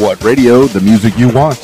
[0.00, 0.64] What radio?
[0.64, 1.58] The music you want.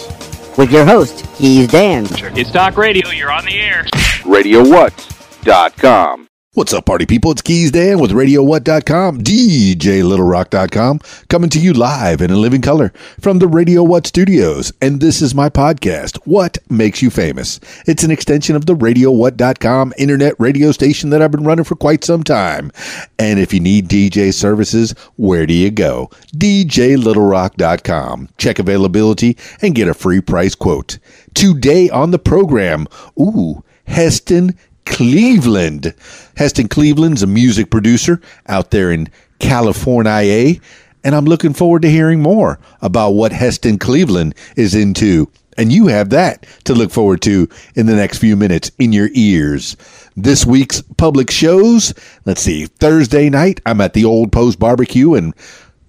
[0.58, 2.04] With your host, Keys Dan.
[2.36, 3.08] It's Talk Radio.
[3.08, 3.84] You're on the air.
[4.24, 6.28] RadioWhat.com.
[6.56, 7.32] What's up, party people?
[7.32, 13.40] It's Keys Dan with RadioWhat.com, DJLittleRock.com, coming to you live and in living color from
[13.40, 14.72] the Radio What studios.
[14.80, 17.60] And this is my podcast, What Makes You Famous.
[17.86, 22.04] It's an extension of the RadioWhat.com internet radio station that I've been running for quite
[22.04, 22.72] some time.
[23.18, 26.08] And if you need DJ services, where do you go?
[26.38, 28.30] DJLittleRock.com.
[28.38, 30.98] Check availability and get a free price quote.
[31.34, 32.86] Today on the program,
[33.20, 34.54] ooh, Heston
[34.86, 35.94] Cleveland.
[36.36, 40.58] Heston Cleveland's a music producer out there in California,
[41.04, 45.30] and I'm looking forward to hearing more about what Heston Cleveland is into.
[45.58, 49.08] And you have that to look forward to in the next few minutes in your
[49.14, 49.76] ears.
[50.14, 55.32] This week's public shows, let's see, Thursday night, I'm at the Old Post Barbecue in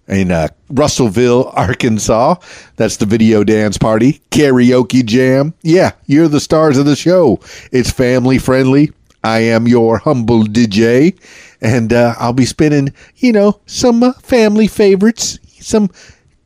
[0.08, 2.36] in uh, Russellville, Arkansas.
[2.76, 5.54] That's the video dance party, karaoke jam.
[5.62, 7.40] Yeah, you're the stars of the show.
[7.72, 8.92] It's family friendly.
[9.24, 11.18] I am your humble DJ,
[11.60, 15.90] and uh, I'll be spinning, you know, some uh, family favorites, some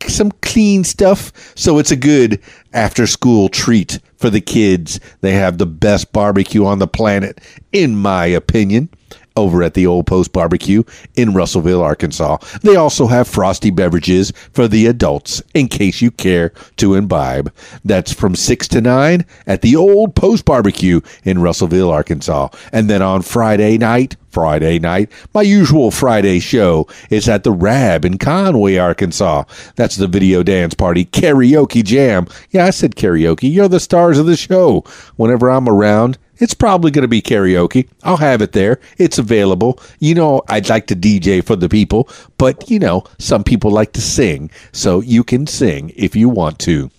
[0.08, 1.31] some clean stuff.
[1.56, 2.42] So it's a good
[2.73, 5.00] after school treat for the kids.
[5.20, 7.40] They have the best barbecue on the planet,
[7.72, 8.90] in my opinion
[9.36, 10.84] over at the Old Post Barbecue
[11.16, 12.38] in Russellville, Arkansas.
[12.62, 17.54] They also have frosty beverages for the adults in case you care to imbibe.
[17.84, 22.50] That's from 6 to 9 at the Old Post Barbecue in Russellville, Arkansas.
[22.72, 25.12] And then on Friday night, Friday night.
[25.34, 29.44] My usual Friday show is at the Rab in Conway, Arkansas.
[29.76, 32.28] That's the video dance party karaoke jam.
[32.50, 33.52] Yeah, I said karaoke.
[33.52, 34.86] You're the stars of the show.
[35.18, 37.88] Whenever I'm around, it's probably going to be karaoke.
[38.03, 38.80] I'll have it there.
[38.97, 39.80] It's available.
[40.00, 43.94] You know, I'd like to DJ for the people, but you know, some people like
[43.94, 44.52] to sing.
[44.73, 46.92] So you can sing if you want to.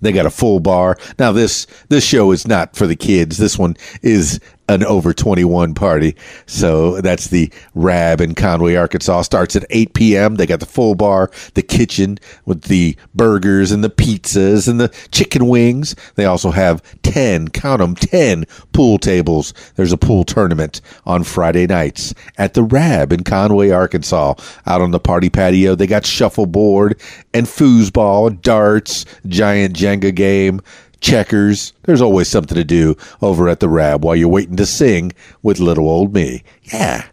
[0.00, 0.96] They got a full bar.
[1.18, 3.36] Now this this show is not for the kids.
[3.38, 6.14] This one is an over 21 party.
[6.46, 9.22] So that's the Rab in Conway, Arkansas.
[9.22, 10.34] Starts at 8 p.m.
[10.36, 14.88] They got the full bar, the kitchen with the burgers and the pizzas and the
[15.10, 15.94] chicken wings.
[16.16, 19.54] They also have 10, count them, 10 pool tables.
[19.76, 24.34] There's a pool tournament on Friday nights at the Rab in Conway, Arkansas.
[24.66, 27.00] Out on the party patio, they got shuffleboard
[27.32, 30.60] and foosball, darts, giant Jenga game
[31.00, 31.72] checkers.
[31.84, 35.60] There's always something to do over at the Rab while you're waiting to sing with
[35.60, 36.42] little old me.
[36.62, 37.06] Yeah.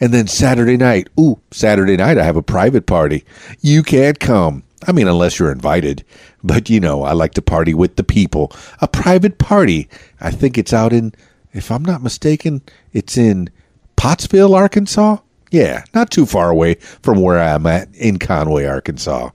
[0.00, 3.24] And then Saturday night, ooh, Saturday night I have a private party.
[3.60, 4.62] You can't come.
[4.86, 6.04] I mean, unless you're invited.
[6.44, 8.52] But you know, I like to party with the people.
[8.80, 9.88] A private party.
[10.20, 11.12] I think it's out in,
[11.52, 12.62] if I'm not mistaken,
[12.92, 13.50] it's in
[13.96, 15.18] Pottsville, Arkansas.
[15.50, 19.30] Yeah, not too far away from where I'm at in Conway, Arkansas.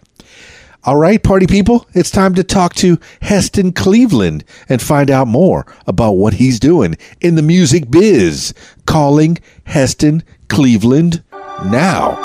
[0.85, 5.65] All right, party people, it's time to talk to Heston Cleveland and find out more
[5.87, 8.53] about what he's doing in the music biz.
[8.85, 11.23] Calling Heston Cleveland
[11.63, 12.21] now.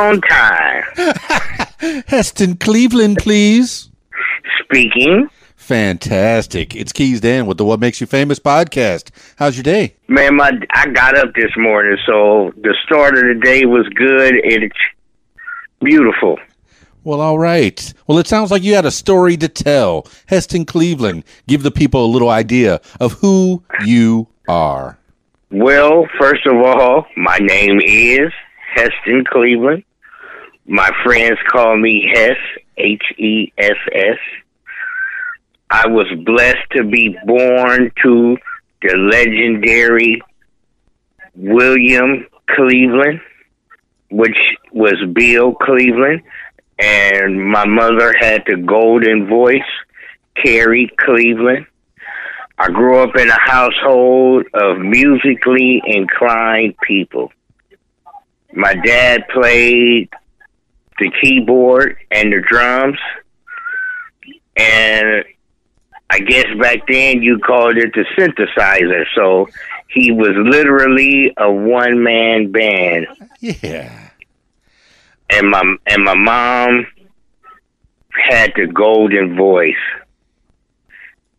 [0.00, 0.82] On time.
[2.06, 3.90] Heston Cleveland, please.
[4.62, 5.28] Speaking.
[5.56, 6.74] Fantastic.
[6.74, 9.10] It's Keys Dan with the What Makes You Famous podcast.
[9.36, 9.96] How's your day?
[10.08, 14.34] Man, my I got up this morning, so the start of the day was good.
[14.42, 14.76] It's
[15.80, 16.38] beautiful.
[17.04, 17.92] Well, all right.
[18.06, 20.06] Well, it sounds like you had a story to tell.
[20.26, 24.98] Heston Cleveland, give the people a little idea of who you are.
[25.50, 28.32] Well, first of all, my name is
[28.74, 29.84] Heston Cleveland.
[30.72, 32.36] My friends call me Hess,
[32.76, 34.18] H E S S.
[35.68, 38.36] I was blessed to be born to
[38.80, 40.22] the legendary
[41.34, 43.20] William Cleveland,
[44.12, 44.36] which
[44.72, 46.22] was Bill Cleveland,
[46.78, 49.58] and my mother had the golden voice,
[50.36, 51.66] Carrie Cleveland.
[52.58, 57.32] I grew up in a household of musically inclined people.
[58.52, 60.10] My dad played
[61.00, 62.98] the keyboard and the drums,
[64.56, 65.24] and
[66.10, 69.04] I guess back then you called it the synthesizer.
[69.14, 69.48] So
[69.88, 73.06] he was literally a one man band.
[73.40, 74.10] Yeah.
[75.30, 76.86] And my and my mom
[78.10, 79.74] had the golden voice.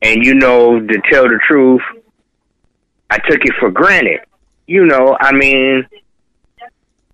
[0.01, 1.81] And you know, to tell the truth,
[3.09, 4.21] I took it for granted.
[4.67, 5.85] You know, I mean,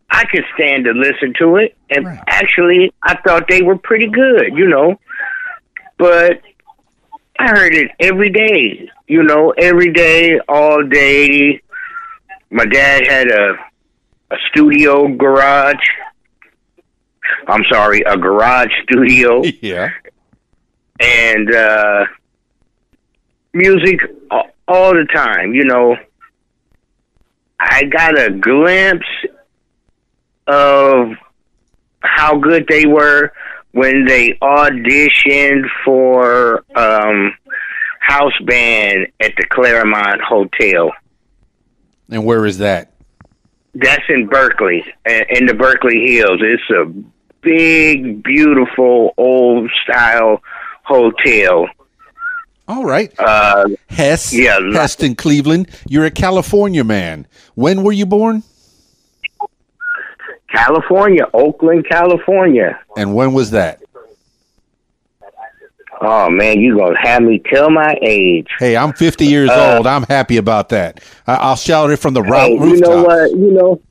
[0.09, 2.19] I could stand to listen to it, and Right.
[2.27, 4.53] actually, I thought they were pretty good.
[4.55, 4.99] You know,
[5.97, 6.41] but
[7.39, 8.89] I heard it every day.
[9.07, 11.61] You know, every day, all day.
[12.49, 13.53] My dad had a
[14.31, 15.85] a studio garage.
[17.47, 19.89] I'm sorry, a garage studio Yeah.
[20.99, 22.05] and uh
[23.53, 23.99] music
[24.67, 25.95] all the time you know
[27.59, 29.05] i got a glimpse
[30.47, 31.09] of
[32.01, 33.31] how good they were
[33.71, 37.33] when they auditioned for um
[37.99, 40.91] house band at the claremont hotel
[42.09, 42.93] And where is that?
[43.75, 46.85] that's in berkeley in the berkeley hills it's a
[47.41, 50.41] big beautiful old style
[50.83, 51.67] hotel
[52.67, 53.13] All right.
[53.19, 54.33] uh Hess.
[54.33, 55.69] yeah, Heston Cleveland.
[55.87, 57.27] You're a California man.
[57.55, 58.43] When were you born?
[60.57, 62.79] California, Oakland, California.
[62.95, 63.81] And when was that?
[65.99, 68.47] Oh man, you gonna have me tell my age?
[68.59, 69.87] Hey, I'm 50 years Uh, old.
[69.87, 70.99] I'm happy about that.
[71.25, 73.31] I- I'll shout it from the Hey, roof you know what?
[73.31, 73.81] You know,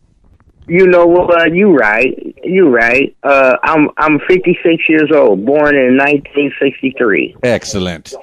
[0.68, 1.52] you know what?
[1.52, 2.36] You right.
[2.44, 3.14] You right.
[3.24, 7.36] Uh, I'm I'm 56 years old, born in 1963.
[7.42, 8.14] Excellent.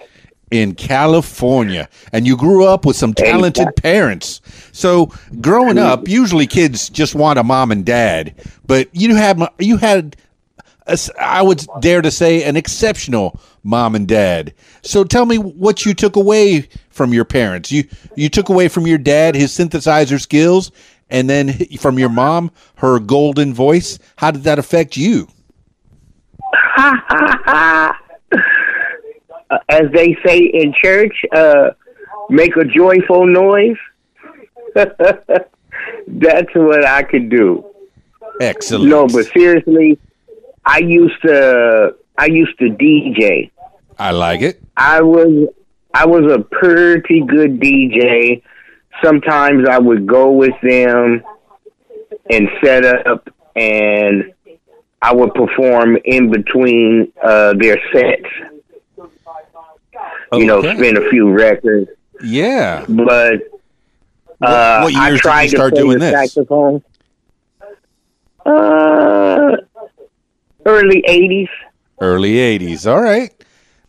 [0.54, 1.90] In California.
[2.12, 4.40] And you grew up with some talented parents.
[4.72, 5.12] So
[5.42, 8.36] growing up, usually kids just want a mom and dad,
[8.68, 10.16] but you have you had
[10.86, 14.54] a I would dare to say an exceptional mom and dad.
[14.84, 17.72] So tell me what you took away from your parents.
[17.72, 17.86] You
[18.16, 20.72] you took away from your dad his synthesizer skills
[21.10, 23.98] and then from your mom her golden voice.
[24.18, 25.28] How did that affect you?
[29.54, 31.72] Uh, as they say in church, uh,
[32.30, 33.78] make a joyful noise.
[34.76, 37.66] That's what I could do.
[38.42, 38.90] Excellent.
[38.90, 40.00] No, but seriously,
[40.66, 43.52] I used to I used to DJ.
[44.00, 44.62] I like it.
[44.76, 45.50] I was
[45.94, 48.42] I was a pretty good DJ.
[49.04, 51.24] Sometimes I would go with them
[52.30, 54.34] and set up and
[55.02, 58.53] I would perform in between uh, their sets.
[60.40, 61.90] You know, spin a few records.
[62.24, 62.86] Yeah.
[62.88, 63.42] But
[64.42, 66.14] uh, what years I did you tried to start play doing the this?
[66.34, 66.84] saxophone.
[68.46, 69.56] Uh,
[70.66, 71.48] early '80s.
[72.02, 72.92] Early 80s.
[72.92, 73.32] All right.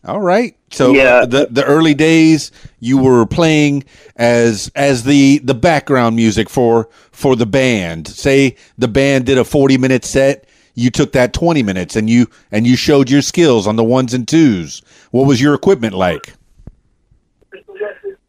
[0.05, 0.55] All right.
[0.71, 1.03] So Yeah.
[1.21, 3.83] uh, the the early days you were playing
[4.15, 8.07] as as the the background music for for the band.
[8.07, 12.27] Say the band did a 40 minute set, you took that 20 minutes and you
[12.51, 14.81] and you showed your skills on the ones and twos.
[15.11, 16.33] What was your equipment like?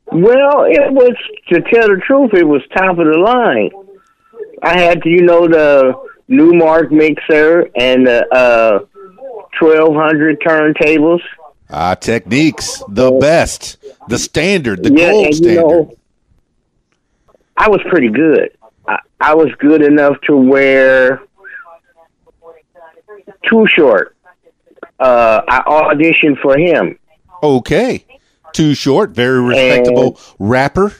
[0.06, 1.14] Well, it was
[1.48, 3.70] to tell the truth, it was top of the line.
[4.62, 5.92] I had, you know, the
[6.30, 8.78] Numark mixer and the uh,
[9.58, 11.20] twelve hundred turntables.
[11.68, 13.76] Ah, Technics, the best,
[14.08, 15.56] the standard, the yeah, gold and standard.
[15.56, 15.96] you know,
[17.56, 18.56] I was pretty good.
[18.86, 21.20] I, I was good enough to wear
[23.48, 24.16] Too Short.
[24.98, 26.98] Uh, I auditioned for him.
[27.42, 28.04] okay.
[28.52, 30.94] Too short, very respectable rapper.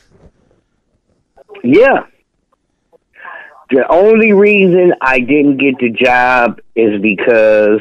[1.64, 2.04] Yeah.
[3.70, 7.80] The only reason I didn't get the job is because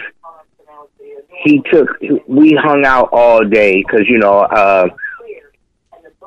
[1.43, 1.89] he took,
[2.27, 4.87] we hung out all day because, you know, uh,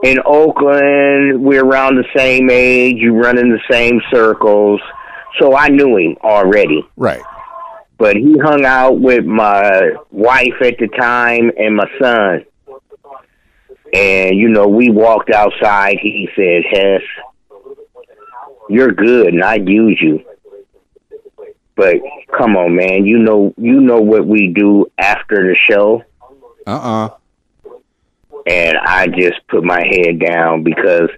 [0.02, 4.80] in Oakland, we're around the same age, you run in the same circles.
[5.40, 6.86] So I knew him already.
[6.96, 7.22] Right.
[7.98, 12.44] But he hung out with my wife at the time and my son.
[13.92, 15.98] And, you know, we walked outside.
[16.00, 17.02] He said, Hess,
[18.68, 20.22] you're good and I'd use you.
[21.74, 21.96] But
[22.36, 26.02] come on, man, you know you know what we do after the show
[26.66, 27.10] Uh-uh.
[28.46, 31.08] and I just put my head down because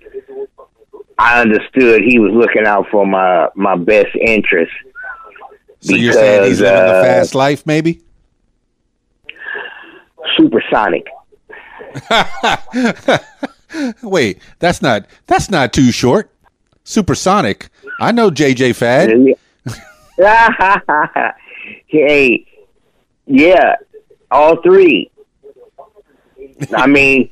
[1.19, 4.73] I understood he was looking out for my my best interest.
[5.81, 8.03] So you're saying he's living the uh, fast life, maybe?
[10.37, 11.07] Supersonic.
[14.03, 16.31] Wait, that's not that's not too short.
[16.85, 17.69] Supersonic.
[18.01, 19.11] I know JJ Fad.
[21.87, 22.47] hey,
[23.27, 23.77] yeah,
[24.31, 25.11] all three.
[26.77, 27.31] I mean,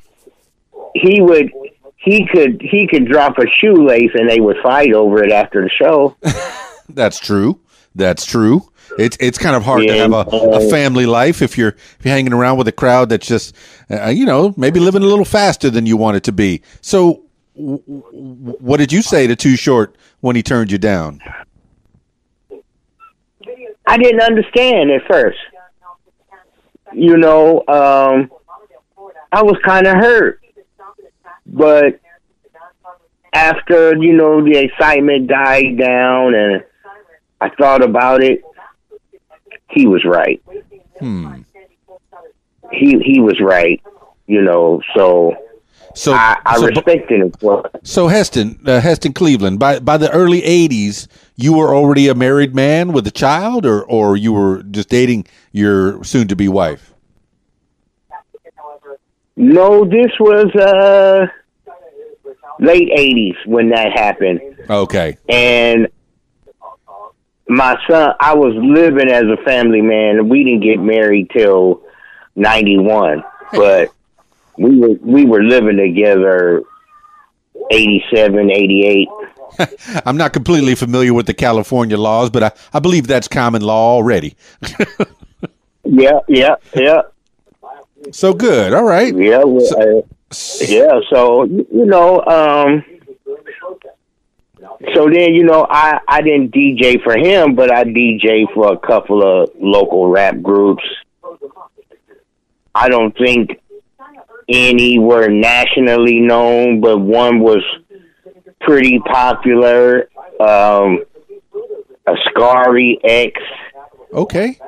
[0.95, 1.51] he would,
[1.97, 5.71] he could, he could drop a shoelace and they would fight over it after the
[5.71, 6.17] show.
[6.89, 7.61] That's true.
[7.99, 8.63] That's true.
[8.97, 11.99] It's it's kind of hard to have a, a uh, family life if you're if
[12.05, 13.55] you're hanging around with a crowd that's just
[13.91, 16.63] uh, you know maybe living a little faster than you want it to be.
[16.81, 17.25] So
[17.57, 21.21] w- w- what did you say to Too Short when he turned you down?
[23.87, 25.39] I didn't understand at first.
[26.95, 28.31] You know, um,
[29.33, 30.41] I was kind of hurt,
[31.47, 32.01] but
[33.35, 36.63] after you know the excitement died down and
[37.41, 38.43] I thought about it,
[39.71, 40.43] he was right.
[40.99, 41.43] Hmm.
[42.73, 43.81] He he was right.
[44.27, 45.35] You know, so
[45.95, 47.87] So, I, I so, respected him for it.
[47.87, 49.59] so Heston, uh, Heston Cleveland.
[49.59, 53.85] By by the early '80s, you were already a married man with a child, or
[53.85, 56.93] or you were just dating your soon-to-be wife.
[59.37, 61.27] No, this was uh
[62.61, 64.41] late eighties when that happened.
[64.69, 65.17] Okay.
[65.29, 65.89] and
[67.49, 71.83] my son i was living as a family man we didn't get married till
[72.37, 73.91] 91 but
[74.59, 76.63] we were we were living together
[77.71, 79.09] 87 88
[80.07, 83.95] I'm not completely familiar with the California laws, but I, I believe that's common law
[83.95, 84.37] already.
[85.85, 87.03] yeah yeah yeah
[88.13, 88.73] So good.
[88.75, 89.15] All right.
[89.17, 89.67] yeah well,
[90.01, 90.03] uh,
[90.69, 92.85] yeah so you know um
[94.95, 98.79] so then you know i i didn't dj for him but i dj for a
[98.79, 100.85] couple of local rap groups
[102.75, 103.61] i don't think
[104.49, 107.63] any were nationally known but one was
[108.61, 110.09] pretty popular
[110.41, 111.05] um
[112.07, 113.41] Askari X
[114.13, 114.59] Okay.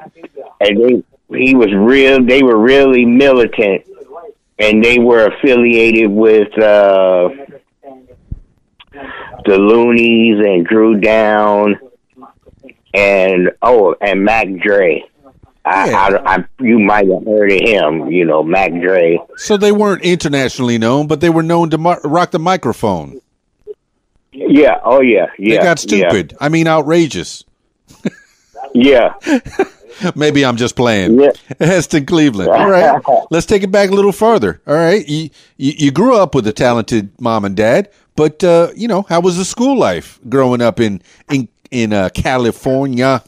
[0.61, 1.03] and they
[1.37, 3.85] he was real they were really militant
[4.59, 7.31] and they were affiliated with uh
[8.93, 11.79] the Luniz and Dru Down
[12.95, 15.05] and oh and Mac Dre.
[15.65, 16.19] I, Yeah.
[16.25, 19.19] I, I you might have heard of him, you know, Mac Dre.
[19.37, 23.21] So they weren't internationally known, but they were known to mar- rock the microphone.
[24.33, 25.57] Yeah, oh yeah, Yeah.
[25.59, 26.37] They got stupid.
[26.41, 27.45] I mean, outrageous.
[28.73, 29.15] Yeah.
[30.15, 31.21] Maybe I'm just playing.
[31.21, 31.33] Yeah.
[31.59, 32.49] Heston Cleveland.
[32.51, 33.03] All right.
[33.31, 34.63] Let's take it back a little further.
[34.67, 35.07] All right.
[35.07, 37.91] You, you, you grew up with a talented mom and dad,
[38.21, 41.01] but, uh, you know, how was the school life growing up in,
[41.33, 43.25] in, in uh, California?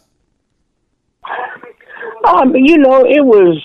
[2.27, 3.57] Um, you know, it was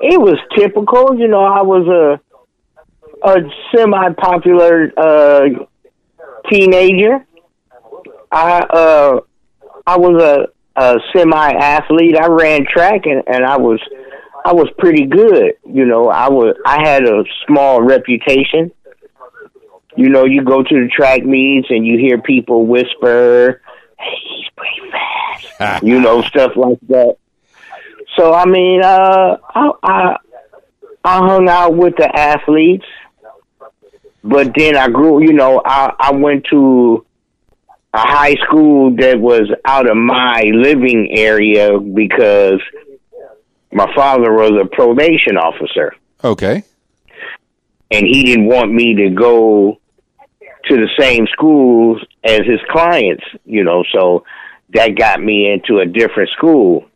[0.00, 1.16] it was typical.
[1.16, 3.36] You know, I was a a
[3.72, 5.44] semi popular uh
[6.50, 7.24] teenager.
[8.32, 9.20] I uh
[9.86, 12.16] I was a a semi athlete.
[12.18, 13.78] I ran track and, and I was
[14.44, 15.52] I was pretty good.
[15.64, 18.72] You know, I was I had a small reputation.
[19.96, 23.60] You know, you go to the track meets and you hear people whisper,
[23.98, 27.16] "Hey, he's pretty fast." you know, stuff like that.
[28.16, 30.16] So I mean, uh, I, I
[31.04, 32.86] I hung out with the athletes,
[34.24, 35.22] but then I grew.
[35.22, 37.04] You know, I I went to
[37.94, 42.60] a high school that was out of my living area because
[43.72, 45.94] my father was a probation officer,
[46.24, 46.62] Okay.
[47.90, 49.78] and he didn't want me to go
[50.64, 53.24] to the same schools as his clients.
[53.44, 54.24] You know, so
[54.74, 56.86] that got me into a different school.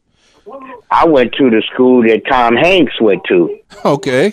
[0.91, 3.59] I went to the school that Tom Hanks went to.
[3.85, 4.33] Okay.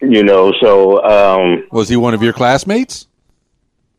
[0.00, 3.06] You know, so um Was he one of your classmates?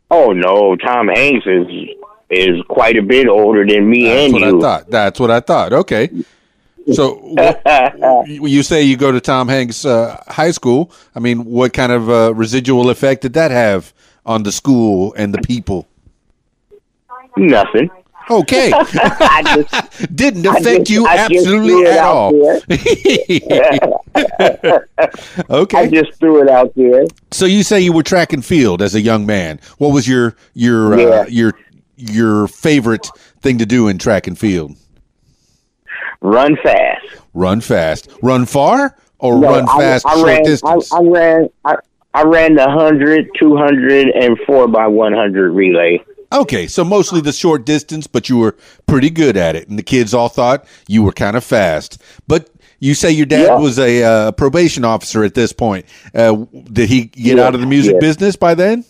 [0.09, 1.67] oh no, Tom Hanks is
[2.29, 4.57] is quite a bit older than me That's and what you.
[4.57, 4.89] I thought.
[4.89, 5.73] That's what I thought.
[5.73, 6.09] Okay.
[6.93, 10.91] So what, you say you go to Tom Hanks uh, High School.
[11.15, 13.93] I mean, what kind of uh, residual effect did that have
[14.25, 15.87] on the school and the people?
[17.35, 17.89] Nothing.
[18.29, 18.71] Okay.
[19.43, 22.33] Just Didn't affect just- you I absolutely at all.
[25.49, 25.77] okay.
[25.77, 27.05] I just threw it out there.
[27.31, 29.59] So you say you were track and field as a young man.
[29.77, 31.05] What was your your Yeah.
[31.07, 31.53] uh, your
[31.95, 33.07] your favorite
[33.41, 34.75] thing to do in track and field?
[36.21, 37.05] Run fast.
[37.33, 38.09] Run fast.
[38.21, 40.91] Run far or No, run I- fast I, short ran, distance?
[40.93, 41.75] I, I ran I,
[42.13, 46.03] I ran the 100, 200, and 4 by 100 relay.
[46.33, 48.55] Okay, so mostly the short distance, but you were
[48.87, 52.01] pretty good at it, and the kids all thought you were kind of fast.
[52.27, 53.57] But you say your dad Yeah.
[53.59, 55.85] was a uh, probation officer at this point.
[56.13, 57.99] Uh, did he get Yeah, out of the music yeah.
[57.99, 58.83] business by then?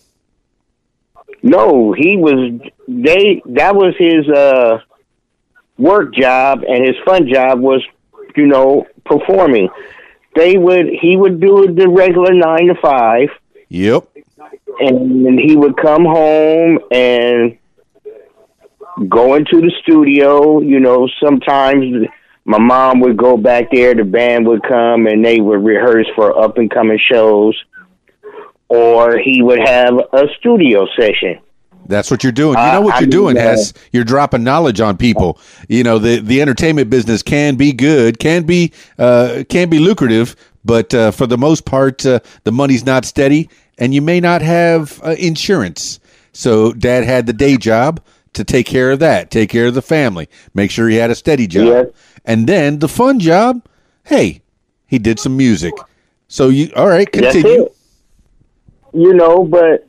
[1.44, 4.80] No, he was they that was his uh
[5.78, 7.84] work job and his fun job was,
[8.36, 9.70] you know, performing.
[10.36, 13.30] They would he would do the regular 9 to 5
[13.70, 14.08] Yep.
[14.80, 17.58] and then he would come home and
[19.10, 22.08] go into the studio, you know, sometimes
[22.46, 26.40] my mom would go back there, the band would come and they would rehearse for
[26.40, 27.56] up and coming shows.
[28.70, 31.40] or he would have a studio session.
[31.88, 32.58] That's what you're doing.
[32.58, 33.74] You know what I you're doing, mean, Hess.
[33.92, 35.40] You're dropping knowledge on people.
[35.70, 40.36] You know the the entertainment business can be good, can be uh, can be lucrative,
[40.66, 44.42] but uh, for the most part, uh, the money's not steady, and you may not
[44.42, 46.00] have uh, insurance.
[46.34, 48.00] So, Dad had the day job
[48.34, 51.16] to take care of that, take care of the family, make sure he had a
[51.16, 51.88] steady job, Yes.
[52.26, 53.66] and then the fun job.
[54.04, 54.42] Hey,
[54.86, 55.74] he did some music.
[56.28, 57.12] So you all right?
[57.12, 57.70] Continue.
[58.94, 59.88] You know, but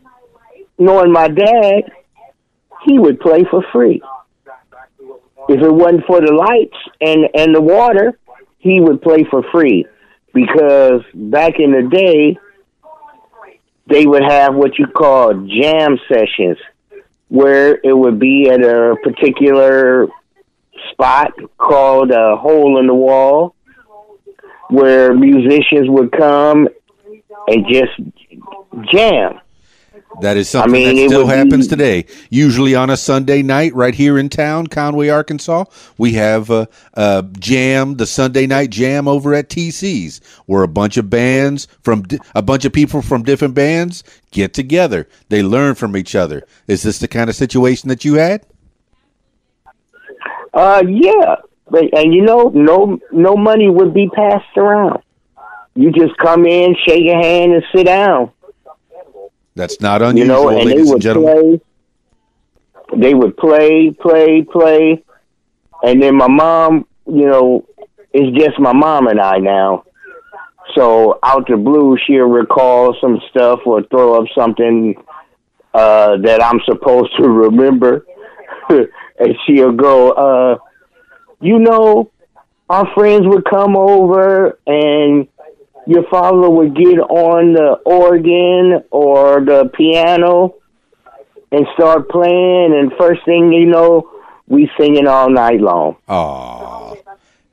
[0.79, 1.93] knowing my dad,
[2.87, 4.01] he would play for free.
[5.49, 8.19] If it wasn't for the lights and and the water,
[8.59, 9.87] he would play for free
[10.35, 12.39] because back in the day
[13.87, 16.59] they would have what you call jam sessions
[17.29, 20.07] where it would be at a particular
[20.91, 23.55] spot called a hole in the wall
[24.71, 26.69] where musicians would come
[27.47, 27.93] and just
[28.93, 29.41] jam.
[30.21, 32.07] That is something mean, that still happens be- today.
[32.31, 35.65] Usually on a Sunday night, right here in town, Conway, Arkansas,
[35.97, 40.97] we have a, a jam, the Sunday night jam over at TC's, where a bunch
[40.97, 45.09] of bands from a bunch of people from different bands get together.
[45.29, 46.45] They learn from each other.
[46.67, 48.45] Is this the kind of situation that you had?
[50.53, 51.37] Uh, yeah,
[51.71, 55.03] but and you know, no, no money would be passed around.
[55.75, 58.33] You just come in, shake a hand, and sit down.
[59.59, 61.61] That's not You unusual, know, and they ladies and would gentlemen.
[62.93, 63.01] play.
[63.01, 65.03] They would play, play, play,
[65.83, 67.67] and then my mom, you know,
[68.13, 69.83] it's just my mom and I now.
[70.77, 74.95] So out the blue, she'll recall some stuff or throw up something
[75.75, 78.07] uh, that I'm supposed to remember,
[78.69, 80.59] and she'll go, uh,
[81.41, 82.13] "You know,
[82.71, 85.27] our friends would come over and."
[85.89, 90.57] Your father would get on the organ or the piano
[91.51, 94.11] and start playing, and first thing you know,
[94.47, 95.97] we singing all night long.
[96.09, 96.95] Aw.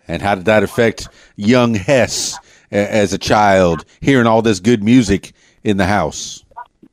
[0.09, 2.37] And how did that affect young Hess
[2.69, 5.31] as a child, hearing all this good music
[5.63, 6.43] in the house?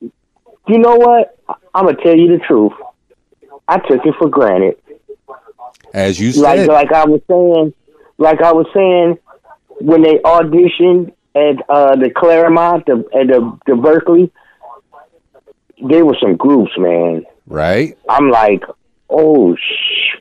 [0.00, 1.36] You know what?
[1.74, 2.72] I'm gonna tell you the truth.
[3.66, 4.76] I took it for granted.
[5.92, 7.74] As you Like said, like I was saying,
[8.16, 9.18] like I was saying,
[9.80, 14.30] when they auditioned at uh, the Claremont, the, at the, the Berkeley,
[15.88, 17.24] there were some groups, man.
[17.46, 17.96] right?
[18.08, 18.64] I'm like,
[19.10, 20.18] oh sh.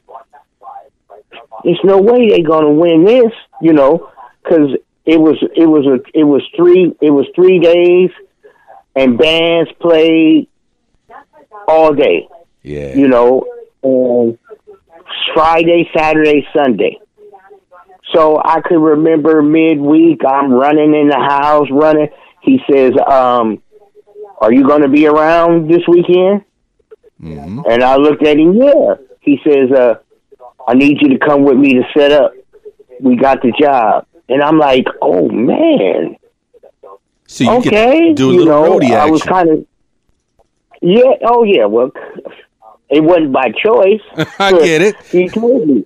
[1.64, 4.10] There's no way they're gonna win this, you know,
[4.44, 4.72] because
[5.06, 8.10] it was it was a it was three it was three days,
[8.96, 10.48] and bands played
[11.68, 12.28] all day,
[12.64, 12.96] Yeah.
[12.96, 13.46] you know,
[13.84, 14.40] and
[15.36, 17.00] Friday, Saturday, Sunday.
[18.14, 22.10] So I could remember midweek, I'm running in the house, running.
[22.42, 23.62] He says, um,
[24.40, 26.44] "Are you going to be around this weekend?"
[27.22, 28.96] hmm And I looked at him, yeah.
[29.22, 29.96] He says, uh,
[30.68, 32.34] I need you to come with me to set up.
[33.00, 34.08] We got the job.
[34.28, 36.18] And I'm like, oh, man.
[37.28, 38.14] So you okay.
[38.14, 39.66] do a you know, roadie I was kind of,
[40.82, 41.66] yeah, oh, yeah.
[41.66, 41.92] Well,
[42.90, 44.02] it wasn't by choice.
[44.40, 44.96] I get it.
[45.04, 45.86] He told me.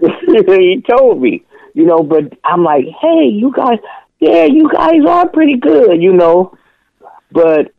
[0.26, 3.78] he told me, you know, but I'm like, hey, you guys,
[4.18, 6.56] yeah, you guys are pretty good, you know.
[7.32, 7.72] But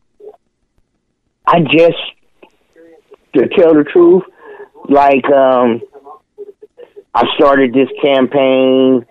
[1.46, 1.98] I just,
[3.36, 4.24] to tell the truth,
[4.90, 5.82] like, um,
[7.14, 9.06] I started this campaign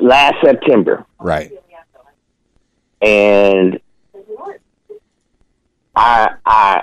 [0.00, 1.52] last September Right.
[3.00, 3.80] and
[5.94, 6.82] I I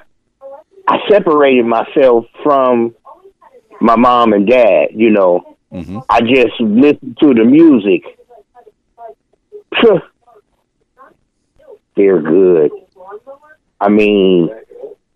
[0.87, 2.95] I separated myself from
[3.79, 4.87] my mom and dad.
[4.95, 8.03] You know, hmm I just listen to the music.
[11.95, 12.71] They're good.
[13.81, 14.49] I mean,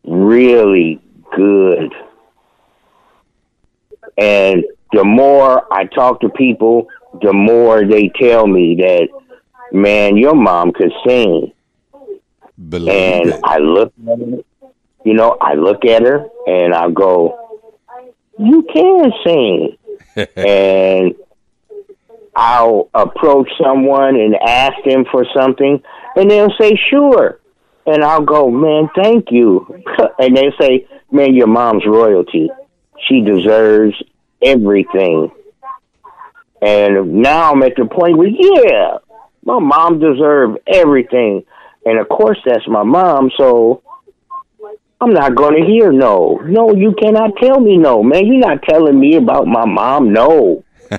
[0.04, 1.00] really
[1.36, 1.93] good.
[4.17, 6.88] And the more I talk to people,
[7.22, 9.10] the more they tell me that,
[9.72, 11.54] man, your mom could sing.
[12.70, 13.41] Believe And it.
[13.43, 14.43] I look at her,
[15.06, 17.60] you know, I look at her and I go,
[18.39, 19.78] you can sing.
[20.36, 21.16] And
[22.36, 25.82] I'll approach someone and ask them for something,
[26.16, 27.40] and they'll say, sure.
[27.86, 29.84] And I'll go, man, thank you.
[30.20, 32.50] and they'll say, man, your mom's royalty.
[33.08, 33.96] She deserves
[34.42, 35.32] everything.
[36.62, 38.98] And now I'm at the point where, yeah,
[39.44, 41.46] my mom deserves everything.
[41.86, 43.82] And of course, that's my mom, so
[45.00, 46.42] I'm not going to hear no.
[46.46, 48.26] No, you cannot tell me no, man.
[48.26, 50.12] You're not telling me about my mom.
[50.12, 50.64] No.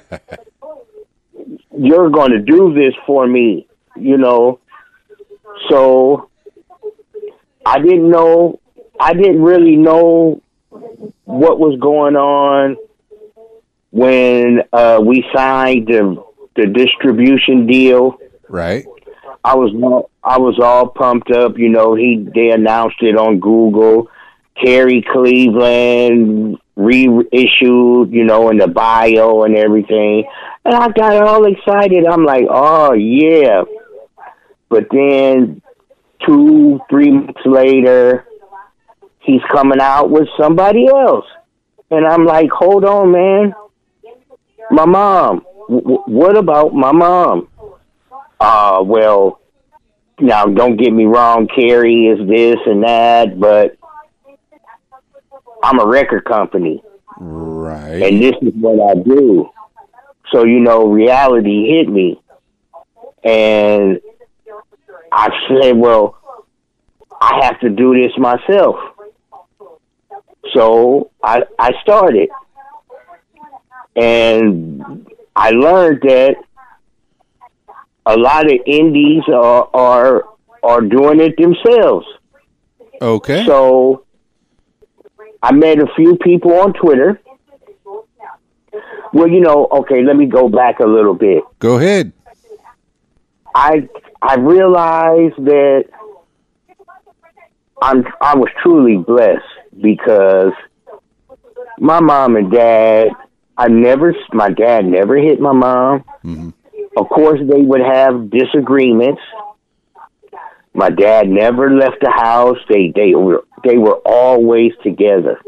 [1.77, 4.61] You're going to do this for me, you know.
[5.69, 6.31] So
[7.67, 8.61] I didn't know.
[9.01, 10.43] I didn't really know
[11.25, 12.77] what was going on
[13.91, 16.23] when uh, we signed the
[16.57, 18.19] the distribution deal.
[18.49, 18.85] Right.
[19.45, 21.57] I was all, I was all pumped up.
[21.57, 24.11] You know, he they announced it on Google.
[24.63, 30.25] Carrie Cleveland reissued, you know, in the bio and everything.
[30.65, 32.05] And I got all excited.
[32.05, 33.63] I'm like, oh yeah.
[34.69, 35.63] But then
[36.27, 38.27] two, three months later,
[39.21, 41.27] he's coming out with somebody else.
[41.91, 43.55] And I'm like, hold on, man.
[44.71, 45.47] My mom.
[45.69, 47.49] W- what about my mom?
[48.39, 49.41] Uh, well,
[50.21, 53.77] now don't get me wrong, Carrie is this and that, but
[55.63, 56.83] I'm a record company
[57.21, 58.03] Right.
[58.03, 59.51] and this is what I do.
[60.33, 62.21] So, you know, reality hit me.
[63.25, 64.01] And
[65.11, 66.17] I said, well,
[67.21, 68.77] I have to do this myself.
[70.55, 72.29] So I, I started.
[73.97, 76.37] And I learned that
[78.09, 80.25] a lot of indies are, are,
[80.63, 82.07] are doing it themselves.
[83.01, 83.45] Okay.
[83.45, 84.07] So
[85.43, 87.21] I met a few people on Twitter.
[89.13, 91.43] Well, you know, okay, let me go back a little bit.
[91.59, 92.13] Go ahead.
[93.55, 93.89] I
[94.21, 95.85] I realized that
[97.81, 99.43] I'm I was truly blessed
[99.81, 100.53] because
[101.79, 103.09] my mom and dad
[103.57, 106.05] I never my dad never hit my mom.
[106.25, 106.51] Mm-hmm.
[106.99, 109.23] Of course they would have disagreements.
[110.75, 112.59] My dad never left the house.
[112.69, 115.41] They they were they were always together.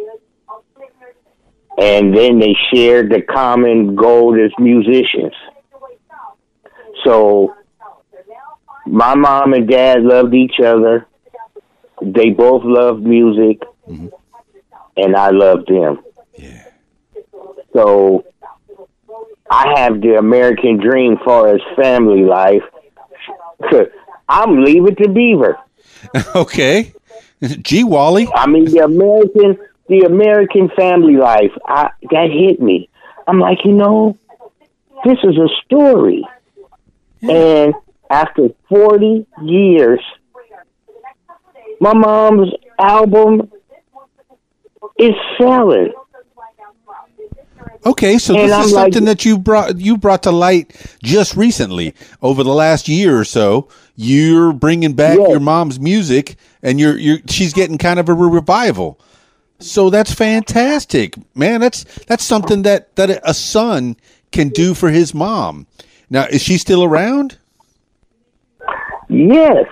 [1.77, 5.33] And then they shared the common goal as musicians.
[7.05, 7.57] So
[8.87, 11.09] my mom and dad loved each other.
[12.01, 14.09] They both loved music, mm-hmm.
[14.97, 16.03] and I loved them.
[16.37, 16.65] Yeah.
[17.73, 18.25] So
[19.51, 22.63] I have the American dream for as family life.
[24.29, 25.59] I'm Leave It to Beaver.
[26.35, 26.95] Okay.
[27.43, 28.27] Gee, Wally.
[28.35, 29.59] I mean the American
[29.89, 31.53] the American family life.
[31.67, 32.89] I that hit me.
[33.27, 34.17] I'm like, you know,
[35.05, 36.27] this is a story.
[37.23, 37.75] And
[38.09, 40.01] after 40 years,
[41.81, 43.51] my mom's album
[44.99, 45.93] is selling.
[47.87, 50.73] Okay, so And this I'm is like- something that you brought you brought to light
[51.03, 53.69] just recently over the last year or so.
[53.97, 55.29] You're bringing back Yes.
[55.31, 58.99] your mom's music, and you're you're she's getting kind of a revival.
[59.61, 61.61] So that's fantastic, man.
[61.61, 63.97] That's that's something that that a son
[64.33, 65.67] can do for his mom.
[66.11, 67.39] Now, is she still around?
[69.09, 69.67] Yes.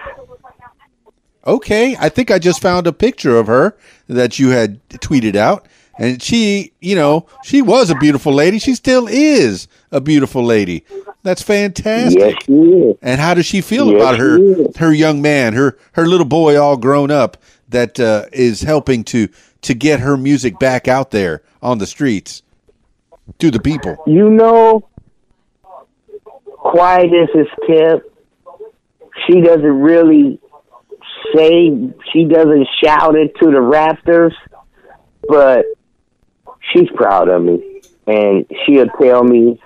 [1.46, 3.76] Okay, I think I just found a picture of her
[4.08, 5.66] that you had tweeted out,
[5.98, 8.58] and she, you know, she was a beautiful lady.
[8.58, 10.84] She still is a beautiful lady.
[11.22, 12.20] That's fantastic.
[12.20, 12.96] Yes, she is.
[13.02, 14.38] And how does she feel Yes, about her
[14.78, 17.36] her young man, her her little boy, all grown up,
[17.68, 19.28] that uh, is helping to
[19.62, 22.42] to get her music back out there on the streets
[23.38, 23.96] to the people?
[24.06, 24.88] You know,
[26.56, 28.04] quiet as is kept.
[29.26, 30.38] She doesn't really
[31.34, 31.70] say,
[32.12, 34.32] she doesn't shout it to the rafters,
[35.28, 35.66] but
[36.72, 37.82] she's proud of me.
[38.06, 39.60] And she'll tell me,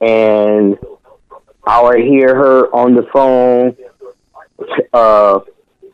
[0.00, 0.76] and
[1.66, 3.76] I'll hear her on the phone,
[4.92, 5.40] uh,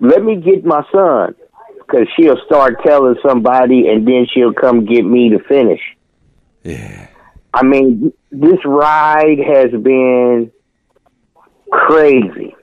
[0.00, 1.34] let me get my son.
[1.78, 5.80] Because she'll start telling somebody, and then she'll come get me to finish.
[6.62, 7.08] Yeah.
[7.52, 10.50] I mean, this ride has been
[11.70, 12.54] crazy.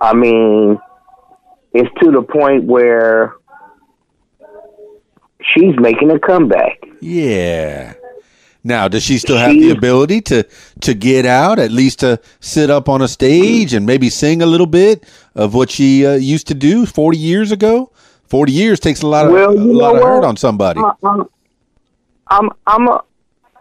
[0.00, 0.78] I mean,
[1.72, 3.34] it's to the point where
[5.52, 6.82] she's making a comeback.
[7.00, 7.94] Yeah.
[8.66, 10.46] Now, does she still have the ability to
[10.80, 14.46] to get out, at least to sit up on a stage and maybe sing a
[14.46, 15.04] little bit
[15.34, 17.90] of what she uh, used to do forty years ago?
[18.26, 20.08] Forty years takes a lot of Well, a lot of what?
[20.08, 20.80] hurt on somebody.
[20.80, 21.28] I- I'm,
[22.28, 23.04] I'm, I'm, a,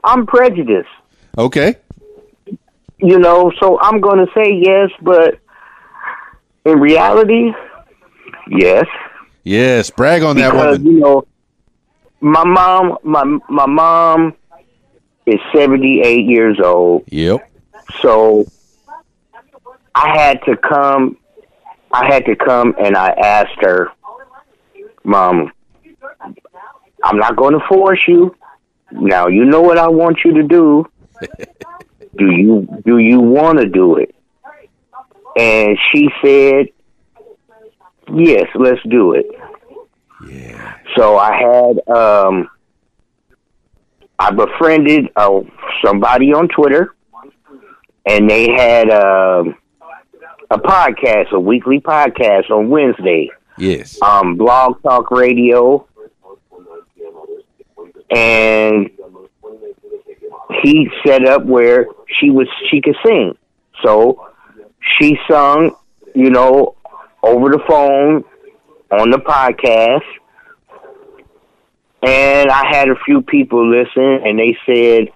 [0.05, 0.87] I'm prejudiced,
[1.37, 1.75] Okay.
[2.97, 5.37] you know, so I'm going to say yes, but
[6.65, 7.51] in reality,
[8.49, 8.85] yes.
[9.43, 10.93] Yes, brag on that because woman.
[10.93, 11.25] you know
[12.23, 14.33] my mom my my mom
[15.25, 17.51] is 78 years old Yep.
[18.01, 18.45] so
[19.93, 21.17] i had to come
[21.91, 23.89] i had to come and i asked her
[25.03, 25.51] mom
[27.03, 28.33] i'm not going to force you
[28.93, 30.85] now you know what i want you to do
[32.17, 34.15] do you do you want to do it
[35.35, 36.67] and she said
[38.13, 39.25] Yes, let's do it.
[40.29, 40.77] Yeah.
[40.97, 42.49] So I had um
[44.19, 45.41] I befriended uh,
[45.83, 46.95] somebody on Twitter
[48.05, 49.55] and they had um
[50.49, 53.29] a podcast, a weekly podcast on Wednesday.
[53.57, 54.01] Yes.
[54.01, 55.87] Um Blog Talk Radio
[58.09, 58.89] and
[60.61, 61.87] he set up where
[62.19, 63.37] she was she could sing.
[63.83, 64.27] So
[64.99, 65.75] she sung,
[66.13, 66.75] you know,
[67.23, 68.23] over the phone
[68.91, 70.03] on the podcast.
[72.05, 75.07] And I had a few people listen and they said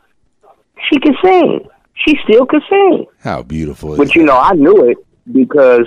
[0.90, 1.68] she can sing.
[2.06, 3.06] She still can sing.
[3.20, 4.28] How beautiful is But you that?
[4.28, 4.98] know, I knew it
[5.32, 5.86] because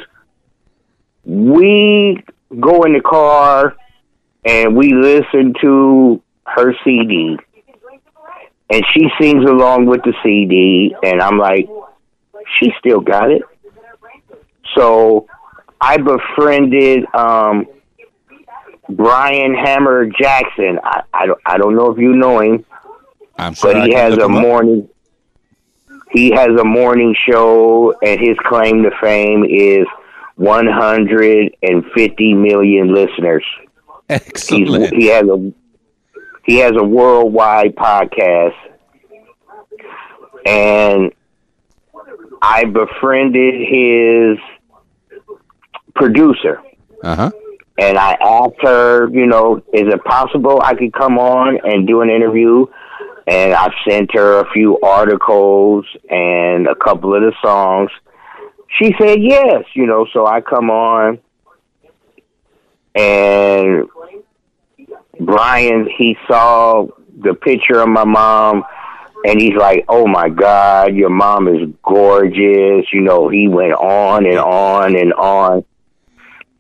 [1.25, 2.23] we
[2.59, 3.77] go in the car
[4.45, 7.39] and we listen to her CD.
[8.73, 11.69] And she sings along with the CD and I'm like,
[12.59, 13.43] she still got it.
[14.77, 15.27] So
[15.81, 17.67] I befriended um
[18.91, 20.79] Brian Hammer Jackson.
[20.83, 22.65] I, I don't I don't know if you know him,
[23.39, 24.89] I'm sure but he has a morning
[26.11, 29.87] he has a morning show and his claim to fame is
[30.37, 33.45] 150 million listeners.
[34.09, 34.95] He's, Excellent.
[34.95, 35.53] he has a
[36.45, 38.57] he has a worldwide podcast
[40.47, 41.13] and
[42.43, 44.39] I befriended his
[45.95, 46.61] producer
[47.05, 47.31] Uh huh.
[47.81, 52.03] And I asked her, you know, is it possible I could come on and do
[52.03, 52.67] an interview?
[53.27, 57.91] And I sent her a few articles and a couple of the songs.
[58.79, 61.21] She said yes, you know, so I come on
[62.95, 63.89] and
[65.19, 66.87] Brian, he saw
[67.19, 68.65] the picture of my mom
[69.25, 74.25] and he's like, "Oh my God, your mom is gorgeous." You know, he went on
[74.25, 75.65] and on and on,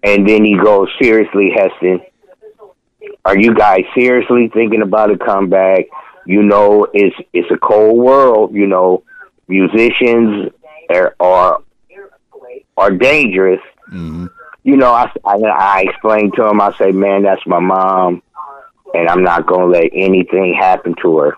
[0.02, 2.00] and then he goes, "Seriously, Heston,
[3.24, 5.86] are you guys seriously thinking about a comeback?
[6.26, 8.54] You know, it's it's a cold world.
[8.54, 9.02] You know,
[9.48, 10.52] musicians
[10.90, 11.62] are are,
[12.76, 14.26] are dangerous." hmm
[14.62, 18.22] you know, I, I, I explained to him, I say, man, that's my mom,
[18.94, 21.36] and I'm not going to let anything happen to her.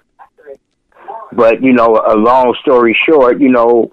[1.32, 3.92] But, you know, a long story short, you know,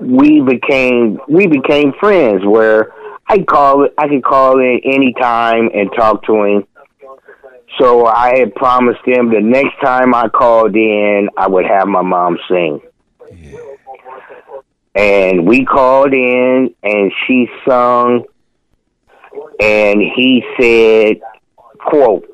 [0.00, 2.92] we became, we became friends where
[3.28, 3.94] I call it.
[3.98, 6.64] I could call in anytime and talk to him.
[7.78, 12.02] So I had promised him the next time I called in, I would have my
[12.02, 12.80] mom sing.
[14.94, 18.24] And we called in and she sung
[19.60, 21.20] and he said,
[21.78, 22.26] quote,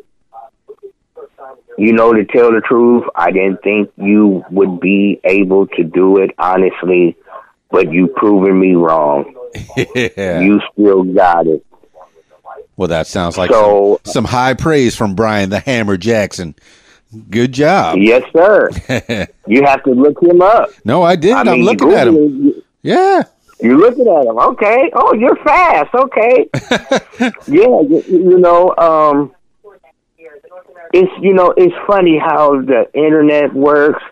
[1.77, 6.19] you know, to tell the truth, I didn't think you would be able to do
[6.19, 7.17] it honestly,
[7.71, 9.35] but you've proven me wrong.
[9.87, 10.41] Yeah.
[10.41, 11.65] You still got it.
[12.77, 16.55] well, that sounds like So- some, some high praise from Brian the Hammer Jackson.
[17.31, 17.99] Good job.
[17.99, 18.71] Yes, sir.
[19.47, 20.71] You have to look him up.
[20.87, 21.33] no, I did.
[21.35, 22.15] I mean, you looking at him.
[22.15, 23.23] You- Yeah.
[23.61, 24.39] You're looking at him.
[24.39, 24.91] Okay.
[24.95, 25.95] Oh, you're fast.
[25.95, 26.49] Okay.
[27.47, 27.81] yeah.
[27.83, 29.33] You, you know, um,
[30.93, 34.03] it's you know, it's funny how the internet works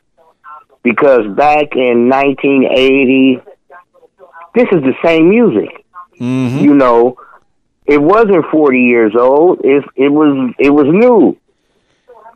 [0.83, 3.41] because back in 1980,
[4.55, 5.85] this is the same music.
[6.19, 7.17] hmm You know,
[7.87, 9.61] it wasn't 40 years old.
[9.65, 11.37] It it was it was new.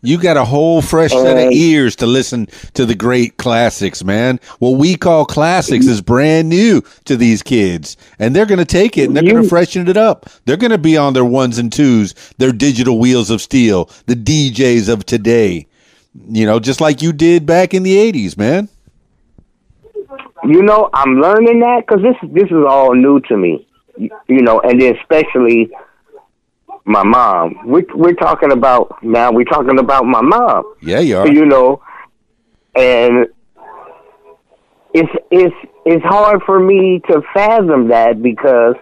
[0.02, 4.38] You got a whole fresh set of ears to listen to the great classics, man.
[4.60, 8.96] What we call classics is brand new to these kids, and they're going to take
[8.98, 10.26] it and they're going to freshen it up.
[10.44, 14.14] They're going to be on their ones and twos, their digital wheels of steel, the
[14.14, 15.66] DJs of today.
[16.28, 18.68] You know, just like you did back in the '80s, man.
[20.44, 23.66] You know, I'm learning that because this this is all new to me.
[23.96, 25.70] You, know, and then especially
[26.84, 27.58] my mom.
[27.64, 29.32] We're we're talking about now.
[29.32, 30.74] We're talking about my mom.
[30.82, 31.28] Yeah, you are.
[31.28, 31.82] You know,
[32.74, 33.26] and
[34.92, 38.74] it's it's it's hard for me to fathom that because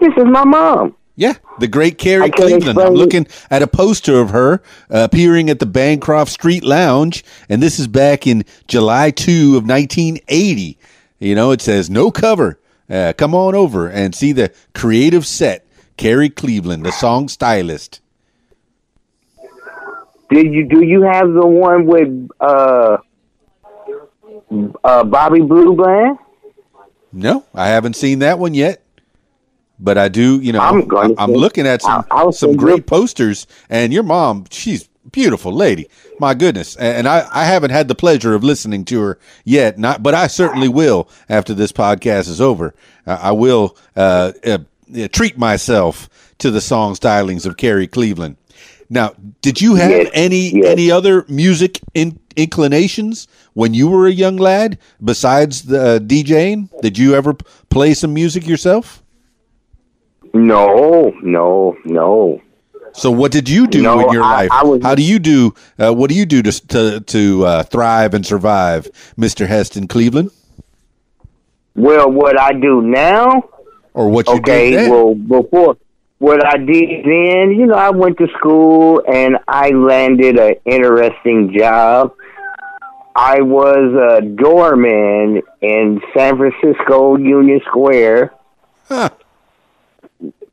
[0.00, 0.96] this is my mom.
[1.14, 2.64] Yeah, the great Carrie Cleveland.
[2.64, 7.22] I'm explain looking at a poster of her uh, appearing at the Bancroft Street Lounge,
[7.50, 10.78] and this is back in July 2 of 1980.
[11.18, 12.58] You know, it says no cover.
[12.88, 15.66] Uh, come on over and see the creative set.
[15.98, 18.00] Carrie Cleveland, the song stylist.
[20.30, 22.96] Did you do you have the one with uh
[24.82, 26.18] uh Bobby Blue Bland?
[27.12, 28.81] No, I haven't seen that one yet.
[29.82, 32.86] But I do, you know, I'm going to I'm looking at some I'll some great
[32.86, 35.88] posters, and your mom, she's beautiful lady.
[36.20, 40.00] My goodness, and, I, I haven't had the pleasure of listening to her yet, not,
[40.00, 42.74] but I certainly will after this podcast is over.
[43.06, 44.58] Uh, I will uh, uh,
[45.10, 48.36] treat myself to the song stylings of Carrie Cleveland.
[48.88, 50.66] Now, did you have Yes, any yes.
[50.66, 56.68] any other music in, inclinations when you were a young lad besides the uh, DJing?
[56.82, 57.34] Did you ever
[57.68, 59.01] play some music yourself?
[60.34, 62.40] No, no, no.
[62.94, 64.48] So, what did you do No, in your I- life?
[64.52, 65.54] I was- How do you do?
[65.78, 70.30] Uh, what do you do to to, to uh, thrive and survive, Mister Heston Cleveland,
[71.74, 73.44] Well, what I do now,
[73.94, 75.76] or what you okay, did well, before
[76.18, 81.52] what I did then, you know, I went to school and I landed an interesting
[81.58, 82.12] job.
[83.16, 88.32] I was a doorman in San Francisco Union Square.
[88.88, 89.10] Huh.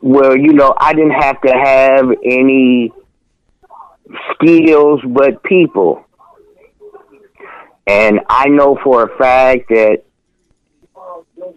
[0.02, 2.92] Well, you know, I didn't have to have any
[4.34, 6.06] skills but people.
[7.86, 10.04] And I know for a fact that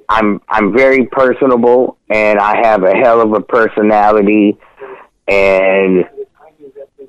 [0.08, 4.58] I'm I'm very personable and I have a hell of a personality
[5.28, 6.04] and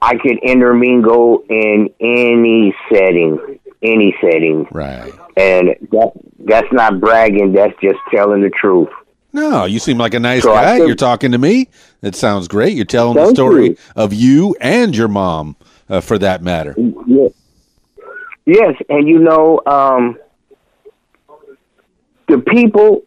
[0.02, 4.68] I could intermingle in any setting, any setting.
[4.72, 5.14] Right.
[5.38, 8.90] And that that's not bragging, that's just telling the truth.
[9.34, 10.76] No, you seem like a nice So guy.
[10.78, 11.68] think- You're talking to me.
[12.04, 12.74] It sounds great.
[12.76, 13.78] You're telling the story you.
[13.96, 15.56] of you and your mom,
[15.90, 16.76] uh, for that matter.
[17.08, 17.32] Yes.
[18.46, 20.18] Yes, and you know, um
[22.28, 23.04] the people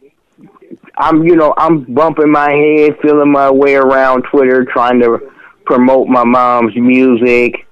[0.98, 5.18] I'm you know, I'm bumping my head, feeling my way around Twitter trying to
[5.66, 7.66] promote my mom's music.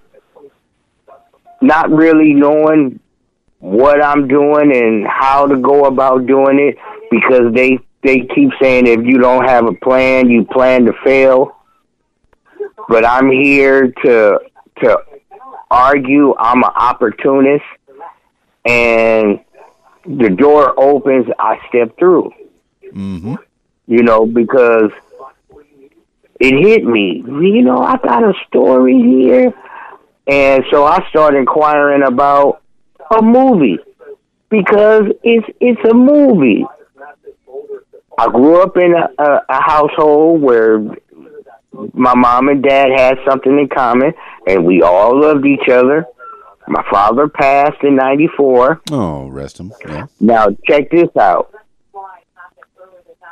[1.63, 3.01] Not really knowing
[3.61, 6.77] what I'm doing and how to go about doing it
[7.11, 11.57] because they they keep saying if you don't have a plan, you plan to fail.
[12.89, 14.39] But I'm here to
[14.83, 14.99] to
[15.71, 16.35] argue.
[16.39, 17.65] I'm an opportunist,
[18.65, 19.41] and
[20.07, 21.27] the door opens.
[21.39, 22.31] I step through.
[22.93, 23.35] hmm
[23.87, 24.91] You know, because
[26.41, 27.23] it hit me.
[27.27, 29.55] You know, I got a story here,
[30.27, 32.61] and so I started inquiring about
[33.17, 33.79] a movie
[34.51, 36.67] because it's it's a movie.
[38.19, 40.79] I grew up in a, a, a household where
[41.93, 44.13] my mom and dad had something in common,
[44.47, 46.07] and we all loved each other.
[46.69, 48.83] My father passed in '94.
[48.93, 49.73] Oh, rest him.
[49.87, 50.07] Yeah.
[50.21, 51.55] Now check this out.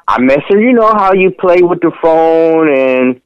[0.08, 3.20] I mess her, you know how you play with the phone and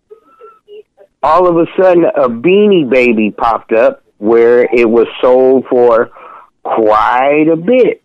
[1.23, 6.11] all of a sudden a beanie baby popped up where it was sold for
[6.63, 8.03] quite a bit.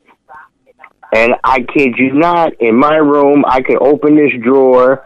[1.14, 5.06] And I kid you not, in my room I could open this drawer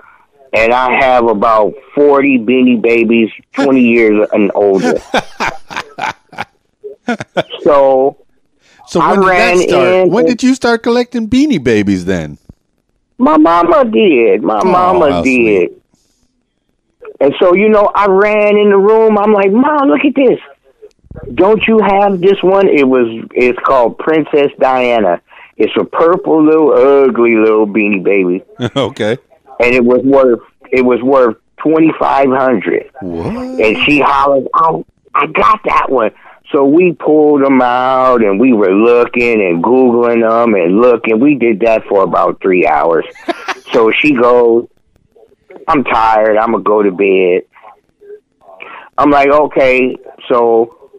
[0.54, 5.00] and I have about 40 beanie babies 20 years and older.
[7.62, 8.18] so
[8.88, 10.10] So I when did that start?
[10.10, 12.06] When did you start collecting beanie babies?
[12.06, 12.38] Then.
[13.18, 14.44] My mama did.
[14.44, 15.82] My Oh, mama did.
[17.22, 19.18] And so, you know, I ran in the room.
[19.18, 20.40] I'm like, Mom, look at this.
[21.34, 22.68] Don't you have this one?
[22.68, 23.08] It was.
[23.34, 25.22] It's called Princess Diana.
[25.58, 28.44] It's a purple little ugly little beanie baby,
[28.76, 29.18] okay.
[29.60, 30.42] and it was worth.
[30.72, 32.90] It was worth twenty five hundred.
[33.02, 33.28] What?
[33.28, 36.12] And she hollered, "Oh, I got that one."
[36.52, 41.20] So we pulled them out, and we were looking and googling them and looking.
[41.20, 43.06] We did that for about three hours.
[43.72, 44.68] so she goes,
[45.70, 46.38] "I'm tired.
[46.38, 47.44] I'm gonna go to bed."
[48.98, 49.96] I'm like, "Okay."
[50.28, 50.92] So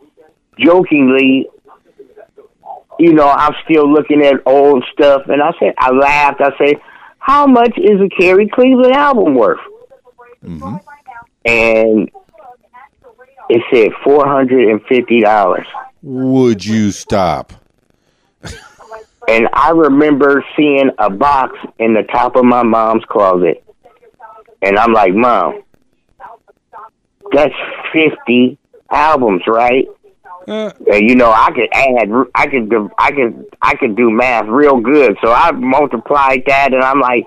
[0.58, 1.48] jokingly,
[2.98, 6.40] you know, I'm still looking at old stuff, and I said, I laughed.
[6.40, 6.80] I said,
[7.18, 9.60] "How much is a Carrie Cleveland album worth?"
[10.42, 10.76] hmm
[11.46, 12.10] and
[13.48, 15.66] it said four hundred and fifty dollars.
[16.02, 17.52] Would you stop?
[19.28, 23.64] And I remember seeing a box in the top of my mom's closet,
[24.62, 25.62] and I'm like, "Mom,
[27.32, 27.54] that's
[27.92, 28.58] fifty
[28.90, 29.88] albums, right?"
[30.46, 34.10] Uh, And you know, I could add, I could, do, I could, I could do
[34.10, 35.16] math real good.
[35.22, 37.24] So I multiplied that, and I'm like,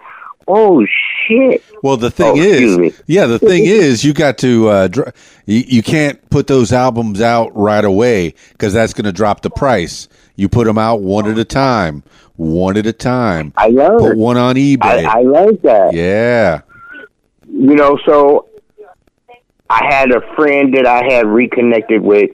[0.47, 0.85] "Oh
[1.27, 4.69] shit!" well, the thing Oh, is, yeah, the thing is, you got to.
[4.69, 5.13] Uh, dr-
[5.45, 9.49] you, you can't put those albums out right away because that's going to drop the
[9.49, 10.07] price.
[10.35, 12.03] You put them out one at a time,
[12.37, 13.51] one at a time.
[13.57, 15.05] I Put one on eBay.
[15.05, 15.93] I, I learned that.
[15.93, 16.61] yeah.
[17.47, 18.47] you know, so
[19.69, 22.31] I had a friend that I had reconnected with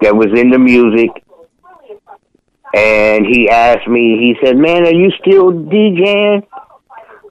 [0.00, 1.10] that was into music,
[2.74, 4.18] and he asked me.
[4.18, 6.46] He said, "Man, are you still DJing?"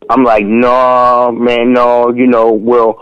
[0.09, 2.13] I'm like, "No, man, no.
[2.13, 2.97] You know, well,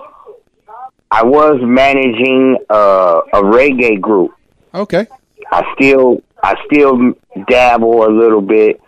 [1.09, 4.31] I was managing uh, a reggae group.
[4.73, 5.07] Okay.
[5.51, 7.13] I still, I still
[7.47, 8.79] dabble a little bit."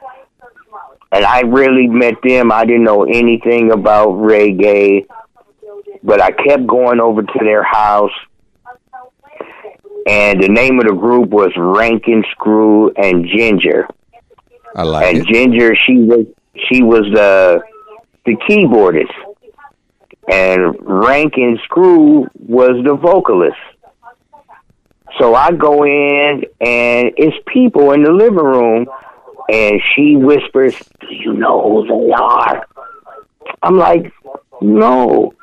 [1.14, 2.52] and I really met them.
[2.52, 5.06] I didn't know anything about reggae,
[6.02, 8.12] but I kept going over to their house.
[10.08, 13.88] And the name of the group was Rankin Screw and Ginger.
[14.76, 15.28] I like and it.
[15.28, 16.26] Ginger, she was
[16.70, 17.62] she was the
[18.26, 19.14] the keyboardist,
[20.30, 23.58] and Rankin Screw was the vocalist.
[25.20, 28.88] So I go in, and it's people in the living room,
[29.50, 32.66] and she whispers, "Do you know who they are?"
[33.62, 34.12] I'm like,
[34.62, 35.34] "No."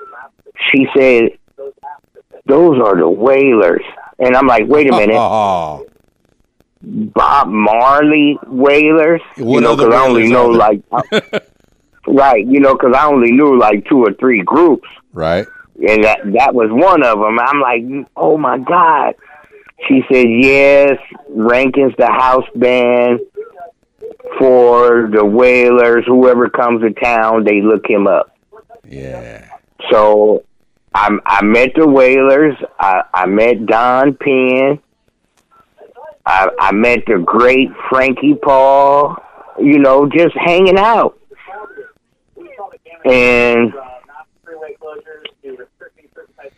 [0.71, 1.39] She said,
[2.47, 3.85] "Those are the Wailers,"
[4.21, 5.87] and I'm like, "Wait a minute." Oh,
[6.83, 9.21] Bob Marley Wailers.
[9.37, 11.01] What you know, because I only know like, uh,
[12.07, 12.47] right?
[12.47, 15.47] You know, because I only knew like two or three groups, right.
[15.77, 17.39] and that that was one of them.
[17.39, 19.15] I'm like, oh my god.
[19.89, 20.99] She said, yes,
[21.31, 23.21] Rankin's the house band
[24.39, 26.05] for the Wailers.
[26.07, 28.37] Whoever comes to town, they look him up.
[28.87, 29.49] Yeah.
[29.91, 30.45] So
[30.95, 32.57] I I met the Wailers.
[32.79, 34.81] I, I met Don Penn.
[36.27, 39.17] I, I met the great Frankie Paul.
[39.59, 41.19] You know, just hanging out.
[43.05, 43.73] And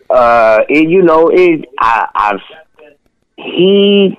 [0.08, 1.66] uh, it, you know, it.
[1.78, 2.40] I, I've
[3.36, 4.18] he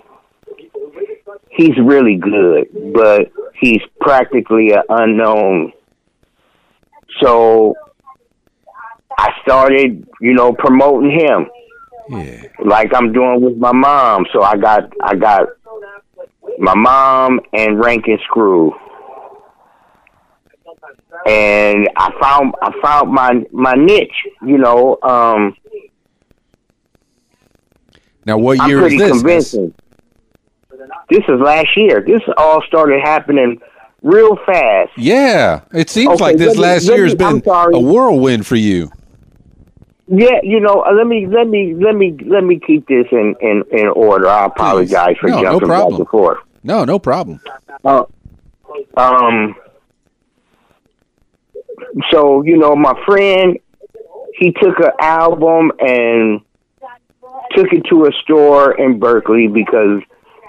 [1.50, 5.74] he's really good, but he's practically an unknown.
[7.22, 7.76] So
[9.18, 11.48] I started, you know, promoting him
[12.10, 12.44] Yeah.
[12.64, 14.26] like I'm doing with my mom.
[14.34, 15.48] So I got I got
[16.60, 18.74] my mom and Rankin Screw.
[21.26, 24.12] And I found I found my my niche,
[24.46, 25.56] you know, um
[28.26, 29.12] Now, what I'm year is this?
[29.12, 29.74] convincing.
[31.10, 32.02] This is last year.
[32.06, 33.60] This all started happening
[34.02, 34.92] real fast.
[34.98, 38.92] Yeah, it seems Okay, like this me- last year has been a whirlwind for you.
[40.08, 43.36] Yeah, you know, uh, let me let me let me let me keep this in
[43.40, 44.28] in, in order.
[44.28, 45.92] I apologize for No, no jumping problem.
[45.94, 46.38] back and forth.
[46.64, 47.40] No, no problem.
[47.86, 48.04] Uh,
[48.98, 49.56] um.
[52.12, 53.58] So you know, my friend,
[54.38, 56.42] he took an album and
[57.56, 60.02] took it to a store in Berkeley because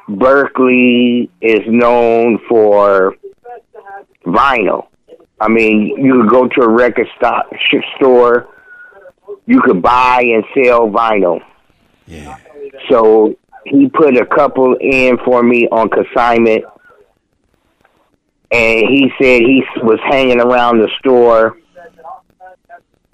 [0.08, 3.14] Berkeley is known for
[4.26, 4.88] vinyl.
[5.40, 7.46] I mean, you could go to a record stop,
[7.96, 8.48] store,
[9.46, 11.40] you could buy and sell vinyl.
[12.06, 12.36] Yeah.
[12.88, 16.64] So he put a couple in for me on consignment.
[18.50, 21.58] And he said he was hanging around the store.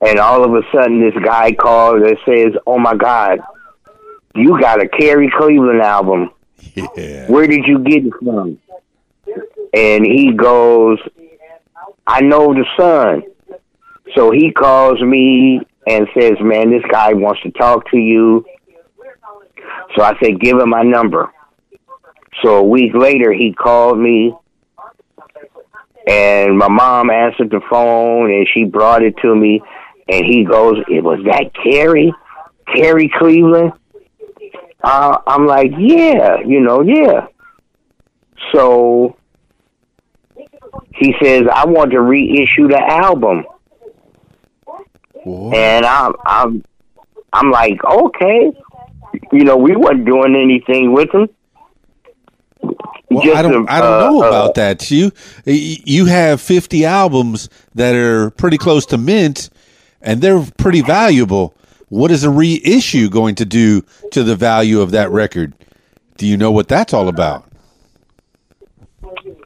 [0.03, 3.41] And all of a sudden, this guy calls and says, Oh my God,
[4.35, 6.31] you got a Carrie Cleveland album.
[6.75, 7.31] Yeah.
[7.31, 8.59] Where did you get it from?
[9.73, 10.99] And he goes,
[12.07, 13.23] I know the son.
[14.15, 18.45] So he calls me and says, Man, this guy wants to talk to you.
[19.97, 21.33] So I said, Give him my number.
[22.43, 24.35] So a week later, he called me,
[26.07, 29.61] and my mom answered the phone, and she brought it to me.
[30.09, 32.13] And he goes, It was that Carrie,
[32.75, 33.73] Carrie Cleveland?
[34.83, 37.27] Uh, I'm like, Yeah, you know, yeah.
[38.53, 39.17] So
[40.95, 43.45] he says, I want to reissue the album.
[45.27, 46.65] And I'm I'm
[47.33, 48.53] I'm like, okay.
[49.33, 51.29] You know, we weren't doing anything with him.
[52.63, 53.69] Well, Just I don't.
[53.69, 54.91] a- I don't know uh, about that.
[54.91, 55.11] You
[55.45, 59.51] you have fifty albums that are pretty close to mint,
[60.01, 61.55] and they're pretty valuable.
[61.89, 65.55] What is a reissue going to do to the value of that record?
[66.19, 67.51] Do you know what that's all about?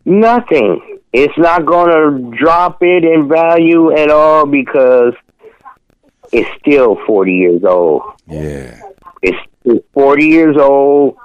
[0.04, 1.00] Nothing.
[1.12, 5.14] It's not going to drop it in value at all because
[6.32, 8.02] it's still 40 years old.
[8.26, 8.80] Yeah.
[9.22, 11.16] It's, it's 40 years old,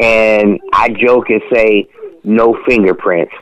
[0.00, 1.88] and I joke and say,
[2.24, 3.32] no fingerprints.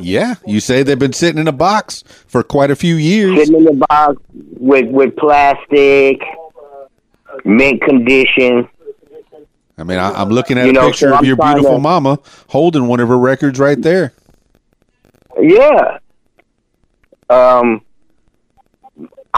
[0.00, 0.34] Yeah.
[0.46, 3.36] You say they've been sitting in a box for quite a few years.
[3.38, 6.20] Sitting in the box with, with plastic,
[7.44, 8.68] mint condition.
[9.76, 11.78] I mean, I, I'm looking at You a know, picture so of your beautiful to-
[11.78, 12.18] mama
[12.48, 14.12] holding one of her records right there.
[15.40, 15.98] Yeah.
[17.30, 17.82] Um,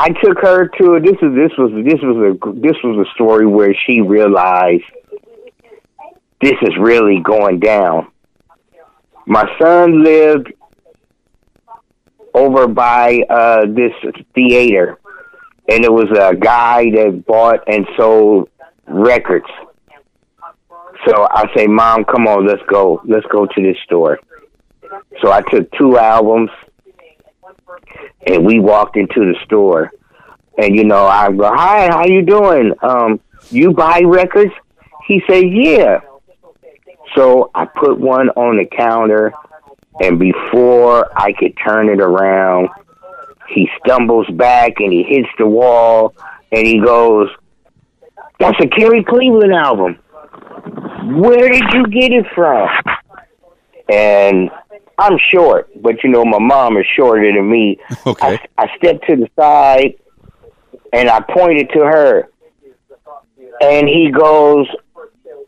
[0.02, 3.46] I took her to this is this was this was a this was a story
[3.46, 4.84] where she realized
[6.40, 8.10] this is really going down.
[9.26, 10.54] My son lived
[12.32, 13.92] over by uh, this
[14.34, 14.98] theater,
[15.68, 18.48] and it was a guy that bought and sold
[18.86, 19.50] records.
[21.06, 23.02] So I say, Mom, come on, let's go.
[23.06, 24.18] Let's go to this store.
[25.20, 26.48] So I took two albums,
[28.26, 29.90] and we walked into the store.
[30.58, 32.72] And you know, I go, "Hi, how you doing?
[32.82, 33.20] Um,
[33.50, 34.52] you buy records?"
[35.06, 36.00] He said, "Yeah."
[37.14, 39.32] So I put one on the counter,
[40.00, 42.68] and before I could turn it around,
[43.48, 46.14] he stumbles back and he hits the wall,
[46.52, 47.30] and he goes,
[48.38, 49.98] "That's a Carrie Cleveland album.
[51.18, 52.68] Where did you get it from?"
[53.88, 54.50] And
[55.00, 57.78] I'm short, but you know my mom is shorter than me.
[58.06, 58.38] Okay.
[58.58, 59.94] I, I stepped to the side
[60.92, 62.28] and I pointed to her,
[63.62, 64.66] and he goes,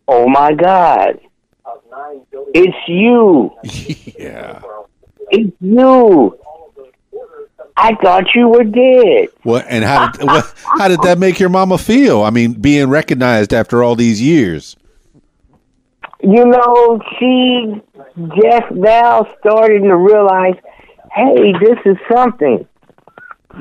[0.07, 1.19] "Oh my God,
[2.53, 3.51] it's you!
[4.19, 4.61] Yeah.
[5.29, 6.39] It's you!
[7.75, 11.49] I thought you were dead." What and how did what, how did that make your
[11.49, 12.23] mama feel?
[12.23, 14.75] I mean, being recognized after all these years.
[16.23, 17.81] You know, she
[18.41, 20.55] just now starting to realize,
[21.13, 22.65] hey, this is something.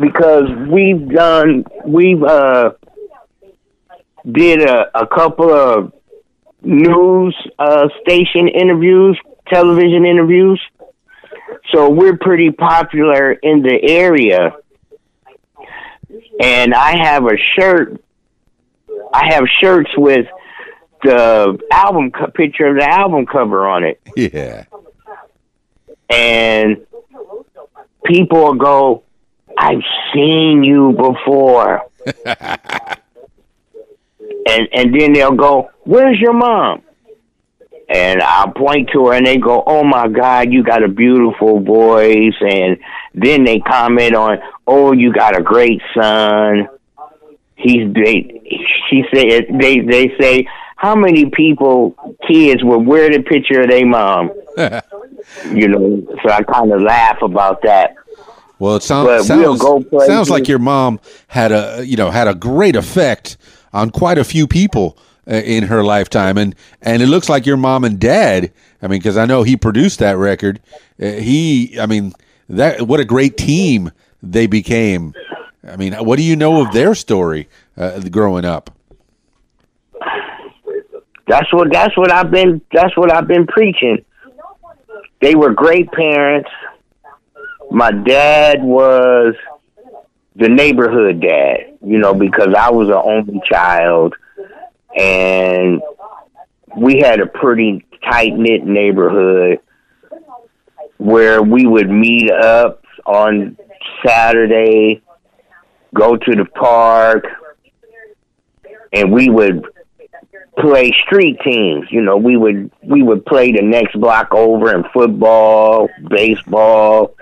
[0.01, 2.71] Because we've done, we've uh,
[4.31, 5.93] did a, a couple of
[6.63, 9.19] news uh, station interviews,
[9.53, 10.61] television interviews.
[11.75, 14.53] So we're pretty popular in the area.
[16.41, 18.03] And I have a shirt,
[19.13, 20.27] I have shirts with
[21.03, 24.65] the album co- picture of the album cover on it, Yeah.
[26.11, 26.87] and
[28.05, 29.03] people go,
[29.57, 29.83] "I've
[30.15, 31.83] seen you before,"
[34.49, 36.83] and and then they'll go, "Where's your mom?"
[37.89, 41.61] And I'll point to her, and they go, "Oh my God, you got a beautiful
[41.61, 42.79] voice," and
[43.15, 46.69] then they comment on, "Oh, you got a great son."
[47.57, 48.41] He's they.
[48.91, 50.49] She said they they say
[50.83, 51.95] how many people
[52.27, 54.33] kids will wear the picture of their mom.
[55.55, 57.95] you know, so I kind of laugh about that.
[58.59, 60.09] Well, it sounds we'll sounds, places.
[60.09, 63.37] sounds like your mom had a you know had a great effect
[63.73, 67.57] on quite a few people uh, in her lifetime, and and it looks like your
[67.57, 68.53] mom and dad.
[68.83, 70.61] I mean, because I know he produced that record.
[71.01, 72.13] Uh, he, I mean,
[72.49, 75.15] that what a great team they became.
[75.67, 78.77] I mean, what do you know of their story uh, growing up?
[81.33, 84.05] That's what that's what I've been that's what I've been preaching.
[85.23, 86.51] They were great parents.
[87.71, 89.35] My dad was
[90.37, 94.15] the neighborhood dad, you know, because I was an only child
[94.95, 95.81] and
[96.77, 99.61] we had a pretty tight knit neighborhood
[100.99, 103.57] where we would meet up on
[104.05, 105.01] Saturday,
[105.95, 107.25] go to the park,
[108.93, 109.65] and we would
[110.59, 111.87] play street teams.
[111.91, 117.15] You know, we would we would play the next block over in football, baseball,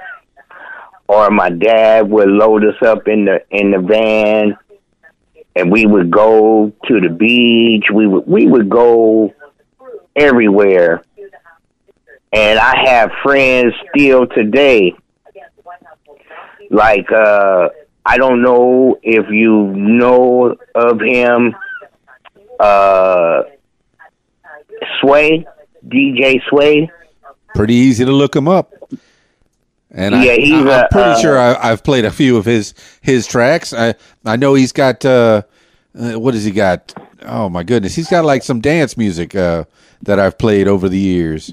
[1.08, 4.56] or my dad would load us up in the in the van
[5.56, 7.84] and we would go to the beach.
[7.92, 9.32] We would we would go
[10.16, 11.04] everywhere.
[12.32, 14.94] And I have friends still today.
[16.70, 17.68] Like uh
[18.06, 21.54] I don't know if you know of him
[22.60, 23.42] uh
[25.00, 25.46] Sway,
[25.86, 26.90] DJ Sway.
[27.54, 28.72] Pretty easy to look him up.
[29.90, 33.26] And Yeah, I, am pretty uh, sure I, I've played a few of his his
[33.26, 33.72] tracks.
[33.72, 33.94] I
[34.24, 35.42] I know he's got uh,
[35.98, 36.94] uh, what has he got?
[37.22, 39.64] Oh my goodness, he's got like some dance music uh,
[40.02, 41.52] that I've played over the years.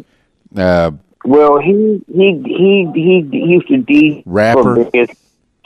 [0.56, 0.92] Uh,
[1.26, 4.86] Well, he he he he, used to DJ Rapper.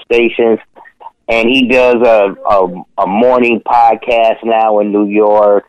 [0.01, 0.59] stations,
[1.27, 5.65] and he does a, a a morning podcast now in New York.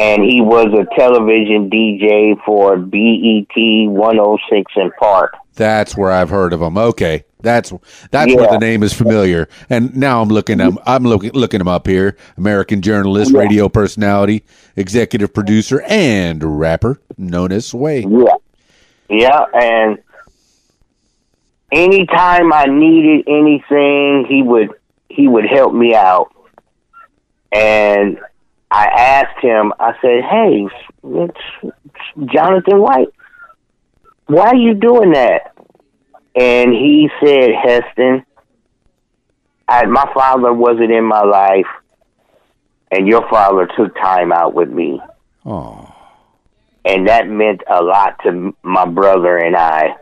[0.00, 3.50] And he was a television DJ for BET
[3.90, 5.34] 106 & Park.
[5.56, 6.78] that's where I've heard of him.
[6.78, 7.72] Okay, that's
[8.12, 9.48] that's where the name is familiar.
[9.68, 10.78] And now I'm looking him.
[10.86, 12.16] I'm looking looking him up here.
[12.36, 13.40] American journalist, Yeah.
[13.40, 14.44] radio personality,
[14.76, 18.04] executive producer, and rapper known as Sway.
[18.08, 18.36] Yeah.
[19.10, 19.98] Yeah, and
[21.72, 24.70] anytime I needed anything, he would
[25.18, 26.32] he would help me out.
[27.50, 28.20] And
[28.70, 30.68] I asked him, I said, "Hey,
[31.02, 33.12] it's, it's Jonathan White.
[34.26, 35.54] Why are you doing that?"
[36.36, 38.24] And he said, "Heston,
[39.66, 41.66] I, my father wasn't in my life,
[42.92, 45.00] and your father took time out with me."
[45.44, 45.92] Oh,
[46.84, 49.96] and that meant a lot to my brother and I.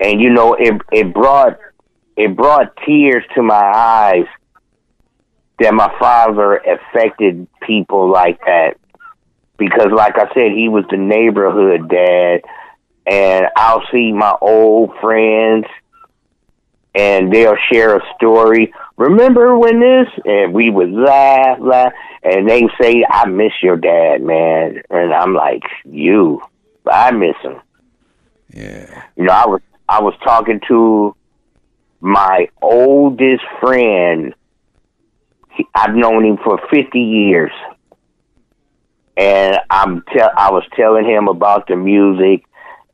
[0.00, 1.58] And you know, it it brought
[2.16, 4.26] it brought tears to my eyes
[5.58, 8.76] that my father affected people like that.
[9.58, 12.42] Because, like I said, he was the neighborhood dad,
[13.06, 15.64] and I'll see my old friends,
[16.94, 18.74] and they'll share a story.
[18.98, 20.08] Remember when this?
[20.26, 21.92] And we would laugh, laugh,
[22.22, 26.42] and they say, "I miss your dad, man," and I'm like, "You,
[26.86, 27.60] I miss him."
[28.52, 29.04] Yeah.
[29.16, 31.16] You know, I was I was talking to
[32.06, 34.32] my oldest friend.
[35.50, 37.50] He, I've known him for fifty years,
[39.16, 42.46] and I'm tell I was telling him about the music,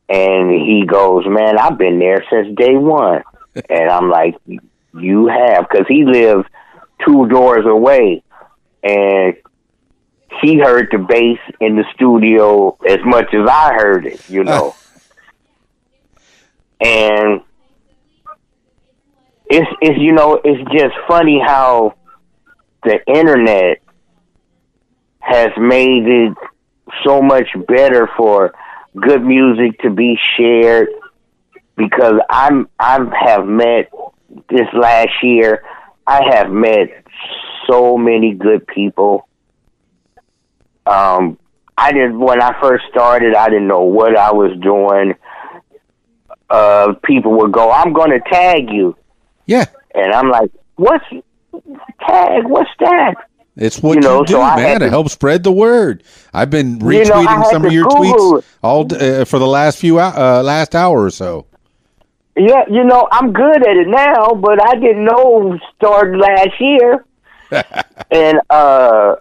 [0.08, 3.22] and he goes, "Man, I've been there since day one,"
[3.68, 6.48] and I'm like, "You have," because he lived
[7.06, 8.22] two doors away,
[8.82, 9.36] and
[10.40, 14.30] he heard the bass in the studio as much as I heard it.
[14.30, 14.74] You know
[16.80, 17.42] and
[19.52, 21.94] it's it's you know it's just funny how
[22.84, 23.82] the internet
[25.18, 26.34] has made it
[27.04, 28.54] so much better for
[28.98, 30.88] good music to be shared
[31.76, 33.90] because I'm I have met
[34.48, 35.62] this last year
[36.06, 37.04] I have met
[37.68, 39.28] so many good people.
[40.86, 41.38] Um
[41.76, 45.14] I did when I first started I didn't know what I was doing.
[46.48, 48.94] Uh, people would go, "I'm going to tag you,"
[49.46, 49.66] Yeah.
[49.94, 51.04] and I'm like, "What's
[52.06, 52.44] tag?
[52.46, 53.14] What's that?"
[53.56, 56.02] It's what You you, know, do, so man, to to- help spread the word.
[56.32, 59.78] I've been You know, retweeting some of your Google tweets all uh, for the last
[59.78, 61.46] few uh, last hour or so.
[62.34, 67.04] Yeah, you know, I'm good at it now, but I didn't know started last year.
[68.10, 69.16] and uh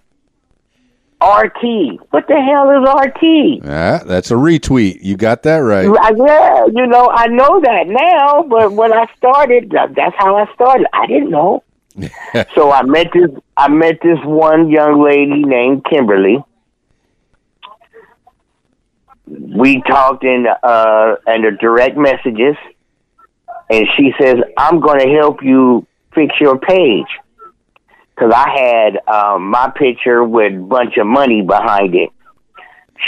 [1.22, 3.64] RT, what the hell is RT?
[3.64, 5.00] Yeah, that's a retweet.
[5.02, 5.88] You got that right.
[5.88, 10.52] I- Yeah, you know, I know that now, but when I started, that's how I
[10.56, 10.88] started.
[10.94, 11.64] I didn't know.
[12.56, 16.44] so I met this I met this one young lady named Kimberly.
[19.28, 22.56] We talked in uh in the direct messages
[23.70, 27.08] and she says, I'm gonna help you fix your page.
[28.18, 32.10] Cause I had um, my picture with a bunch of money behind it.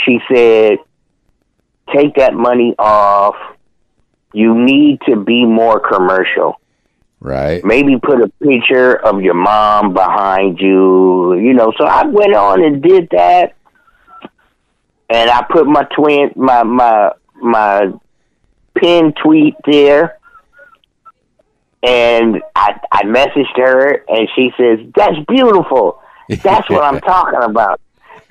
[0.04, 0.78] She said,
[1.94, 3.36] take that money off.
[4.32, 6.60] You need to be more commercial.
[7.20, 7.64] Right.
[7.64, 11.72] Maybe put a picture of your mom behind you, you know.
[11.78, 13.54] So I went on and did that.
[15.08, 17.92] And I put my twin my my my
[18.74, 20.18] pin tweet there.
[21.84, 26.00] And I I messaged her and she says, That's beautiful.
[26.28, 27.80] That's what I'm talking about.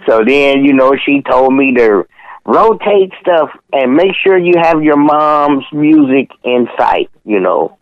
[0.07, 2.05] So then, you know, she told me to
[2.45, 7.77] rotate stuff and make sure you have your mom's music in sight, you know.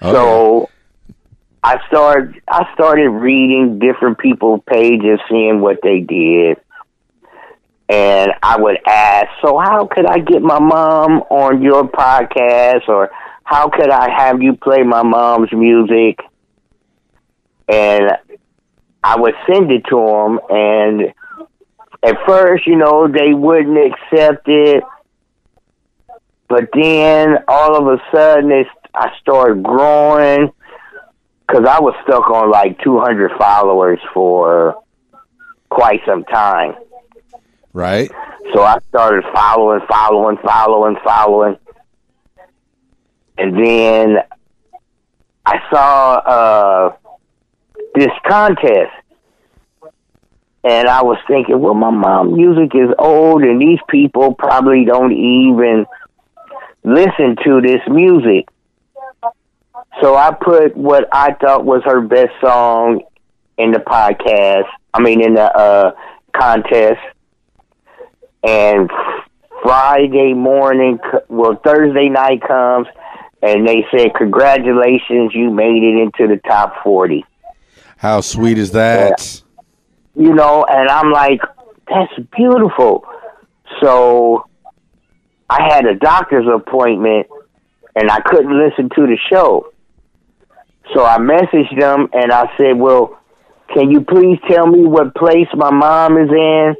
[0.00, 0.70] So
[1.62, 6.58] I started I started reading different people's pages, seeing what they did.
[7.88, 13.10] And I would ask, so how could I get my mom on your podcast or
[13.44, 16.18] how could I have you play my mom's music?
[17.68, 18.12] And
[19.02, 21.14] I would send it to them and
[22.04, 24.84] at first, you know, they wouldn't accept it.
[26.48, 30.52] But then all of a sudden, it's, I started growing
[31.46, 34.82] because I was stuck on like 200 followers for
[35.70, 36.74] quite some time.
[37.72, 38.10] right.
[38.52, 41.56] So I started following, following, following, following.
[43.36, 44.16] And then
[45.44, 46.96] I saw uh,
[47.94, 48.92] this contest.
[50.62, 55.12] And I was thinking, well, my mom music is old, and these people probably don't
[55.12, 55.84] even
[56.82, 58.48] listen to this music.
[60.00, 63.02] So I put what I thought was her best song
[63.58, 64.64] in the podcast.
[64.94, 65.92] I mean, in the uh,
[66.34, 67.00] contest.
[68.42, 68.90] And
[69.62, 72.86] Friday morning, well, Thursday night comes,
[73.44, 77.24] and they said, "Congratulations, you made it into the top 40."
[77.96, 79.42] How sweet is that?
[80.14, 81.40] you know, and I'm like,
[81.88, 83.04] that's beautiful.
[83.82, 84.48] So
[85.50, 87.26] I had a doctor's appointment
[87.96, 89.70] and I couldn't listen to the show.
[90.94, 93.18] So I messaged them and I said, well,
[93.72, 96.76] can you please tell me what place my mom is in?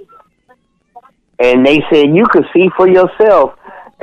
[1.38, 3.54] And they said, you can see for yourself.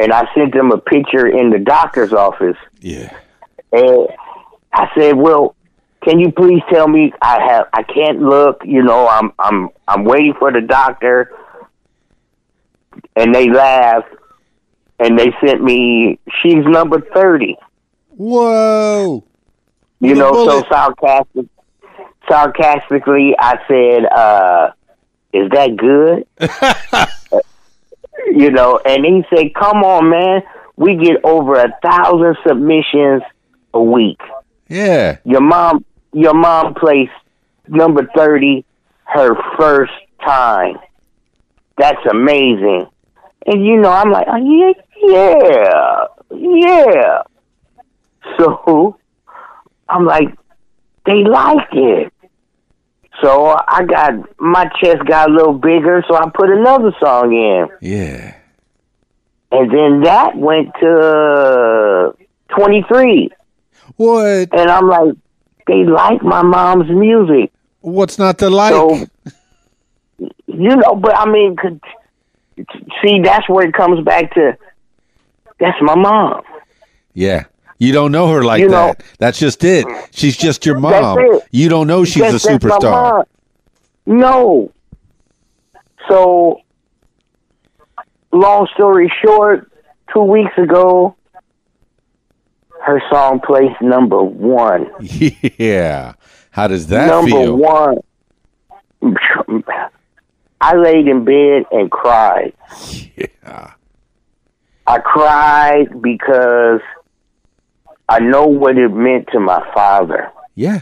[0.01, 2.57] And I sent them a picture in the doctor's office.
[2.79, 3.15] Yeah.
[3.71, 4.07] And
[4.73, 5.55] I said, "Well,
[6.03, 10.03] can you please tell me I have I can't look, you know, I'm I'm I'm
[10.03, 11.31] waiting for the doctor."
[13.15, 14.15] And they laughed
[14.99, 17.57] and they sent me she's number 30.
[18.09, 19.23] Whoa.
[19.99, 20.65] You know, so bullet.
[20.67, 21.45] sarcastic
[22.27, 24.71] sarcastically I said, uh,
[25.31, 27.43] is that good?
[28.27, 30.43] you know, and he said, "Come on, man,
[30.75, 33.23] we get over a thousand submissions
[33.73, 34.19] a week.
[34.67, 35.17] Yeah.
[35.23, 37.11] Your mom, your mom placed
[37.67, 38.65] number thirty
[39.05, 39.93] her first
[40.23, 40.77] time.
[41.77, 42.87] That's amazing."
[43.45, 46.05] And you know, I'm like, oh, yeah, yeah,
[46.37, 47.23] yeah.
[48.37, 48.97] So
[49.89, 50.29] I'm like,
[51.05, 52.10] they like it.
[53.21, 57.33] So uh, I got my chest got a little bigger, so I put another song
[57.33, 58.35] in, Yeah.
[59.51, 62.15] and then that went to
[62.57, 63.29] 23.
[63.97, 64.49] What?
[64.57, 65.13] And I'm like,
[65.67, 67.51] they like my mom's music.
[67.81, 68.73] What's not to like?
[68.73, 69.05] So,
[70.47, 71.81] you know, but I mean, could,
[73.03, 74.57] see, that's where it comes back to.
[75.59, 76.41] That's my mom.
[77.13, 77.45] yeah.
[77.81, 79.03] You don't know her like You know- that.
[79.17, 79.87] That's just it.
[80.11, 81.17] She's just your mom.
[81.49, 83.23] You don't know she's a superstar.
[84.05, 84.71] No.
[86.07, 86.61] So,
[88.31, 89.71] long story short,
[90.13, 91.15] two weeks ago,
[92.83, 94.85] her song placed number one.
[95.57, 96.13] Yeah.
[96.51, 97.55] How does that number feel?
[97.55, 97.97] one.
[100.61, 102.53] I laid in bed and cried.
[103.15, 103.73] Yeah.
[104.87, 106.81] I cried because
[108.11, 110.29] I know what it meant to my father.
[110.55, 110.81] Yeah.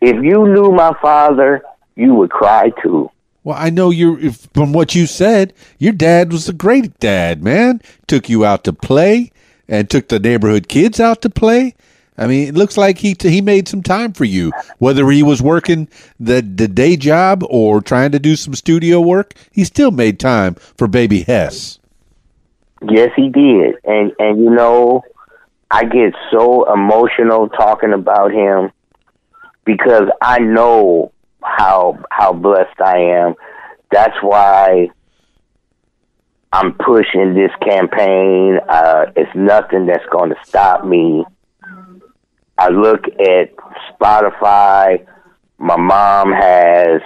[0.00, 1.62] If you knew my father,
[1.94, 3.10] you would cry too.
[3.44, 5.52] Well, I know you're if- from what you said.
[5.78, 7.82] Your dad was a great dad, man.
[8.06, 9.30] Took you out to play
[9.68, 11.74] and took the neighborhood kids out to play.
[12.16, 15.42] I mean, it looks like he he made some time for you, whether he was
[15.42, 15.86] working
[16.18, 19.34] the the day job or trying to do some studio work.
[19.52, 21.78] He still made time for baby Hess.
[22.88, 23.74] Yes, he did.
[23.84, 25.04] And and you know,
[25.70, 28.70] I get so emotional talking about him
[29.64, 31.12] because I know
[31.42, 33.34] how how blessed I am.
[33.90, 34.90] That's why
[36.52, 38.58] I'm pushing this campaign.
[38.68, 41.24] Uh, it's nothing that's going to stop me.
[42.58, 43.54] I look at
[43.92, 45.06] Spotify.
[45.58, 47.02] My mom has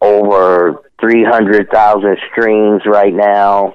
[0.00, 3.74] over 300,000 streams right now.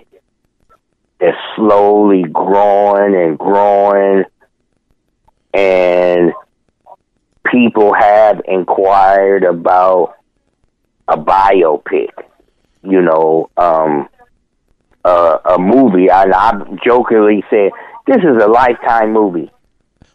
[1.22, 4.26] It's slowly growing and growing.
[5.54, 6.34] And
[7.46, 10.16] people have inquired about
[11.08, 12.10] a biopic,
[12.84, 14.10] you know, um,
[15.06, 16.10] a movie.
[16.10, 16.54] And I
[16.84, 17.72] jokingly said,
[18.08, 19.52] this is a lifetime movie.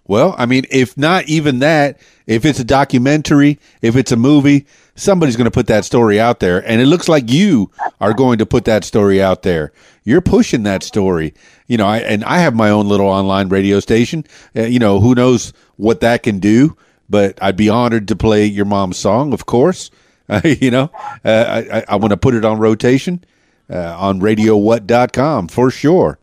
[0.09, 4.67] Well, I mean, if not even that, if it's a documentary, if it's a movie,
[4.97, 6.69] somebody's going to put that story out there.
[6.69, 7.71] And it looks like you
[8.01, 9.73] are going to put that story out there.
[10.03, 11.35] You're pushing that story.
[11.69, 14.25] You know, I, and I have my own little online radio station.
[14.57, 16.77] Uh, you know, who knows what that can do,
[17.09, 19.91] but I'd be honored to play your mom's song, of course.
[20.29, 20.91] Uh, you know,
[21.25, 23.25] uh, I, I, want to put it on rotation
[23.71, 26.19] uh, on radiowhat.com for sure.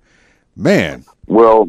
[0.55, 1.67] Man, Well,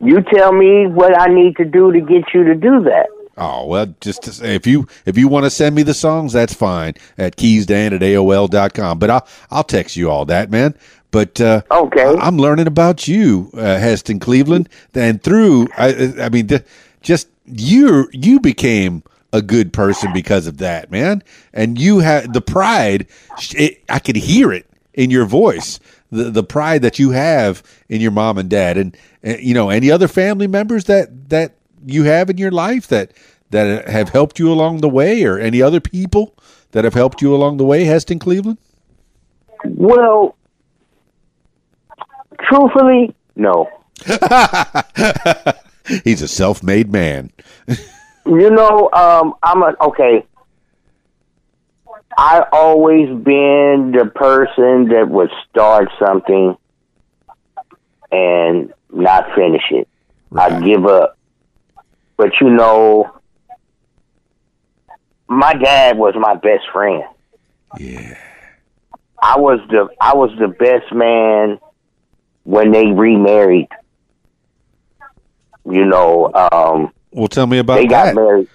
[0.00, 3.08] you tell me what I need to do to get you to do that.
[3.36, 6.32] Oh well, just to say, if you if you want to send me the songs,
[6.34, 8.98] that's fine at keysdan at aol.com.
[8.98, 10.74] But I'll I'll text you all that, man.
[11.10, 12.04] But uh, Okay.
[12.04, 16.64] I, am learning about you, uh, Heston Cleveland, and through I I mean th-
[17.00, 19.02] just you you became
[19.32, 21.22] a good person because of that, man.
[21.54, 23.06] And you had the pride.
[23.52, 25.80] It, I could hear it in your voice.
[26.10, 29.70] The, the pride that you have in your mom and dad, and, and you know
[29.70, 31.54] any other family members that that
[31.84, 33.12] you have in your life that
[33.50, 36.34] that have helped you along the way, or any other people
[36.72, 38.58] that have helped you along the way, Heston Cleveland?
[39.64, 40.34] Well,
[42.40, 43.68] truthfully, no.
[46.04, 47.30] He's a self-made man.
[48.26, 50.24] You know, um, I'm a okay.
[52.16, 56.56] I always been the person that would start something
[58.10, 59.88] and not finish it.
[60.30, 60.52] Right.
[60.52, 61.16] I'd give up.
[62.22, 63.10] But you know,
[65.26, 67.02] my dad was my best friend.
[67.80, 68.16] Yeah.
[69.20, 71.58] I was the I was the best man
[72.44, 73.66] when they remarried.
[75.68, 78.46] You know, um, Well, tell me about they got married.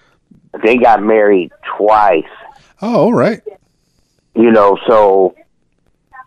[0.63, 2.23] They got married twice.
[2.81, 3.41] Oh, all right.
[4.33, 5.35] You know, so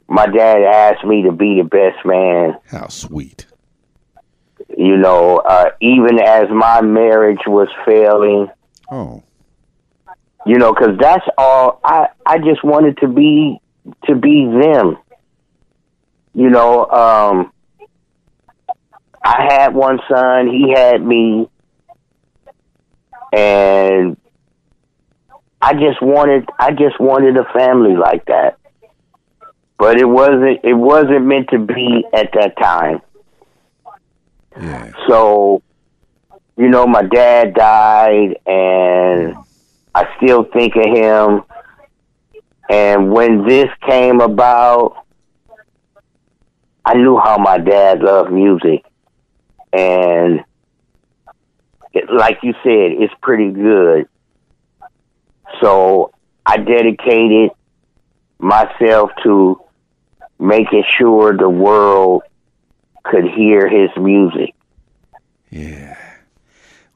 [0.09, 2.59] my dad asked me to be the best man.
[2.67, 3.47] How sweet.
[4.83, 8.49] You know, uh, even as my marriage was failing.
[8.91, 9.23] Oh,
[10.47, 11.81] You know, because that's all.
[11.85, 13.61] I I just wanted to be
[14.07, 14.97] to be them.
[16.33, 17.53] You know, um,
[19.23, 20.47] I had one son.
[20.49, 21.51] He had me,
[23.35, 24.17] and
[25.61, 28.57] I just wanted I just wanted a family like that.
[29.79, 33.03] but it wasn't it wasn't meant to be at that time.
[34.57, 34.93] Yeah.
[35.09, 35.63] So,
[36.57, 39.35] you know, my dad died, and
[39.95, 41.43] I still think of him.
[42.69, 45.05] And when this came about,
[46.85, 48.85] I knew how my dad loved music,
[49.73, 50.45] and
[51.93, 54.09] it, like you said, it's pretty good.
[55.61, 56.13] So
[56.47, 57.51] I dedicated
[58.39, 59.61] myself to
[60.39, 62.23] making sure the world
[63.05, 64.55] could hear his music.
[65.51, 65.97] Yeah.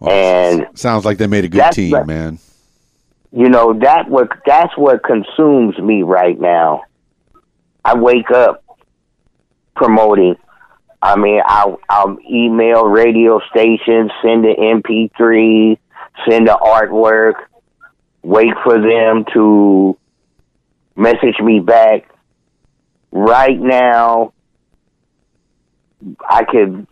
[0.01, 2.39] And sounds like they made a good team, what- man.
[3.33, 6.85] You know that what that's what consumes me right now.
[7.85, 8.63] I wake up
[9.75, 10.37] promoting.
[11.03, 15.77] I mean, I'll, I'll email radio stations, send the MP3,
[16.29, 17.35] send the artwork,
[18.23, 19.99] wait for them to
[20.97, 22.09] message me back.
[23.11, 24.33] Right now,
[26.29, 26.87] I could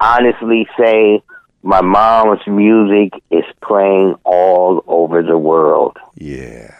[0.00, 1.22] honestly say
[1.62, 5.98] my mom's music is playing all over the world.
[6.14, 6.74] Yeah.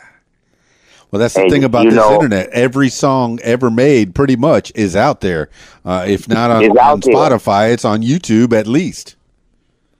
[1.11, 2.51] Well, that's the And, thing about this know- internet.
[2.51, 5.51] Every song ever made, pretty much, is out there.
[5.85, 7.15] Uh, if not on, on there.
[7.15, 9.17] Spotify, it's on YouTube at least.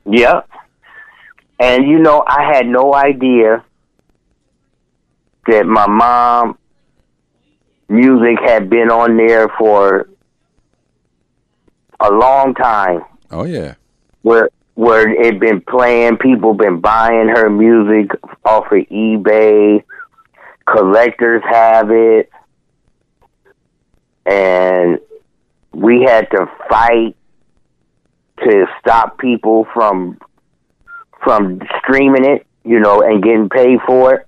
[0.07, 0.43] Yeah.
[1.59, 3.65] And you know, I had no idea
[5.47, 6.57] that my mom
[7.89, 10.09] music had been on there for
[12.01, 13.75] a long time Oh yeah.
[14.23, 18.11] where where it been playing, people been buying her music
[18.45, 19.85] off of eBay,
[20.65, 22.31] collectors have it,
[24.25, 24.99] and
[25.73, 27.15] we had to fight
[28.43, 30.19] to stop people from
[31.23, 34.27] from streaming it, you know, and getting paid for it.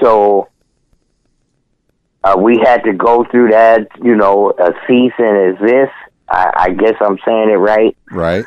[0.00, 0.48] So
[2.22, 5.92] uh, we had to go through that, you know, a cease and desist.
[6.28, 7.96] I, I guess I'm saying it right.
[8.10, 8.44] Right.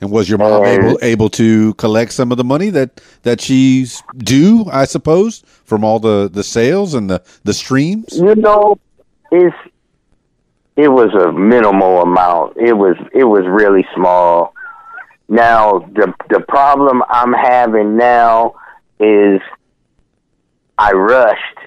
[0.00, 3.40] And was your mom And- able able to collect some of the money that that
[3.40, 4.66] she's due?
[4.72, 8.16] I suppose from all the the sales and the the streams.
[8.16, 8.78] You know,
[9.32, 9.56] it's
[10.76, 12.56] it was a minimal amount.
[12.56, 14.54] It was it was really small.
[15.28, 18.54] Now the the problem I'm having now
[19.00, 19.40] is
[20.78, 21.58] I rushed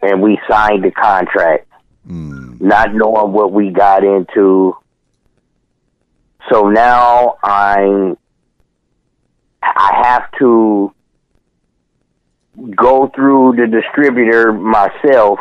[0.00, 1.66] and we signed the contract,
[2.08, 4.76] Mm, not knowing what we got into.
[6.50, 8.18] So now I'm
[9.62, 10.92] I have to
[12.76, 15.38] go through the distributor myself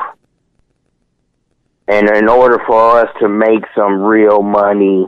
[1.88, 5.06] and in order for us to make some real money,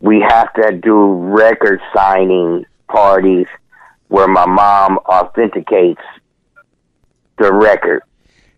[0.00, 3.46] we have to do record signing parties
[4.08, 6.00] where my mom authenticates
[7.38, 8.02] the record.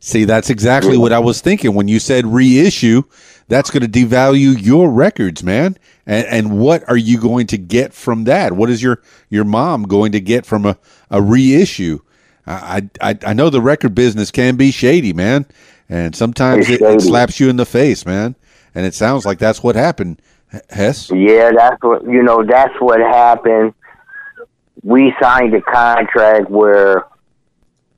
[0.02, 3.02] See, that's exactly what I was thinking when you said reissue.
[3.48, 5.76] That's going to devalue your records, man.
[6.06, 8.52] And and what are you going to get from that?
[8.52, 10.78] What is your your mom going to get from a,
[11.10, 11.98] a reissue?
[12.46, 15.44] I, I I know the record business can be shady, man,
[15.88, 18.36] and sometimes it, it slaps you in the face, man.
[18.74, 20.22] And it sounds like that's what happened,
[20.70, 21.10] Hess.
[21.10, 22.42] Yeah, that's what you know.
[22.42, 23.74] That's what happened.
[24.82, 27.04] We signed a contract where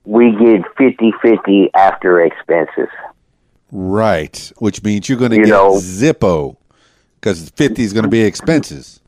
[0.04, 2.88] we get 50-50 after expenses.
[3.70, 6.56] Right, which means you're going to You get know- Zippo
[7.20, 9.00] because fifty is going to be expenses.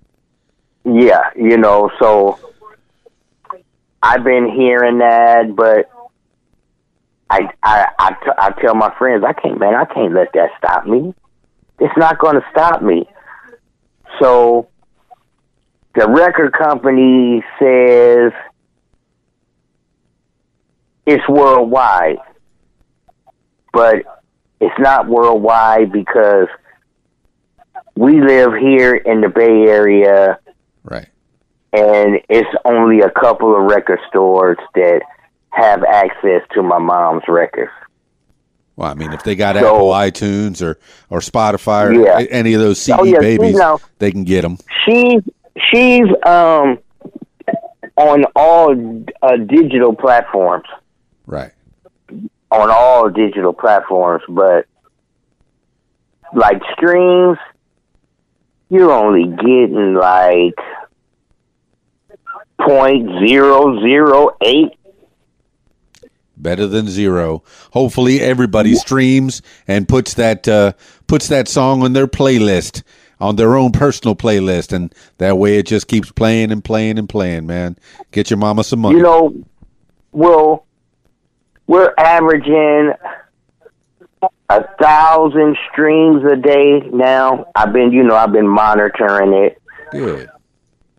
[0.84, 2.38] Yeah, you know, so
[4.03, 5.90] I've been hearing that, but
[7.28, 10.51] I I I, t- I tell my friends, I can't, man, I can't let that
[10.59, 11.14] stop me.
[11.80, 13.07] It's not going to stop me.
[14.20, 14.68] So
[15.95, 18.32] the record company says
[21.07, 22.18] it's worldwide,
[23.72, 23.96] but
[24.61, 26.48] it's not worldwide because
[27.96, 30.38] we live here in the Bay Area
[30.84, 31.07] Right.
[31.72, 35.02] and it's only a couple of record stores that
[35.50, 37.70] have access to my mom's records.
[38.76, 40.78] Well, I mean, if they got So- Apple iTunes or
[41.11, 42.26] or Spotify or Yeah.
[42.30, 43.78] any of those CD Oh, yeah, babies, you know.
[44.00, 44.59] they can get them.
[44.84, 45.22] She's
[45.70, 46.78] she's um
[47.96, 48.72] on all
[49.22, 50.64] uh, digital platforms,
[51.26, 51.52] Right.
[52.50, 54.66] on all digital platforms, but
[56.34, 57.38] like streams,
[58.68, 60.58] you're only getting like
[62.60, 64.72] point zero zero eight
[66.36, 67.44] Better than zero.
[67.72, 70.72] Hopefully, everybody streams and puts that uh,
[71.06, 72.82] puts that song on their playlist,
[73.20, 77.08] on their own personal playlist, and that way it just keeps playing and playing and
[77.08, 77.46] playing.
[77.46, 77.78] Man,
[78.10, 78.96] get your mama some money.
[78.96, 79.32] you know,
[80.10, 80.66] well,
[81.66, 82.92] we're averaging
[84.48, 87.46] a thousand streams a day now.
[87.54, 90.30] I've been, you know, I've been monitoring it, Good.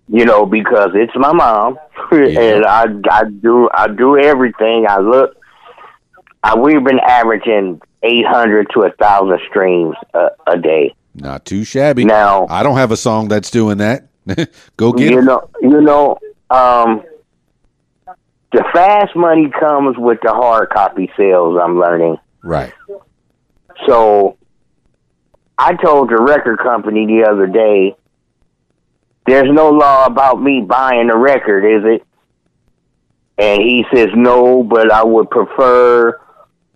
[0.07, 1.78] you know, because it's my mom,
[2.11, 4.86] and I, I do, I do everything.
[4.88, 5.36] I look.
[6.43, 10.93] I, we've been averaging eight hundred to a thousand streams a, a day.
[11.16, 12.05] Not too shabby.
[12.05, 14.07] Now, I don't have a song that's doing that.
[14.78, 15.24] Go get you it.
[15.24, 16.18] know, you know,
[16.49, 17.03] um,
[18.56, 21.60] the fast money comes with the hard copy sales.
[21.62, 22.18] I'm learning.
[22.41, 22.74] Right.
[23.86, 24.38] So
[25.58, 27.97] I told the record company the other day,
[29.28, 32.08] there's no law about me buying a record, is it?
[33.38, 36.22] And he says, no, but I would prefer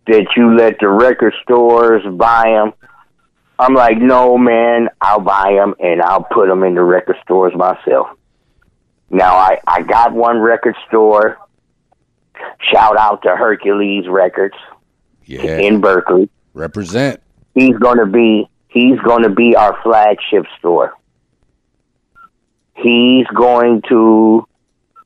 [0.07, 2.73] that you let the record stores buy them.
[3.57, 7.53] I'm like, no, man, I'll buy them and I'll put them in the record stores
[7.55, 8.07] myself.
[9.09, 11.37] Now, I, I got one record store.
[12.71, 14.55] Shout out to Hercules Records
[15.25, 15.57] Yeah.
[15.57, 17.21] in Berkeley Represent.
[17.55, 20.93] he's going to be he's going to be our flagship store.
[22.75, 24.47] He's going to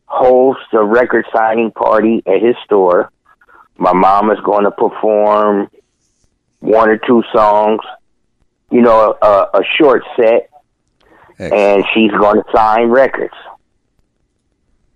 [0.05, 3.11] host a record signing party at his store.
[3.77, 5.69] My mom is going to perform
[6.59, 7.79] one or two songs,
[8.71, 10.49] you know, a, a short set,
[11.39, 11.53] Excellent.
[11.53, 13.33] and she's going to sign records.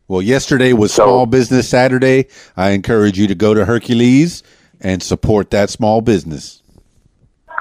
[0.08, 2.28] Well, yesterday was So- Small Business Saturday.
[2.56, 4.44] I encourage you to go to Hercules
[4.80, 6.62] and support that small business.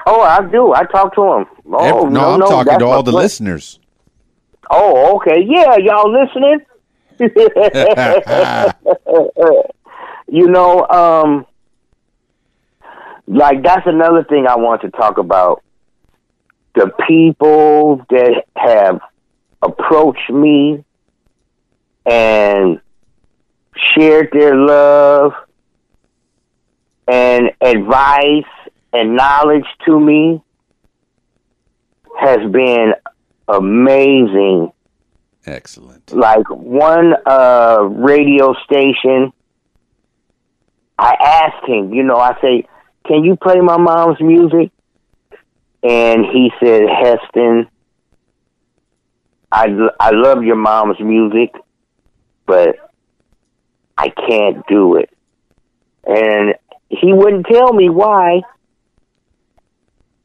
[0.05, 0.73] Oh, I do.
[0.73, 1.45] I talk to him.
[1.73, 3.79] Oh, Ev- no, no, I'm no, talking to all the pla- listeners.
[4.69, 5.41] Oh, okay.
[5.45, 6.59] Yeah, y'all listening?
[10.27, 11.45] you know, um
[13.27, 15.63] like that's another thing I want to talk about.
[16.75, 18.99] The people that have
[19.63, 20.83] approached me
[22.09, 22.79] and
[23.93, 25.33] shared their love
[27.07, 28.43] and advice
[28.93, 30.41] and knowledge to me
[32.19, 32.93] has been
[33.47, 34.71] amazing
[35.45, 36.11] Excellent.
[36.13, 39.31] like one uh radio station
[40.99, 42.67] I asked him, you know, I say,
[43.05, 44.71] "Can you play my mom's music?"
[45.83, 47.67] And he said, "Heston,
[49.51, 49.67] I
[49.99, 51.53] I love your mom's music,
[52.47, 52.77] but
[53.97, 55.11] I can't do it."
[56.07, 56.55] And
[56.89, 58.41] he wouldn't tell me why,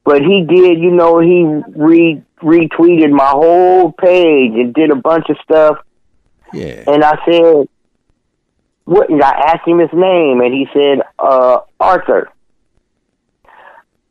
[0.04, 0.78] but he did.
[0.78, 1.44] You know, he
[1.76, 5.78] re retweeted my whole page and did a bunch of stuff.
[6.52, 6.84] Yeah.
[6.86, 7.68] And I said,
[8.84, 12.30] "What?" And I asked him his name, and he said, uh, "Arthur."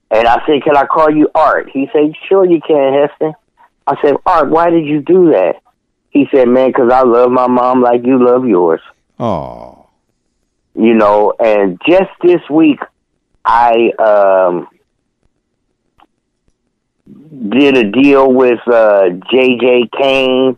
[0.09, 3.33] And I said, "Can I call you Art?" He said, "Sure, you can, Heston."
[3.87, 5.61] I said, "Art, why did you do that?"
[6.11, 8.81] He said, "Man, because I love my mom like you love yours."
[9.19, 9.87] Oh.
[10.73, 12.79] you know and just this week
[13.45, 14.67] i um
[17.49, 20.57] did a deal with uh jj kane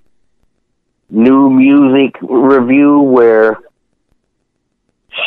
[1.09, 3.57] new music review where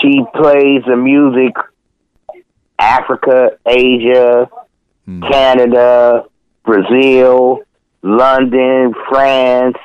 [0.00, 1.54] she plays the music
[2.78, 4.48] africa asia
[5.04, 5.22] Hmm.
[5.22, 6.24] canada
[6.64, 7.60] brazil
[8.02, 9.76] london france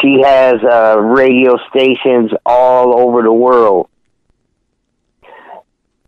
[0.00, 3.88] she has uh, radio stations all over the world.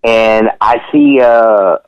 [0.02, 1.78] And I see uh,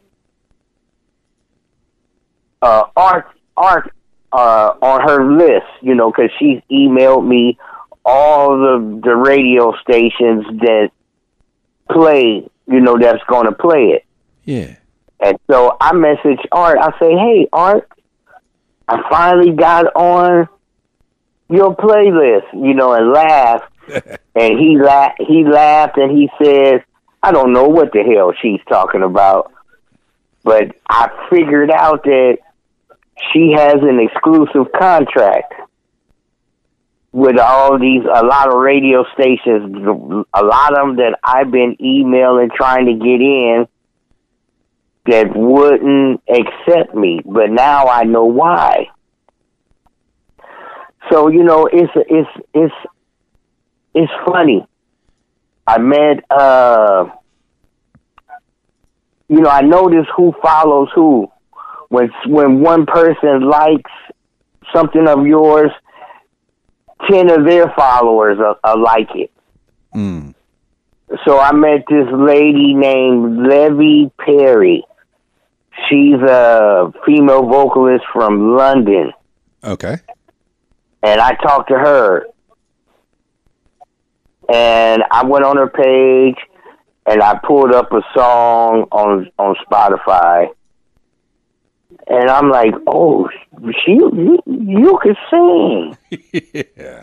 [2.62, 3.26] uh, Art
[3.57, 3.92] Art
[4.32, 7.59] uh, on her list, you know, because she's emailed me
[8.05, 10.90] all the the radio stations that
[11.90, 14.05] play, you know, that's going to play it.
[14.44, 14.76] Yeah.
[15.20, 16.78] And so I message Art.
[16.78, 17.88] I say, "Hey, Art,
[18.88, 20.49] I finally got on
[21.49, 23.72] your playlist, you know, and laughed."
[24.34, 26.80] and he la- he laughed and he says,
[27.22, 29.53] "I don't know what the hell she's talking about,
[30.42, 32.38] but I figured out that
[33.32, 35.55] she has an exclusive contract."
[37.12, 39.74] With all these, a lot of radio stations,
[40.34, 43.66] a lot of them that I've been emailing trying to get in,
[45.07, 48.88] that wouldn't accept me, but now I know why.
[51.11, 52.74] So you know, it's it's it's
[53.94, 54.66] it's funny.
[55.66, 57.07] I met, uh,
[59.28, 61.30] you know, I notice who follows who.
[61.88, 63.90] When when one person likes
[64.74, 65.70] something of yours,
[67.09, 69.30] ten of their followers are, are like it.
[69.94, 70.34] Mm.
[71.24, 74.84] So I met this lady named Levy Perry.
[75.88, 79.12] She's a female vocalist from London,
[79.62, 79.96] Okay.
[81.03, 82.26] And I talked to her.
[84.49, 86.36] And I went on her page,
[87.05, 90.51] and I pulled up a song on on Spotify,
[92.07, 93.28] and I'm like, "Oh,
[93.84, 95.99] she you, you can sing."
[96.76, 97.03] yeah.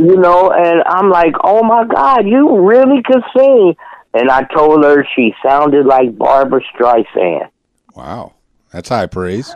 [0.00, 3.76] you know, and I'm like, oh my God, you really can sing.
[4.14, 7.50] And I told her she sounded like Barbra Streisand.
[7.94, 8.32] Wow.
[8.72, 9.54] That's high praise.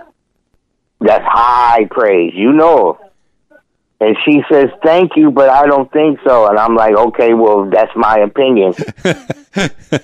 [1.01, 2.99] That's high praise, you know.
[4.05, 6.47] And she says, thank you, but I don't think so.
[6.49, 8.75] And I'm like, okay, well, that's my opinion.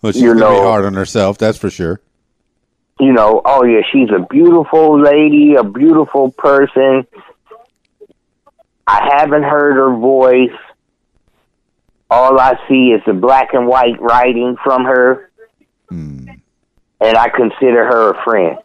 [0.00, 2.00] Well, she's You know- hard on herself, that's for sure.
[2.98, 7.06] you know, oh yeah, she's a beautiful lady, a beautiful person.
[8.86, 10.50] I haven't heard her voice.
[12.10, 15.30] All I see is the black and white writing from her,
[15.88, 16.28] Hmm.
[17.00, 18.58] and I consider her a friend.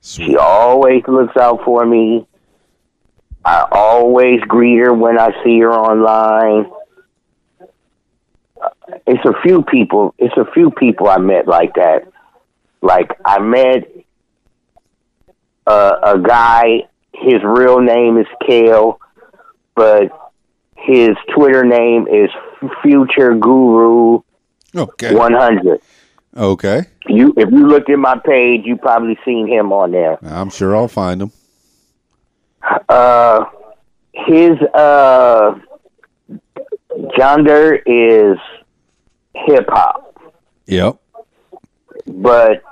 [0.00, 2.26] She always looks out for me.
[3.46, 6.68] I always greet her when I see her online.
[9.06, 10.14] It's a few people.
[10.18, 12.08] It's a few people I met like that.
[12.82, 13.88] Like I met
[15.66, 16.88] uh, a guy.
[17.14, 19.00] His real name is Kale,
[19.76, 20.10] but
[20.76, 22.30] his Twitter name is
[22.82, 24.20] Future Guru
[24.74, 25.14] Okay.
[25.14, 25.80] One Hundred.
[26.36, 26.84] Okay.
[27.06, 30.18] You, if you looked at my page, you probably seen him on there.
[30.22, 31.32] I'm sure I'll find them.
[32.88, 33.44] Uh,
[34.12, 35.54] his uh,
[37.16, 38.38] gender is
[39.34, 40.18] hip hop,
[40.66, 40.96] Yep.
[42.06, 42.62] but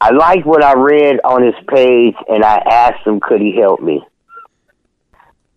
[0.00, 3.80] I like what I read on his page, and I asked him, could he help
[3.80, 4.04] me?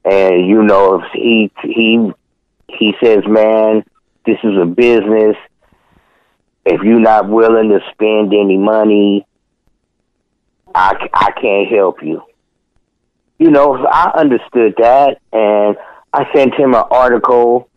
[0.06, 2.12] And you know, he he
[2.70, 3.84] he says, man,
[4.26, 5.36] this is a business.
[6.66, 9.26] If you're not willing to spend any money,
[10.74, 12.22] I, I can't help you.
[13.40, 15.78] You know, I understood that, and
[16.14, 17.70] I sent him an article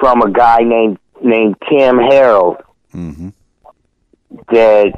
[0.00, 2.56] from a guy named named Tim Harold
[2.90, 3.28] hmm
[4.50, 4.92] that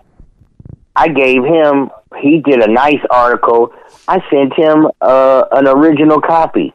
[0.94, 1.90] I gave him.
[2.20, 3.72] He did a nice article.
[4.08, 6.72] I sent him uh, an original copy,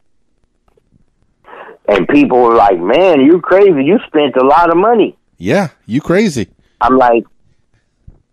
[1.87, 3.83] and people were like, "Man, you crazy!
[3.83, 6.49] You spent a lot of money." Yeah, you crazy.
[6.79, 7.23] I'm like,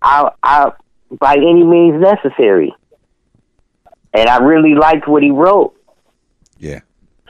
[0.03, 0.73] I, I,
[1.19, 2.75] by any means necessary.
[4.15, 5.75] And I really liked what he wrote.
[6.59, 6.81] Yeah.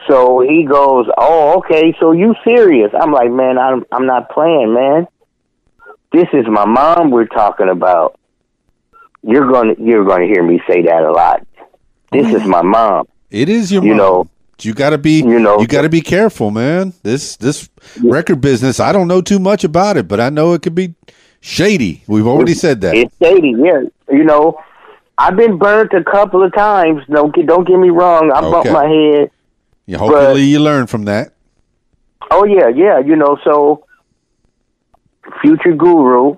[0.09, 1.95] So he goes, "Oh, okay.
[2.01, 5.07] So you serious?" I'm like, "Man, I'm I'm not playing, man.
[6.12, 8.18] This is my mom we're talking about.
[9.22, 11.45] You're gonna you're gonna hear me say that a lot.
[12.12, 13.07] This is my mom.
[13.31, 13.97] It is your You mom.
[13.99, 14.29] know-
[14.62, 16.93] you got to be You know- you got to be careful, man.
[17.05, 17.68] This this
[18.03, 20.95] record business, I don't know too much about it, but I know it could be
[21.41, 22.03] shady.
[22.09, 22.97] We've already said that.
[22.97, 23.83] It's shady, yeah.
[24.11, 24.59] You know,
[25.19, 27.03] I've been burnt a couple of times.
[27.11, 28.31] Don't get don't get me wrong.
[28.33, 29.31] I bumped my head.
[29.87, 31.33] Yeah, hopefully you learn from that.
[32.31, 33.01] Oh yeah, yeah.
[33.01, 33.85] You know, so
[35.43, 36.37] future guru,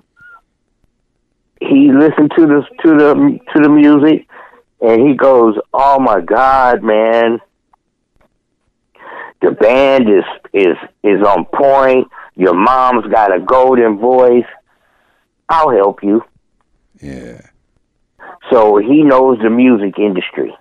[1.59, 4.27] he listened to the to the to the music,
[4.81, 7.39] and he goes, "Oh my God, man,
[9.41, 10.23] the band is
[10.53, 12.07] is is on point.
[12.35, 14.47] Your mom's got a golden voice.
[15.49, 16.23] I'll help you."
[16.99, 17.41] Yeah.
[18.49, 20.55] So he knows the music industry.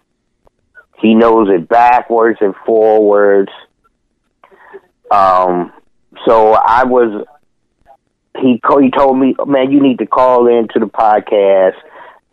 [0.98, 3.50] He knows it backwards and forwards.
[5.10, 5.72] Um,
[6.26, 7.26] so I was.
[8.36, 11.76] He he told me, man, you need to call into the podcast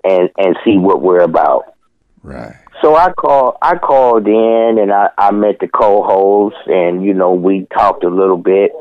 [0.04, 1.74] and and see what we're about.
[2.22, 2.56] Right.
[2.82, 7.34] So I call I called in and I, I met the co-host and you know
[7.34, 8.72] we talked a little bit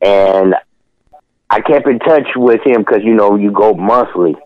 [0.00, 0.54] and
[1.50, 4.36] I kept in touch with him because you know you go monthly.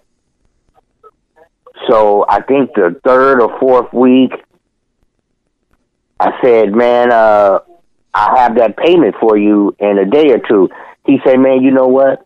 [1.89, 4.33] So I think the third or fourth week,
[6.21, 7.61] I said, "Man, uh,
[8.13, 10.69] I have that payment for you in a day or two.
[11.07, 12.23] He said, "Man, you know what?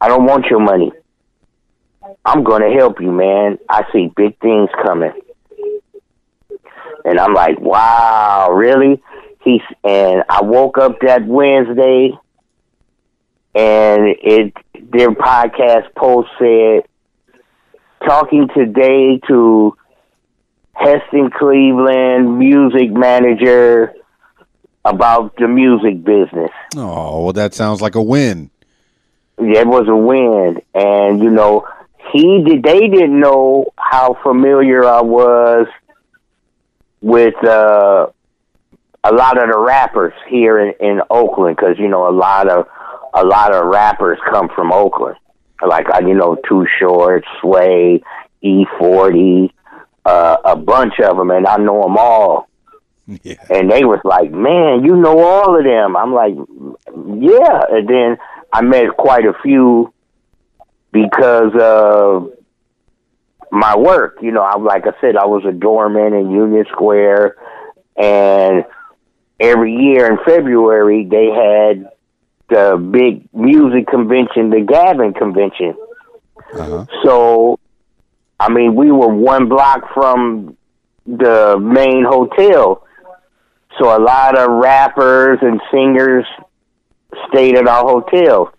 [0.00, 0.92] I don't want your money.
[2.24, 3.58] I'm going to help you, man.
[3.68, 5.12] I see big things coming."
[7.06, 9.02] And I'm like, "Wow, really?"
[9.40, 12.12] He's and I woke up that Wednesday,
[13.54, 14.52] and it
[14.90, 16.84] their podcast post said
[18.06, 19.76] talking today to
[20.74, 23.94] Heston Cleveland, music manager,
[24.84, 26.50] about the music business.
[26.76, 28.50] Oh, well, that sounds like a win.
[29.38, 31.66] It was a win, and you know,
[32.12, 32.62] he did.
[32.62, 35.66] They didn't know how familiar I was
[37.00, 38.06] with uh,
[39.02, 42.66] a lot of the rappers here in, in Oakland, because you know, a lot of
[43.12, 45.16] a lot of rappers come from Oakland.
[45.66, 48.02] Like uh, you know, Too Short, Sway,
[48.42, 49.52] E Forty,
[50.04, 52.48] uh, a bunch of them, and I know them all.
[53.22, 53.34] Yeah.
[53.50, 56.32] And they was like, "Man, you know all of them." I'm like,
[56.96, 58.16] "Yeah." And then
[58.50, 59.92] I met quite a few
[60.90, 62.32] because of
[63.50, 64.18] my work.
[64.22, 67.36] You know, I like I said, I was a doorman in Union Square,
[67.96, 68.64] and
[69.38, 71.90] every year in February they had
[72.48, 75.74] the big music convention, the Gavin convention.
[76.52, 76.86] Uh-huh.
[77.04, 77.58] So,
[78.38, 80.56] I mean, we were one block from
[81.06, 82.86] the main hotel.
[83.78, 86.24] So a lot of rappers and singers
[87.28, 88.52] stayed at our hotel.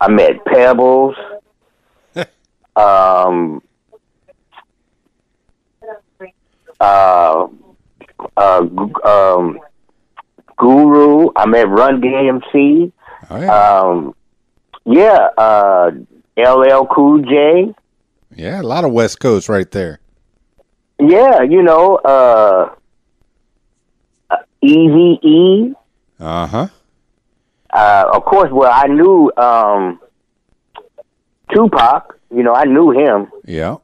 [0.00, 1.16] I met Pebbles.
[2.76, 3.62] um,
[6.80, 7.46] uh,
[8.36, 8.66] uh,
[9.04, 9.60] um,
[10.60, 11.30] Guru.
[11.34, 12.92] I met Run DMC.
[13.30, 13.78] Oh, yeah.
[13.80, 14.14] Um,
[14.84, 15.90] yeah, uh,
[16.36, 17.74] LL Cool J.
[18.36, 20.00] yeah, a lot of West Coast right there.
[20.98, 22.74] Yeah, you know, uh,
[24.62, 25.72] Easy E.
[26.18, 26.66] Uh huh.
[27.72, 30.00] Uh, of course, well, I knew um,
[31.54, 32.18] Tupac.
[32.34, 33.76] You know, I knew him, Yeah.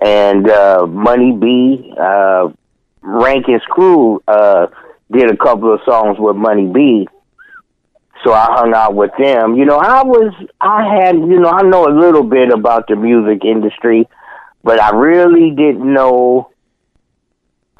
[0.00, 2.50] and uh, Money B, uh,
[3.00, 4.66] Rankin Scroo uh,
[5.12, 7.08] did a couple of songs with Money B.
[8.24, 9.56] So I hung out with them.
[9.56, 12.94] You know, I was, I had, you know, I know a little bit about the
[12.94, 14.08] music industry,
[14.62, 16.50] but I really didn't know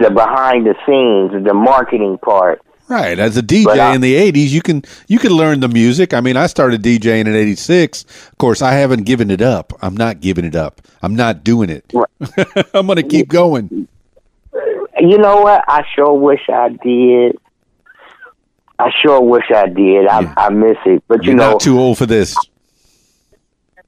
[0.01, 2.61] the behind the scenes, the marketing part.
[2.89, 3.19] Right.
[3.19, 6.13] As a DJ I- in the '80s, you can you can learn the music.
[6.13, 8.03] I mean, I started DJing in '86.
[8.33, 9.73] Of course, I haven't given it up.
[9.81, 10.83] I'm not giving it up.
[11.03, 11.91] I'm not doing it.
[12.75, 13.87] I'm going to keep going.
[15.05, 15.65] You know what?
[15.67, 17.37] I sure wish I did.
[18.79, 20.07] I sure wish I did.
[20.07, 20.35] I Yeah.
[20.37, 22.37] I miss it, but you You're know, not too old for this.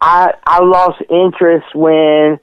[0.00, 2.40] I I lost interest when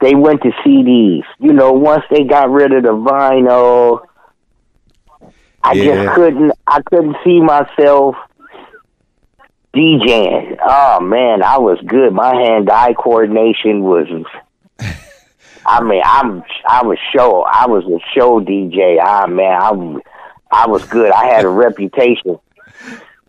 [0.00, 1.24] they went to CDs.
[1.38, 4.00] You know, once they got rid of the vinyl,
[5.62, 5.84] I Yeah.
[6.04, 6.52] just couldn't.
[6.66, 8.16] I couldn't see myself
[9.76, 10.56] DJing.
[10.66, 12.14] Oh man, I was good.
[12.14, 14.06] My hand-eye coordination was.
[15.64, 16.42] I mean, I'm.
[16.68, 17.42] I was show.
[17.42, 18.98] I was a show DJ.
[19.02, 20.00] Ah man, I'm
[20.50, 21.10] I was good.
[21.12, 22.38] I had a reputation.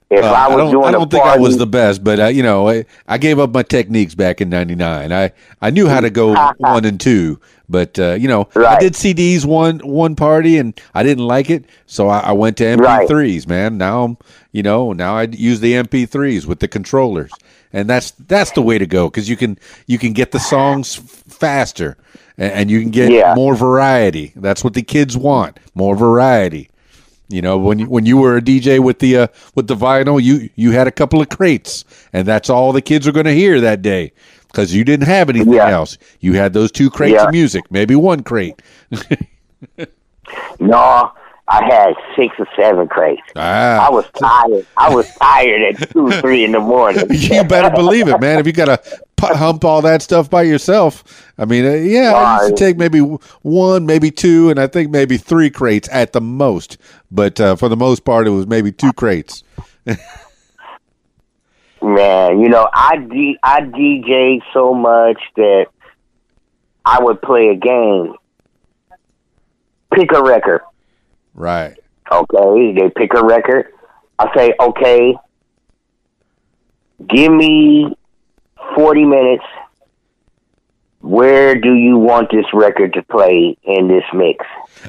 [0.10, 2.26] If Uh, I was don't, doing I don't think I was the best, but uh,
[2.27, 5.11] you know, I, I gave up my Technics back in '99.
[5.11, 5.31] I
[5.61, 8.80] I knew how to go one and two, but uh, you know, I Right.
[8.80, 12.64] did CDs one one party and I didn't like it, so I, I went to
[12.65, 13.47] MP3s.
[13.47, 14.18] Man, now I'm
[14.51, 17.39] you know now I use the MP3s with the controllers,
[17.74, 20.95] and that's that's the way to go because you can you can get the songs
[20.95, 21.98] faster
[22.38, 23.34] and, and you can get Yeah.
[23.36, 24.32] more variety.
[24.36, 26.70] That's what the kids want, more variety.
[27.30, 30.22] You know, when you, when you were a DJ with the uh, with the vinyl,
[30.22, 31.84] you you had a couple of crates,
[32.14, 34.12] and that's all the kids are going to hear that day
[34.48, 35.70] because you didn't have anything Yeah.
[35.72, 35.98] else.
[36.20, 37.26] You had those two crates Yeah.
[37.26, 38.62] of music, maybe one crate.
[40.60, 41.12] No,
[41.54, 43.22] I had six or seven crates.
[43.36, 44.66] I Ah, was tired.
[44.76, 47.06] I was tired at two, three in the morning.
[47.12, 48.40] you better believe it, man.
[48.40, 48.82] If you got to
[49.22, 53.00] hump all that stuff by yourself, I mean, uh, yeah, I used to take maybe
[53.44, 56.78] one, maybe two, and I think maybe three crates at the most.
[57.12, 59.44] But uh, for the most part, it was maybe two crates.
[61.84, 65.68] Man, you know, I D- I DJ so much that
[66.86, 68.16] I would play a game.
[69.94, 70.62] Pick a record.
[71.34, 71.76] Right.
[72.11, 73.73] Okay, they pick a record.
[74.19, 75.15] I say, okay,
[77.07, 77.95] give me
[78.76, 79.45] forty minutes.
[80.99, 84.45] Where do you want this record to play in this mix?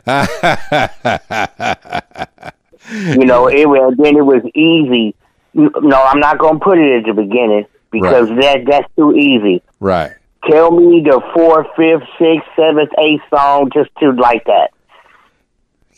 [2.90, 5.14] You know, it was then it was easy.
[5.54, 9.62] No, I'm not going to put it at the beginning because that that's too easy.
[9.80, 10.12] right.
[10.50, 14.72] Tell me the fourth, fifth, sixth, seventh, eighth song just to like that.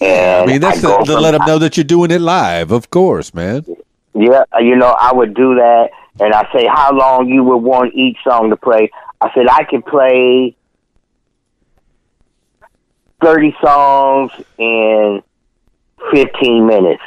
[0.00, 2.70] I mean, that's go to, to from- let them know that you're doing it live,
[2.70, 3.64] of course, man.
[4.14, 5.90] Yeah, uh, you know, I would do that,
[6.20, 8.90] and I say how long you would want each song to play.
[9.20, 10.56] I said I could play
[13.22, 15.22] thirty songs in
[16.10, 17.02] fifteen minutes.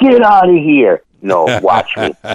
[0.00, 1.02] Get out of here!
[1.22, 2.12] No, watch me.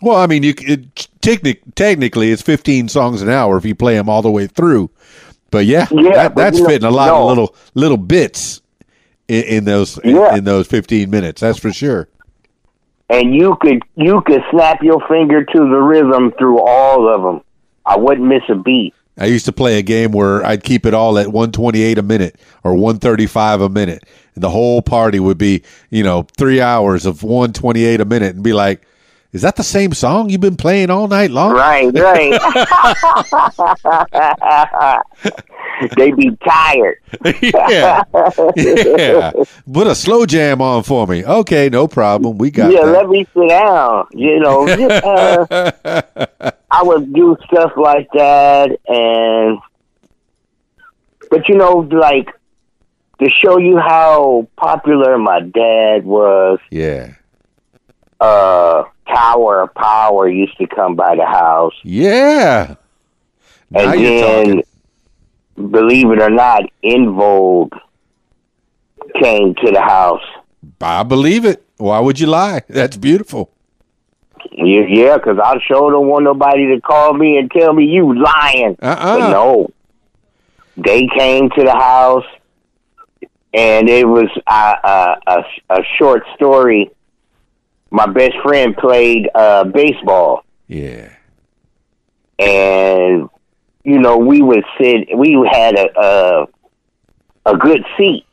[0.00, 3.96] Well, I mean, you it, technic, technically it's 15 songs an hour if you play
[3.96, 4.88] them all the way through.
[5.50, 7.22] But yeah, Yeah, that, but that's you know- fitting a lot no.
[7.22, 8.62] of little little bits
[9.28, 10.34] in, in those in, Yeah.
[10.36, 11.40] in those 15 minutes.
[11.40, 12.08] That's for sure.
[13.10, 17.42] and you could you could snap your finger to the rhythm through all of them.
[17.86, 18.94] I wouldn't miss a beat.
[19.20, 22.36] I used to play a game where I'd keep it all at 128 a minute
[22.62, 24.04] or 135 a minute.
[24.34, 28.44] And the whole party would be, you know, three hours of 128 a minute and
[28.44, 28.82] be like,
[29.32, 31.52] is that the same song you've been playing all night long?
[31.52, 32.40] Right, right.
[35.96, 36.98] they be tired.
[37.42, 38.02] yeah,
[38.56, 39.32] yeah.
[39.70, 41.24] Put a slow jam on for me.
[41.24, 42.38] Okay, no problem.
[42.38, 42.92] We got yeah, that.
[42.92, 44.06] let me sit down.
[44.12, 49.58] You know, uh, I would do stuff like that, and
[51.30, 52.28] but you know, like
[53.20, 56.58] to show you how popular my dad was.
[56.70, 57.12] yeah,
[58.20, 62.76] Uh, Tower of Power used to come by the house, yeah.
[63.70, 64.62] Now and then,
[65.70, 67.74] believe it or not, En Vogue
[69.20, 70.22] came to the house.
[70.80, 71.64] I believe it.
[71.76, 72.62] Why would you lie?
[72.68, 73.50] That's beautiful.
[74.52, 78.76] Yeah, because I sure don't want nobody to call me and tell me you lying.
[78.80, 79.18] Uh-uh.
[79.18, 79.70] But no,
[80.76, 82.24] they came to the house,
[83.52, 86.90] and it was uh, uh, a a short story.
[87.90, 91.08] My best friend played uh, baseball, Yeah.
[92.38, 93.28] and
[93.84, 95.08] you know we would sit.
[95.16, 96.46] We had a a,
[97.46, 98.26] a good seat,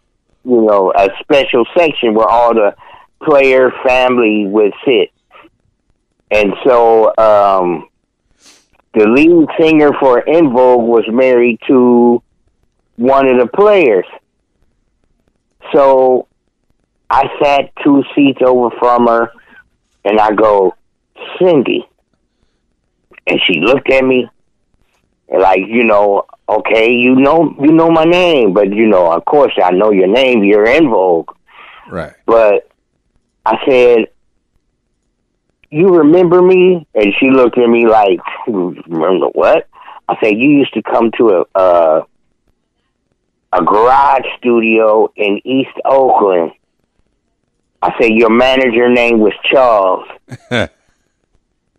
[0.44, 2.76] you know, a special section where all the
[3.23, 5.11] player family would sit.
[6.32, 7.88] And so um,
[8.94, 12.22] the lead singer for En Vogue was married to
[12.98, 14.06] one of the players.
[15.73, 16.27] So
[17.10, 19.32] I sat two seats over from her,
[20.06, 20.76] and I go,
[21.38, 21.86] Cindy.
[23.27, 24.30] And she looked at me,
[25.30, 29.26] and like you know, okay, you know, you know my name, but you know, of
[29.26, 30.44] course, I know your name.
[30.44, 31.32] You're En Vogue.
[31.90, 32.14] Right.
[32.27, 32.69] But
[33.44, 34.10] I said,
[35.72, 39.68] "You remember me?" And she looked at me like, "Remember what?"
[40.07, 42.03] I said, "You used to come to a uh,
[43.53, 46.52] a garage studio in East Oakland."
[47.85, 50.07] I said, "Your manager name was Charles."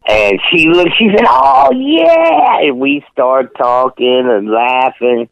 [0.09, 2.61] And she looked, she said, Oh, yeah.
[2.61, 5.29] And we start talking and laughing.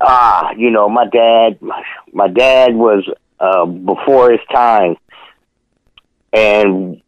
[0.00, 1.58] Ah, you know, my dad,
[2.12, 3.04] my dad was
[3.40, 4.96] uh, before his time.
[6.32, 7.02] And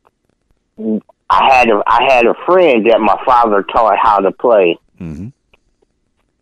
[0.79, 4.77] I had a, I had a friend that my father taught how to play.
[4.99, 5.29] hmm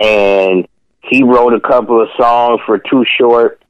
[0.01, 0.67] And
[1.03, 3.61] he wrote a couple of songs for Too Short.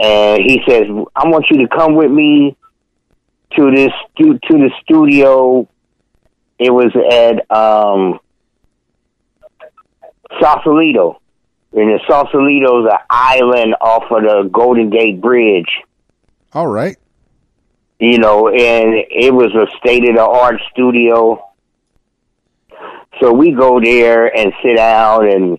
[0.00, 0.84] And he says,
[1.16, 2.56] I want you to come with me
[3.56, 5.68] to this to the studio.
[6.58, 8.20] It was at um,
[10.40, 11.20] Sausalito.
[11.72, 15.68] And the Sausalito's an island off of the Golden Gate Bridge.
[16.52, 16.96] All right.
[18.00, 21.44] You know, and it was a state of the art studio.
[23.20, 25.58] So we go there and sit down, and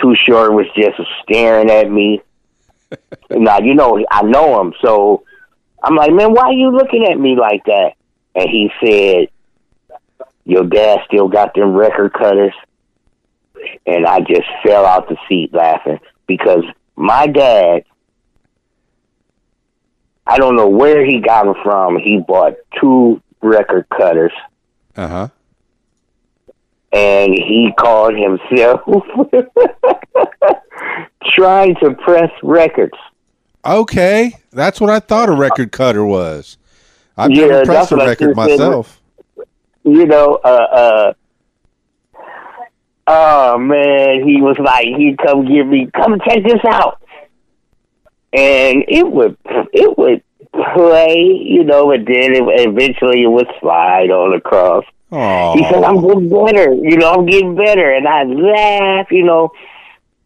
[0.00, 2.22] Too Short was just staring at me.
[3.30, 5.24] Now, you know, I know him, so
[5.82, 7.92] I'm like, man, why are you looking at me like that?
[8.34, 9.28] And he said,
[10.44, 12.54] your dad still got them record cutters.
[13.86, 16.64] And I just fell out the seat laughing because
[16.96, 17.84] my dad,
[20.26, 21.98] I don't know where he got them from.
[21.98, 24.32] He bought two record cutters
[24.96, 25.28] Uh huh.
[26.92, 28.80] and he called himself
[31.36, 32.96] trying to press records.
[33.64, 36.58] Okay, that's what I thought a record cutter was.
[37.16, 38.58] I've Yeah, never pressed a record just said.
[38.58, 39.00] myself.
[39.84, 41.12] You know, uh, uh,
[43.06, 47.00] oh man, he was like, he'd come give me, come check this out.
[48.32, 49.36] And it would,
[49.72, 50.22] it would
[50.74, 54.84] play, you know, but then it, eventually it would slide on across.
[55.10, 56.72] Oh, He said, I'm getting better.
[56.72, 57.92] You know, I'm getting better.
[57.92, 59.50] And I laugh, you know.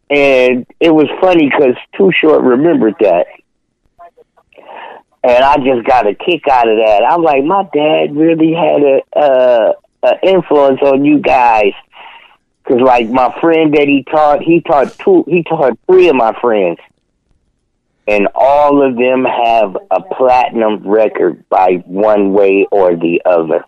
[0.09, 3.27] And it was funny because Too Short remembered that.
[5.23, 7.03] And I just got a kick out of that.
[7.03, 9.73] I'm like, my dad really had a, uh,
[10.03, 11.73] a influence on you guys.
[12.63, 16.37] Because, like, my friend that he taught, he taught two, he taught three of my
[16.39, 16.79] friends.
[18.07, 23.65] And all of them have a platinum record by one way or the other.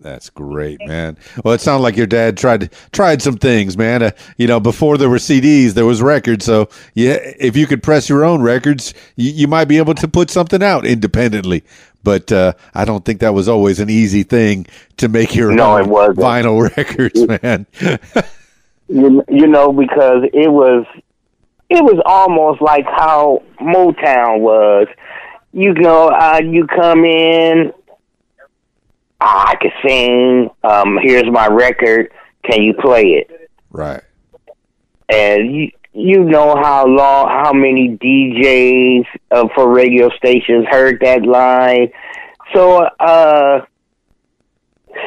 [0.00, 1.18] That's great, man.
[1.44, 4.02] Well, it sounded like your dad tried tried some things, man.
[4.02, 6.46] Uh, you know, before there were CDs, there was records.
[6.46, 10.08] So, yeah, if you could press your own records, you, you might be able to
[10.08, 11.64] put something out independently.
[12.02, 14.66] But uh, I don't think that was always an easy thing
[14.96, 16.18] to make your No, own it wasn't.
[16.18, 17.66] vinyl records, man.
[18.88, 20.86] you, you know because it was
[21.68, 24.88] it was almost like how Motown was.
[25.52, 27.79] You know, uh, you come in, "Ah,
[29.20, 30.50] I can sing.
[30.64, 32.12] Um, here's my record.
[32.44, 33.50] Can you play it?
[33.70, 34.02] right.
[35.08, 41.22] And you you know how long, how many DJs uh, for radio stations heard that
[41.22, 41.90] line.
[42.54, 43.64] So, uh,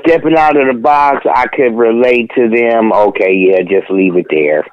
[0.06, 2.92] stepping out of the box, I could relate to them.
[2.92, 4.66] Okay, yeah, just leave it there.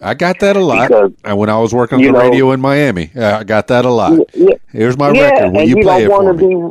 [0.00, 0.88] I got that a lot.
[0.88, 3.84] Because, and when I was working on the know- radio in Miami, I got that
[3.84, 4.18] a lot.
[4.34, 5.52] Yeah, Here's my yeah, record.
[5.52, 6.70] Will you, you, play don't it for want me?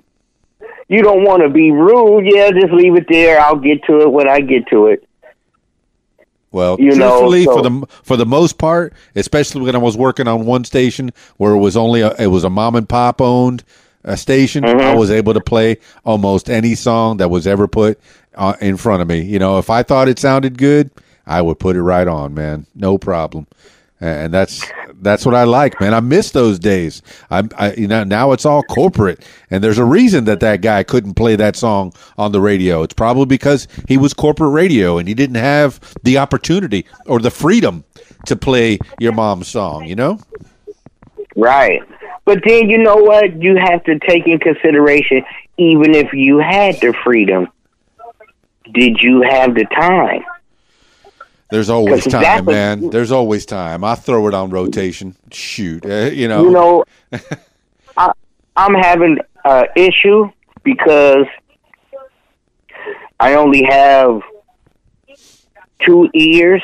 [0.88, 2.26] You don't want to be rude.
[2.26, 3.40] Yeah, just leave it there.
[3.40, 5.08] I'll get to it when I get to it.
[6.52, 10.28] Well, You know, so- for the for the most part, especially when I was working
[10.28, 13.64] on one station where it was only a, it was a mom and pop owned
[14.04, 14.80] uh, station, Mm-hmm.
[14.82, 18.00] I was able to play almost any song that was ever put
[18.36, 19.22] uh, in front of me.
[19.22, 20.90] You know, if I thought it sounded good,
[21.26, 23.48] I would put it right on, man, no problem.
[24.02, 24.66] And that's
[25.02, 25.94] that's what I like, man.
[25.94, 27.04] I miss those days.
[27.30, 30.82] I'm, I, you know, now it's all corporate, and there's a reason that that guy
[30.82, 32.82] couldn't play that song on the radio.
[32.82, 37.30] It's probably because he was corporate radio and he didn't have the opportunity or the
[37.30, 37.84] freedom
[38.26, 39.86] to play your mom's song.
[39.86, 40.20] You know?
[41.36, 41.82] Right.
[42.26, 43.42] But then you know what?
[43.42, 45.24] You have to take in consideration,
[45.58, 47.50] even if you had the freedom,
[48.74, 50.24] did you have the time?
[51.52, 52.90] There's always time, was- man.
[52.90, 53.84] There's always time.
[53.84, 55.16] I throw it on rotation.
[55.32, 56.44] Shoot, uh, you know.
[56.44, 56.86] You know,
[57.98, 58.14] I,
[58.56, 60.32] I'm having an issue
[60.64, 61.26] because
[63.20, 64.22] I only have
[65.86, 66.62] two ears,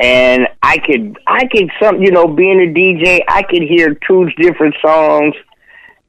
[0.00, 4.30] and I could, I could, some, you know, being a DJ, I could hear two
[4.38, 5.34] different songs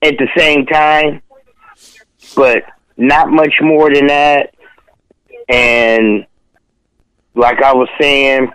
[0.02, 1.22] at the same time,
[2.38, 2.64] but
[2.96, 4.54] not much more than that.
[5.50, 6.26] And
[7.40, 8.52] like I was saying,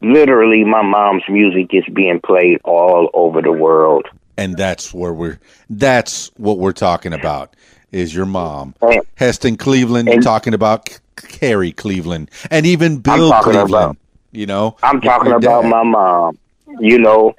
[0.00, 4.06] literally, my mom's music is being played all over the world.
[4.38, 7.54] and that's where we're that's what we're talking about
[7.92, 10.98] is your mom And- heston cleveland and- talking about C-
[11.38, 13.96] carrie cleveland and even bill cleveland about-
[14.32, 16.38] you know I'm talking about my mom,
[16.80, 17.34] you know,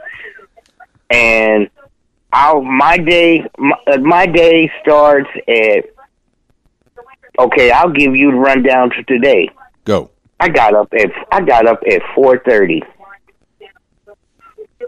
[1.10, 1.68] and
[2.32, 5.86] I my day my, uh, my day starts at.
[7.40, 9.50] Okay, I'll give you the rundown to today.
[9.86, 10.12] go
[10.44, 12.84] I got up at I got up at four thirty.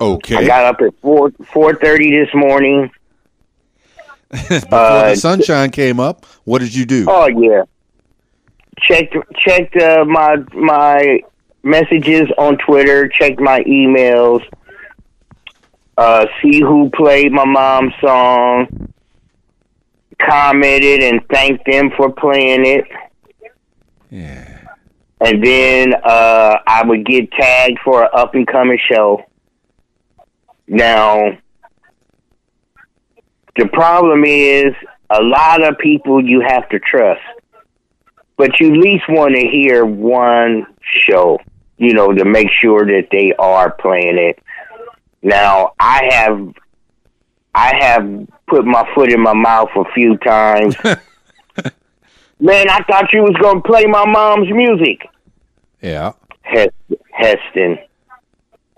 [0.02, 0.36] Okay.
[0.36, 2.91] I got up at four four thirty this morning.
[4.30, 7.64] before uh, the sunshine came up what did you do Oh yeah.
[8.82, 9.15] Checked
[9.45, 11.22] checked uh, my my
[11.64, 13.07] messages on Twitter.
[13.07, 14.44] Checked my emails.
[15.98, 18.91] Uh, see who played my mom's song.
[20.19, 22.84] Commented and thanked them for playing it.
[24.10, 24.55] yeah
[25.22, 29.24] And then uh, I would get tagged for an up and coming show.
[30.68, 31.38] Now,
[33.56, 34.74] the problem is
[35.10, 37.22] a lot of people you have to trust,
[38.38, 40.66] but you at least want to hear one
[41.08, 41.40] show,
[41.78, 44.40] you know, to make sure that they are playing it.
[45.22, 46.54] Now, I have,
[47.54, 50.76] I have put my foot in my mouth a few times.
[52.40, 55.07] Man, I thought you was gonna play my mom's music.
[55.82, 56.70] yeah Hes-
[57.12, 57.80] Heston.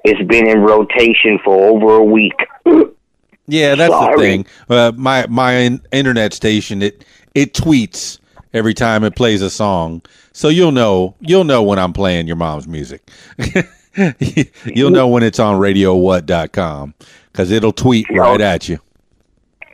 [0.04, 2.36] It's been in rotation for over a week.
[3.48, 8.20] yeah that's the thing uh, my my internet station it it tweets
[8.54, 10.02] every time it plays a song
[10.34, 13.10] so you'll know you'll know when i'm playing your mom's music
[14.66, 16.94] you'll know when it's on radiowhat.com
[17.32, 18.80] because it'll tweet right at you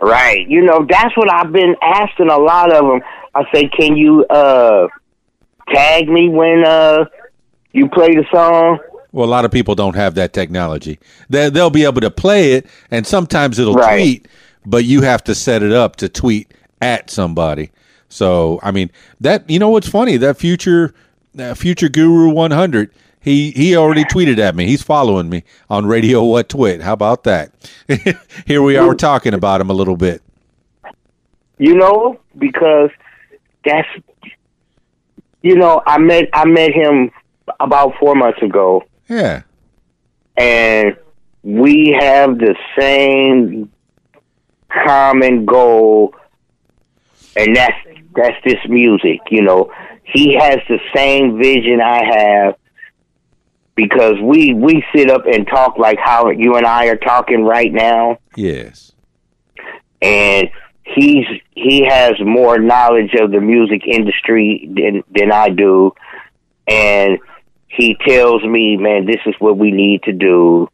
[0.01, 0.45] Right.
[0.49, 2.99] You know, that's what I've been asking a lot of them.
[3.35, 4.88] I say, can you uh
[5.73, 7.05] tag me when uh
[7.72, 8.80] you play the song?
[9.11, 10.99] Well, a lot of people don't have that technology.
[11.30, 13.99] They, they'll be able to play it, and sometimes it'll Right.
[13.99, 14.27] tweet,
[14.65, 16.51] but you have to set it up to tweet
[16.81, 17.69] at somebody.
[18.10, 18.91] So, I mean,
[19.22, 20.18] that you know what's funny?
[20.18, 20.93] That future,
[21.38, 22.91] uh, future guru one hundred.
[23.19, 24.65] He he already tweeted at me.
[24.65, 26.81] He's following me on Radio What Twit.
[26.81, 27.51] How about that?
[28.45, 30.22] Here we are talking about him a little bit.
[31.57, 32.89] You know, because
[33.64, 33.88] that's
[35.44, 37.11] you know, I met I met him
[37.60, 38.84] about four months ago.
[39.10, 39.44] Yeah,
[40.38, 40.95] and
[41.44, 43.72] we have the same
[44.69, 46.15] common goal.
[47.35, 47.77] And that's
[48.15, 49.72] that's this music you know.
[50.06, 52.56] He has the same vision i have
[53.76, 57.73] because we we sit up and talk like how you and i are talking right
[57.73, 58.19] now.
[58.35, 58.91] Yes,
[60.02, 60.49] and
[60.95, 65.94] he's he has more knowledge of the music industry than than I do.
[66.68, 67.20] And
[67.68, 70.70] he tells me man this is what we need to do.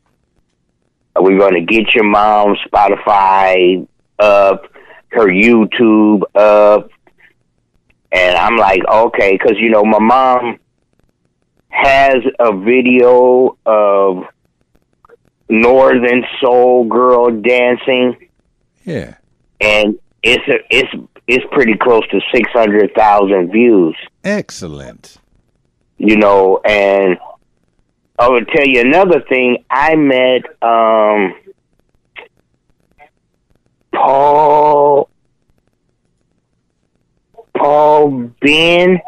[1.16, 3.88] We're going to get your mom's Spotify
[4.20, 4.72] up
[5.10, 6.90] her YouTube up.
[8.12, 10.60] And I'm like okay cuz you know my mom
[11.70, 14.24] has a video of
[15.50, 18.16] Northern Soul Girl dancing.
[18.86, 19.16] Yeah.
[19.62, 20.90] and it's a, it's
[21.28, 23.96] it's pretty close to six hundred thousand views.
[24.24, 25.18] Excellent.
[25.98, 27.18] You know, and
[28.18, 29.64] I would tell you another thing.
[29.70, 31.34] I met um,
[33.94, 35.10] Paul
[37.56, 39.00] Paul Ben.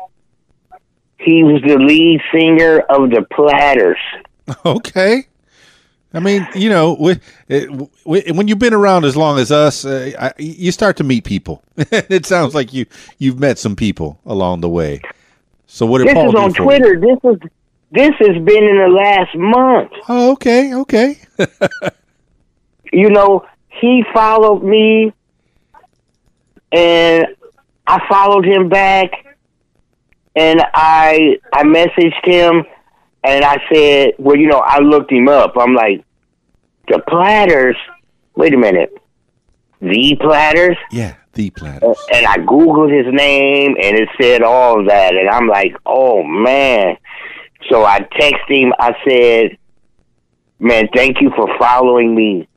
[1.17, 3.99] He was the lead singer of the Platters.
[4.65, 5.27] Okay.
[6.13, 7.19] I mean, you know, we,
[8.05, 11.23] we, when you've been around as long as us, uh, I, you start to meet
[11.23, 11.63] people.
[11.77, 12.85] it sounds like you
[13.17, 15.01] you've met some people along the way.
[15.67, 16.99] So what did This Paul is on Twitter.
[16.99, 17.49] This is
[17.91, 19.91] this has been in the last month.
[20.09, 21.19] Oh, okay, okay.
[22.91, 25.13] you know, he followed me
[26.73, 27.27] and
[27.87, 29.11] I followed him back
[30.35, 32.65] and I I messaged him
[33.23, 35.53] and I said, Well, you know, I looked him up.
[35.57, 36.03] I'm like,
[36.87, 37.75] The platters
[38.35, 38.93] wait a minute.
[39.81, 40.77] The platters?
[40.91, 41.97] yeah, the platters.
[42.13, 46.97] And I Googled his name and it said all that and I'm like, Oh man.
[47.69, 49.57] So I texted him, I said,
[50.59, 52.47] Man, thank you for following me.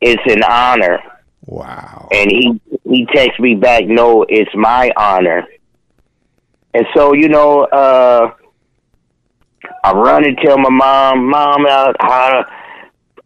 [0.00, 1.00] It's an honor.
[1.46, 2.08] Wow.
[2.12, 5.46] And he he texts me back, no, it's my honor.
[6.74, 8.32] And so, you know, uh
[9.88, 12.44] I run and tell my mom, Mom, uh, how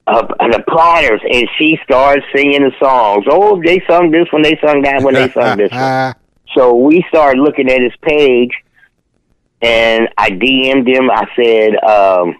[0.06, 3.24] uh, the platters, and she starts singing the songs.
[3.28, 6.14] Oh, they sung this one, they sung that one, they sung this one.
[6.54, 8.52] So we started looking at his page,
[9.60, 11.10] and I DM'd him.
[11.10, 12.36] I said, um,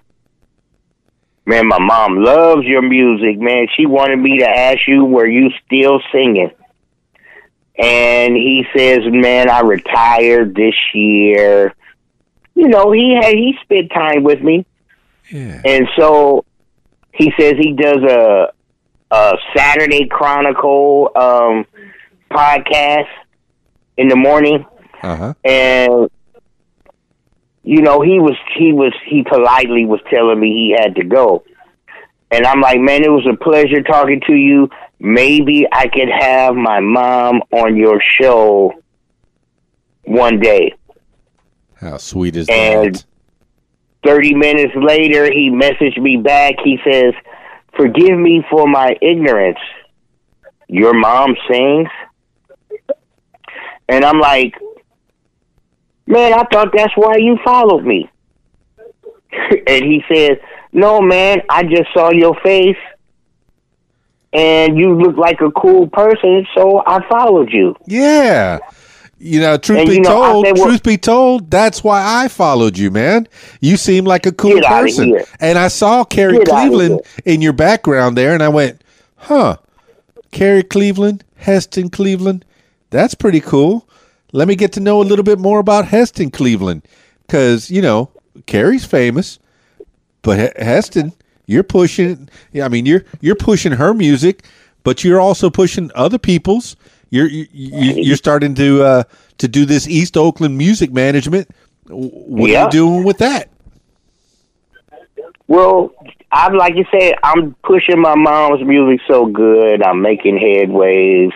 [1.45, 3.67] "Man, my mom loves your music, man.
[3.77, 6.53] She wanted me to ask you, were you still singing?"
[7.77, 11.75] And he says, "Man, I retired this year."
[12.55, 14.67] You know, he had he spent time with me,
[15.31, 15.61] yeah.
[15.65, 16.45] and so
[17.13, 18.53] he says he does a
[19.11, 21.67] a Saturday Chronicle um,
[22.31, 23.09] podcast
[23.97, 24.65] in the morning.
[25.03, 25.35] Uh huh.
[25.45, 26.09] and
[27.65, 31.43] you know he was he was he politely was telling me he had to go.
[32.31, 34.71] And i'm like man it was a pleasure talking to you.
[35.01, 38.73] Maybe i could have my mom on your show
[40.05, 40.75] one day
[41.83, 43.05] How sweet is And- that?
[44.05, 46.55] 30 minutes later he messaged me back.
[46.65, 47.13] He says
[47.77, 49.59] forgive me for my ignorance.
[50.69, 51.89] Your mom sings.
[53.89, 54.55] And i'm like
[56.07, 58.09] man i thought that's why you followed me.
[59.67, 60.39] And he says
[60.73, 62.77] no man i just saw your face
[64.33, 67.75] and you look like a cool person so i followed you.
[67.87, 68.59] Yeah.
[69.25, 72.27] You know, truth And, be know, told, said, well- truth be told, that's why I
[72.27, 73.29] followed you, man.
[73.61, 75.21] You seem like a cool person.
[75.39, 78.83] And I saw Carrie Get Cleveland in your background there, and I went,
[79.17, 79.59] huh,
[80.33, 82.45] Carrie Cleveland, Heston Cleveland,
[82.91, 83.89] that's pretty cool.
[84.33, 86.83] Let me get to know a little bit more about Heston Cleveland.
[87.25, 88.11] Because, you know,
[88.47, 89.39] Carrie's famous,
[90.23, 91.13] but Heston,
[91.47, 92.29] you're pushing,
[92.61, 94.45] I mean, you're, you're pushing her music,
[94.83, 96.75] but you're also pushing other people's.
[97.13, 99.03] You're you, you- you're starting to uh,
[99.37, 101.47] to do this East Oakland music management.
[101.87, 103.51] What are you doing with that?
[105.47, 105.93] Well,
[106.33, 109.83] I'm like you said, I'm pushing my mom's music so good.
[109.83, 111.33] I'm making headways.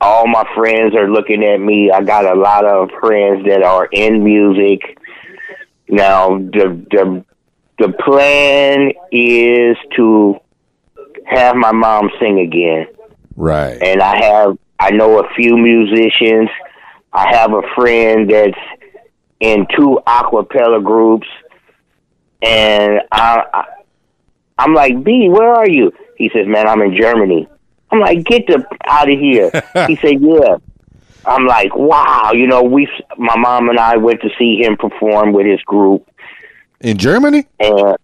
[0.00, 1.90] All my friends are looking at me.
[1.90, 4.98] I got a lot of friends that are in music.
[5.88, 7.24] Now, the the
[7.78, 10.36] the plan is to
[11.26, 12.86] have my mom sing again
[13.38, 13.78] Right.
[13.80, 16.48] and I have I know a few musicians.
[17.12, 18.58] I have a friend that's
[19.40, 21.28] in two acapella groups,
[22.42, 23.64] and I, I
[24.58, 25.92] I'm like B, where are you?
[26.16, 27.48] He says, "Man, I'm in Germany."
[27.92, 29.50] I'm like, "Get the out of here."
[29.86, 30.56] he said, "Yeah."
[31.24, 35.32] I'm like, "Wow!" You know, we my mom and I went to see him perform
[35.32, 36.08] with his group,
[36.80, 37.46] In Germany?
[37.60, 37.96] and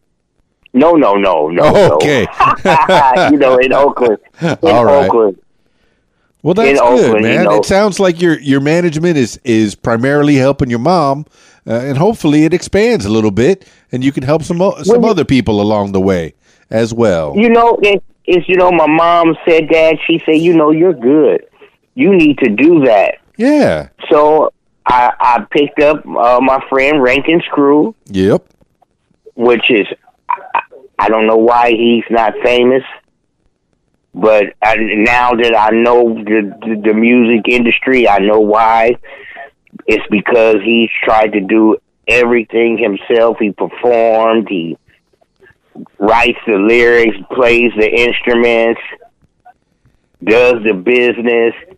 [0.75, 1.95] no, no, no, no, no.
[1.95, 2.27] Okay.
[3.31, 5.07] you know, in Oakland, in All right.
[5.07, 5.39] Oakland.
[6.43, 7.45] Well, that's good, Oakland, you man.
[7.45, 7.57] know.
[7.57, 11.25] It sounds like your your management is is primarily helping your mom,
[11.67, 15.03] uh, and hopefully it expands a little bit, and you can help some o- some
[15.05, 16.35] you- other people along the way
[16.71, 17.33] as well.
[17.37, 19.97] You know, it, it's you know, my mom said that.
[20.07, 21.47] She said, you know, you're good.
[21.95, 23.21] You need to do that.
[23.39, 23.89] Yeah.
[24.11, 24.53] So
[24.87, 27.95] I I picked up uh, my friend Rankin Scroo.
[28.09, 28.45] Yep.
[29.37, 29.87] which is
[31.05, 32.83] I, don't know why he's not famous,
[34.15, 38.97] but I, now that I know the, the the music industry, I know why.
[39.87, 43.39] It's because he's tried to do everything himself.
[43.41, 44.49] He performed.
[44.49, 44.79] He
[45.99, 48.81] writes the lyrics, plays the instruments,
[50.23, 51.74] does the business.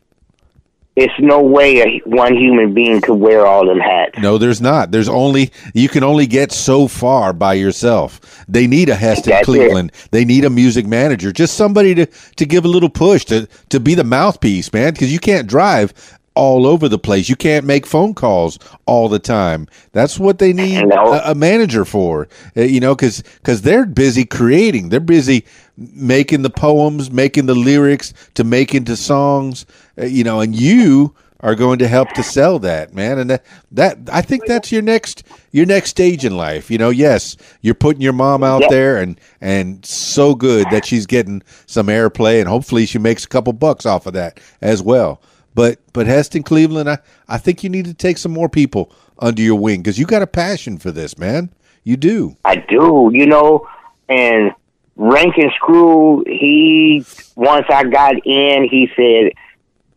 [0.97, 4.19] It's no way a, one human being could wear all them hats.
[4.19, 4.91] No, there's not.
[4.91, 8.45] There's only you can only get so far by yourself.
[8.49, 9.93] They need a Heston That's Cleveland.
[10.11, 13.79] They need a music manager, just somebody to to give a little push to to
[13.79, 14.93] be the mouthpiece, man.
[14.95, 15.93] Because you can't drive
[16.35, 17.29] all over the place.
[17.31, 19.67] You can't make phone calls all the time.
[19.93, 21.15] That's what they need No.
[21.15, 22.29] a, a manager for.
[22.57, 24.91] Uh, you know, because because they're busy creating.
[24.91, 25.45] They're busy
[25.77, 29.67] making the poems, making the lyrics to make into songs.
[29.99, 33.19] Uh, you know, and you are going to help to sell that, man.
[33.19, 36.71] And that, that I think that's your next your next stage in life.
[36.71, 38.71] You know, yes, you're putting your mom out Yep.
[38.71, 43.29] there, and and so good that she's getting some airplay, and hopefully she makes a
[43.29, 45.21] couple bucks off of that as well.
[45.55, 46.99] But but Heston Cleveland, I
[47.29, 50.23] I think you need to take some more people under your wing because you got
[50.23, 51.51] a passion for this, man.
[51.85, 52.37] You do.
[52.45, 53.67] I do, you know,
[54.09, 54.53] and
[54.97, 57.05] Rankin Scroo, he
[57.37, 59.33] once I got in, he said,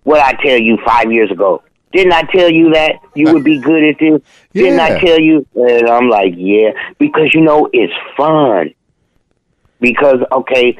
[0.09, 1.61] What I tell you five years ago.
[1.93, 4.23] Didn't I tell you that you would be good at this?
[4.53, 5.45] Didn't I tell you?
[5.53, 8.73] And I'm like, Yeah, because you know it's fun.
[9.79, 10.79] Because okay,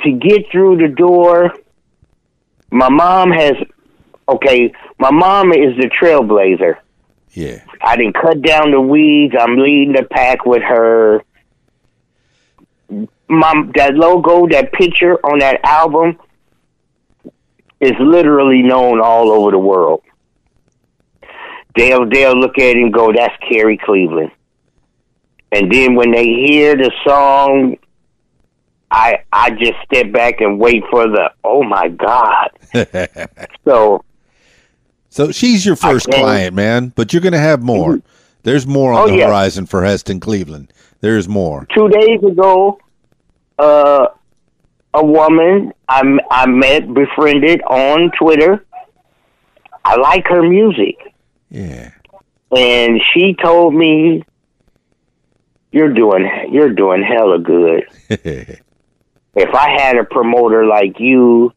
[0.00, 1.54] to get through the door,
[2.72, 3.52] my mom has
[4.28, 6.74] okay, my mom is the trailblazer.
[7.30, 7.62] Yeah.
[7.80, 9.36] I didn't cut down the weeds.
[9.38, 11.22] I'm leading the pack with her.
[13.28, 16.18] My that logo, that picture on that album
[17.80, 20.02] is literally known all over the world.
[21.76, 24.32] They'll they'll look at it and go, "That's Carrie Cleveland."
[25.52, 27.76] And then when they hear the song,
[28.90, 32.50] I I just step back and wait for the oh my god.
[33.64, 34.04] so
[35.08, 38.00] So she's your first client, man, but you're going to have more.
[38.42, 39.26] There's more on Oh, the yeah.
[39.26, 40.72] horizon for Heston Cleveland.
[41.00, 41.66] There's more.
[41.74, 42.78] two days ago,
[43.58, 44.06] uh,
[44.94, 48.64] a woman I, I met, befriended on Twitter.
[49.84, 50.96] I like her music.
[51.50, 51.90] Yeah.
[52.56, 54.24] And she told me,
[55.72, 57.84] you're doing, you're doing hella good.
[59.36, 61.52] If I had a promoter like you,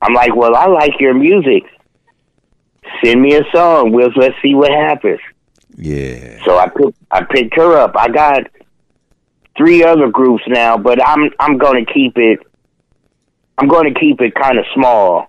[0.00, 1.64] I'm like, well, I like your music.
[3.04, 3.92] Send me a song.
[3.92, 5.20] We'll, let's see what happens.
[5.76, 6.42] yeah.
[6.46, 7.92] So I picked I picked her up.
[7.98, 8.44] I got
[9.56, 12.40] three other groups now, but I'm I'm going to keep it.
[13.56, 15.28] I'm going to keep it kind of small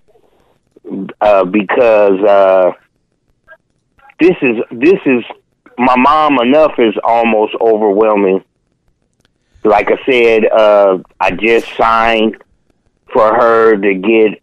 [1.20, 2.72] uh, because uh,
[4.20, 5.24] this is this is
[5.78, 8.42] my mom enough is almost overwhelming.
[9.64, 12.36] Like I said, uh, I just signed
[13.12, 14.42] for her to get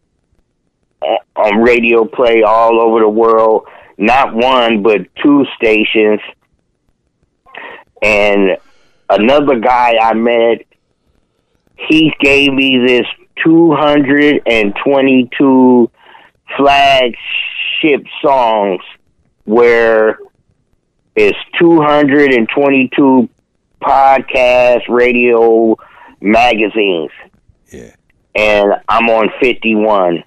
[1.35, 3.67] on radio play all over the world.
[3.97, 6.19] Not one, but two stations.
[8.01, 8.57] And
[9.09, 10.59] another guy I met,
[11.89, 13.05] he gave me this
[13.43, 15.89] 222
[16.57, 18.81] flagship songs
[19.45, 20.17] where
[21.15, 23.29] it's 222
[23.81, 25.75] podcasts, radio,
[26.21, 27.09] magazines
[27.71, 27.91] Yeah.
[28.35, 30.23] and I'm on 51.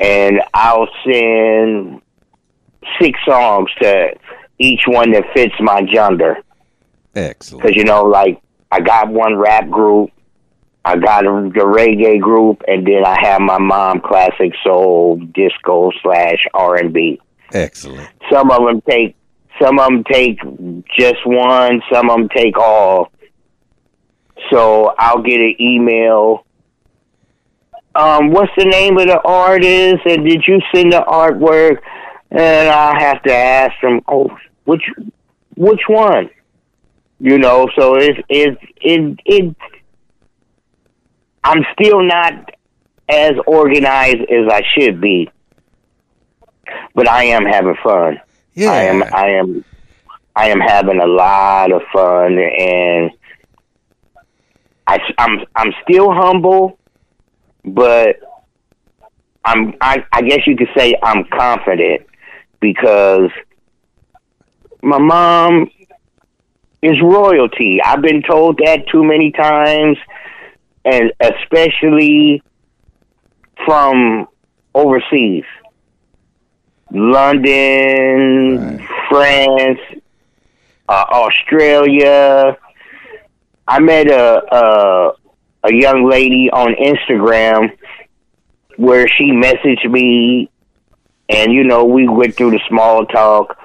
[0.00, 2.00] And I'll send
[3.00, 4.12] six songs to
[4.58, 6.38] each one that fits my gender.
[7.14, 7.62] Excellent.
[7.62, 10.10] Because, you know, like, I got one rap group,
[10.84, 15.92] I got a, the reggae group, and then I have my mom classic soul, disco
[16.02, 17.20] slash R&B.
[17.52, 18.08] Excellent.
[18.30, 19.14] Some of them take,
[19.60, 20.38] some of them take
[20.98, 23.12] just one, some of them take all.
[24.50, 26.44] So I'll get an email.
[27.94, 30.02] Um, what's the name of the artist?
[30.06, 31.78] And did you send the artwork?
[32.30, 34.82] And I have to ask them, oh, which,
[35.54, 36.30] which one?
[37.24, 39.56] You know, so it's it's it it.
[41.44, 42.50] I'm still not
[43.08, 45.30] as organized as I should be,
[46.96, 48.20] but I am having fun.
[48.54, 48.72] Yeah.
[48.72, 49.64] I am I am
[50.34, 53.12] I am having a lot of fun and
[54.88, 56.76] I I'm I'm still humble
[57.64, 58.16] but
[59.44, 62.02] I'm I, I guess you could say I'm confident
[62.60, 63.30] because
[64.82, 65.70] my mom
[66.82, 67.80] is royalty.
[67.82, 69.96] I've been told that too many times
[70.84, 72.42] and especially
[73.64, 74.26] from
[74.74, 75.44] overseas.
[76.90, 79.78] London, France,
[80.88, 82.56] uh, Australia.
[83.66, 85.12] I met a, a
[85.64, 87.76] a young lady on Instagram
[88.76, 90.50] where she messaged me,
[91.28, 93.56] and you know we went through the small talk.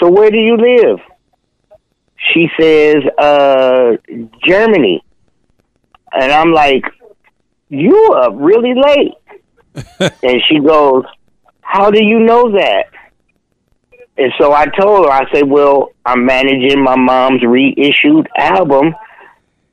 [0.00, 0.98] So where do you live?
[2.32, 3.96] She says, uh,
[4.46, 5.04] Germany,
[6.12, 6.84] and I'm like,
[7.68, 9.14] you are really late.
[10.22, 11.04] and she goes,
[11.62, 12.86] How do you know that?
[14.18, 18.94] And so I told her, I said, Well, I'm managing my mom's reissued album,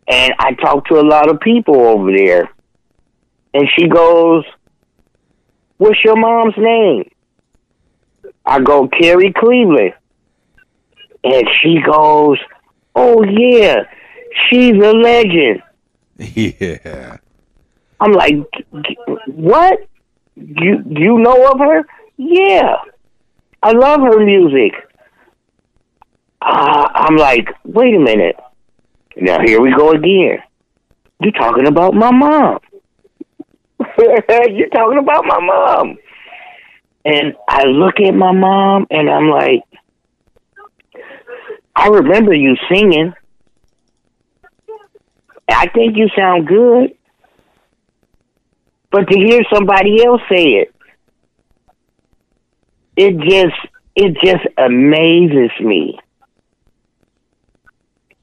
[0.07, 2.49] and I talked to a lot of people over there.
[3.53, 4.45] And she goes,
[5.77, 7.11] What's your mom's name?
[8.45, 9.93] I go, Carrie Cleveland.
[11.23, 12.37] And she goes,
[12.95, 13.83] Oh, yeah,
[14.49, 15.61] she's a legend.
[16.17, 17.17] Yeah.
[17.99, 18.35] I'm like,
[19.27, 19.79] What?
[20.35, 21.85] You, you know of her?
[22.17, 22.75] Yeah.
[23.61, 24.73] I love her music.
[26.41, 28.37] Uh, I'm like, wait a minute.
[29.17, 30.37] Now here we go again.
[31.21, 32.59] You're talking about my mom.
[33.97, 35.97] You're talking about my mom.
[37.03, 39.63] And I look at my mom and I'm like,
[41.79, 43.13] I remember you singing.
[45.49, 46.93] I think you sound good.
[48.91, 50.75] But to hear somebody else say it,
[52.97, 53.55] it just
[53.95, 55.97] it just amazes me.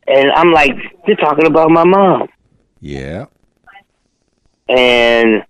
[0.06, 0.72] And I'm like,
[1.06, 2.28] they're talking about my mom.
[2.80, 3.24] Yeah.
[4.68, 5.44] And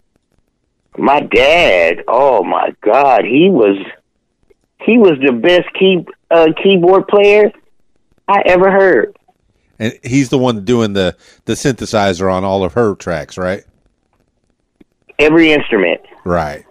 [0.96, 3.84] my dad, oh my God, he was
[4.82, 7.50] he was the best key uh, keyboard player
[8.28, 9.16] I ever heard.
[9.78, 13.62] And he's the one doing the the synthesizer on all of her tracks, right?
[15.18, 16.00] Every instrument.
[16.24, 16.64] Right.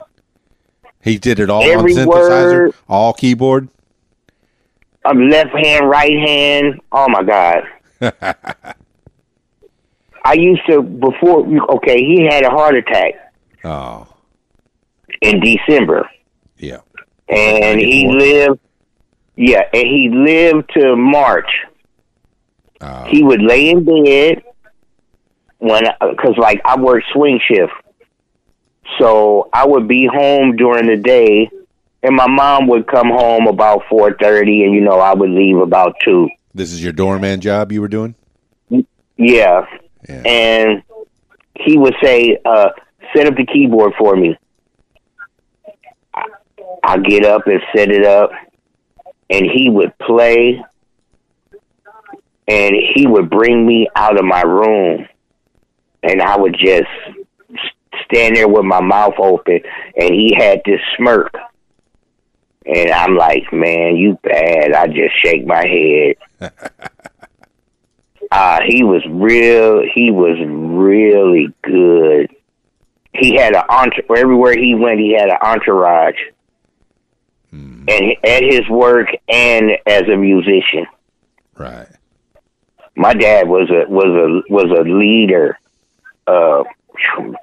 [1.01, 2.09] He did it all Every on synthesizer,
[2.67, 2.73] word.
[2.89, 3.69] all keyboard.
[5.05, 6.81] Um, left hand, right hand.
[6.91, 7.63] Oh my God.
[10.25, 11.45] I used to before.
[11.75, 13.13] Okay, he had a heart attack
[13.63, 14.07] Oh,
[15.21, 16.09] in December,
[16.57, 16.79] yeah.
[17.29, 18.59] and he lived.
[19.37, 21.49] Yeah, and he lived to March.
[22.81, 24.43] Oh, He would lay in bed
[25.59, 27.71] when, because like I work swing shift,
[28.99, 31.49] so I would be home during the day,
[32.03, 35.57] and my mom would come home about four thirty, and you know I would leave
[35.57, 36.29] about two.
[36.53, 38.15] this is your doorman job you were doing?
[39.17, 39.65] Yeah,
[40.07, 40.21] Yeah.
[40.25, 40.83] and
[41.59, 42.69] he would say, uh,
[43.15, 44.37] "Set up the keyboard for me."
[46.83, 48.29] I get up and set it up,
[49.29, 50.63] and he would play,
[52.47, 55.07] and he would bring me out of my room,
[56.03, 56.89] and I would just
[58.05, 59.61] stand there with my mouth open,
[59.97, 61.33] and he had this smirk,
[62.65, 66.51] and I'm like, "Man, you bad." I just shake my head.
[68.31, 69.81] Uh, he was real.
[69.93, 72.29] He was really good.
[73.13, 74.19] He had an entourage.
[74.19, 76.17] Everywhere he went, he had an entourage,
[77.87, 80.85] and at his work and as a musician.
[81.55, 81.87] Right.
[82.95, 85.59] My dad was a was a was a leader,
[86.27, 86.63] uh,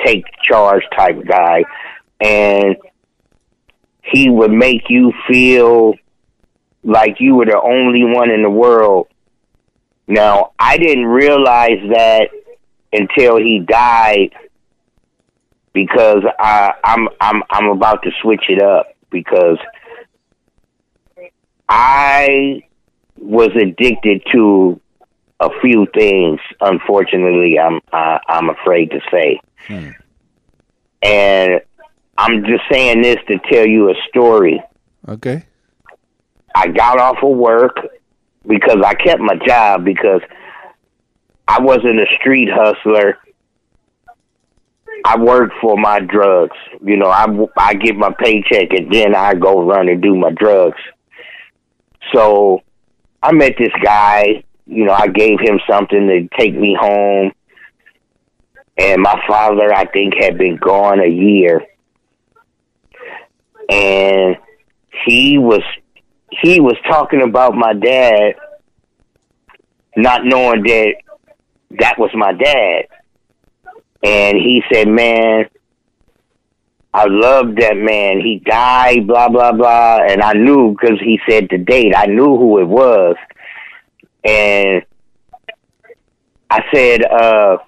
[0.05, 1.65] take charge type guy,
[2.21, 2.77] and
[4.03, 5.95] he would make you feel
[6.83, 9.09] like you were the only one in the world.
[10.07, 12.29] Now, I didn't realize that
[12.93, 14.31] until he died
[15.73, 19.59] because I, I'm I'm I'm about to switch it up because
[21.75, 22.63] I
[23.17, 24.79] was addicted to
[25.41, 26.39] a few things.
[26.61, 29.89] Unfortunately, I'm I, I'm afraid to say, Hmm.
[31.03, 31.61] and
[32.19, 34.63] I'm just saying this to tell you a story.
[35.09, 35.45] Okay.
[36.55, 37.77] I got off of work
[38.47, 40.21] because I kept my job because
[41.49, 43.17] I wasn't a street hustler.
[45.07, 46.57] I worked for my drugs.
[46.85, 47.27] You know, I,
[47.57, 50.79] I get my paycheck and then I go run and do my drugs.
[52.15, 52.63] So
[53.23, 54.45] I met this guy.
[54.67, 57.33] You know, I gave him something to take me home.
[58.79, 61.67] And my father, I think, had been gone a year.
[63.69, 64.37] And
[65.07, 65.63] he was
[66.41, 68.35] he was talking about my dad,
[69.97, 70.95] not knowing that
[71.79, 72.87] that was my dad.
[74.03, 75.49] And he said, "Man,
[76.95, 78.21] I loved that man.
[78.21, 81.95] He died, blah blah blah." And I knew because he said the date.
[81.97, 83.17] I knew who it was,
[84.25, 84.83] and
[86.51, 87.59] I said, "Uh,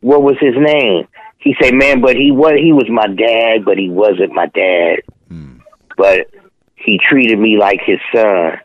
[0.00, 1.06] what was his name?"
[1.38, 5.00] He said, "Man, but he was he was my dad, but he wasn't my dad."
[5.28, 5.58] Hmm.
[5.96, 6.28] But
[6.74, 8.58] he treated me like his son,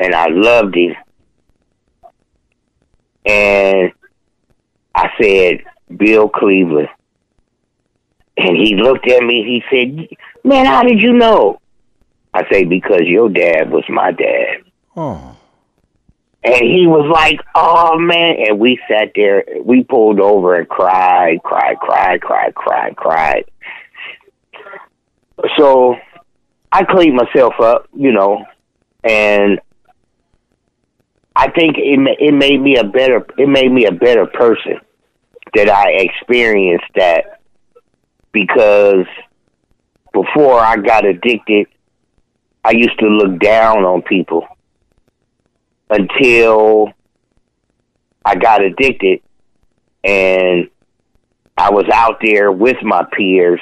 [0.00, 0.96] and I loved him.
[3.24, 3.92] And
[4.94, 5.62] I said,
[5.96, 6.88] Bill Cleveland.
[8.36, 10.08] And he looked at me, he said,
[10.44, 11.60] Man, how did you know?
[12.34, 14.64] I say, Because your dad was my dad.
[14.96, 15.36] Oh.
[16.44, 21.42] And he was like, Oh man and we sat there, we pulled over and cried,
[21.42, 23.44] cried, cried, cried, cried, cried.
[25.56, 25.96] so
[26.72, 28.44] I cleaned myself up, you know,
[29.04, 29.60] and
[31.36, 34.80] I think it it made me a better it made me a better person
[35.54, 37.41] that I experienced that
[38.32, 39.06] because
[40.12, 41.66] before I got addicted,
[42.64, 44.46] I used to look down on people
[45.90, 46.92] until
[48.24, 49.20] I got addicted
[50.04, 50.68] and
[51.56, 53.60] I was out there with my peers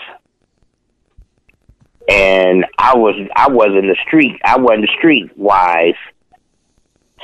[2.09, 5.95] and I was I wasn't the street I wasn't street wise.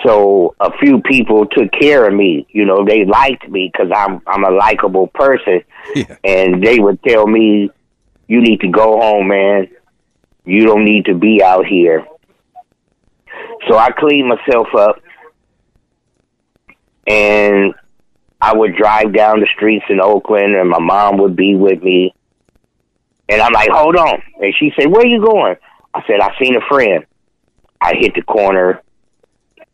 [0.04, 2.46] So a few people took care of me.
[2.50, 5.62] You know, they liked me because I'm I'm a likable person,
[5.94, 6.16] Yeah.
[6.22, 7.70] and they would tell me,
[8.28, 9.68] "You need to go home, man.
[10.44, 12.06] You don't need to be out here."
[13.68, 15.00] So I cleaned myself up,
[17.06, 17.74] and
[18.40, 22.14] I would drive down the streets in Oakland, and my mom would be with me.
[23.28, 24.22] And I'm like, hold on.
[24.40, 25.56] And she said, where you going?
[25.94, 27.04] I said, I seen a friend.
[27.80, 28.82] I hit the corner,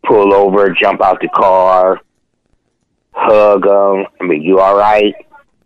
[0.04, 2.00] pull over, jump out the car,
[3.12, 4.06] hug them.
[4.20, 5.14] I mean, you all right?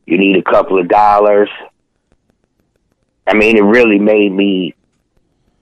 [0.07, 1.51] You need a couple of dollars.
[3.27, 4.75] I mean, it really made me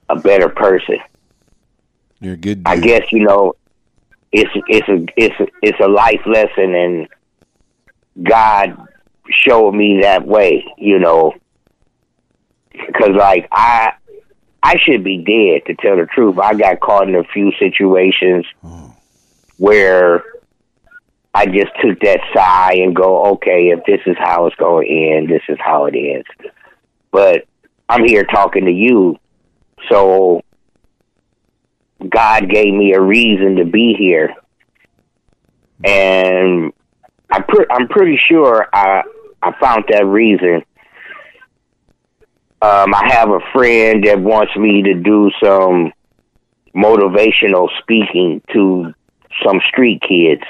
[0.09, 0.97] a better person.
[2.19, 2.63] You're a good.
[2.63, 2.67] Dude.
[2.67, 3.53] I guess you know,
[4.31, 7.07] it's it's a it's a, it's a life lesson, and
[8.23, 8.87] God
[9.29, 10.65] showed me that way.
[10.77, 11.33] You know,
[12.71, 13.93] because like I
[14.65, 16.39] I should be dead to tell the truth.
[16.39, 18.47] I got caught in a few situations
[19.57, 20.23] where
[21.35, 24.91] I just took that sigh and go, okay, if this is how it's going to
[24.91, 26.25] end, this is how it ends.
[27.11, 27.45] But
[27.87, 29.17] I'm here talking to you,
[29.87, 30.41] so
[32.09, 34.33] God gave me a reason to be here,
[35.83, 36.73] and
[37.29, 39.03] I pre- I'm pretty sure I
[39.43, 40.63] I found that reason.
[42.61, 45.91] Um, I have a friend that wants me to do some
[46.75, 48.93] motivational speaking to
[49.45, 50.43] some street kids.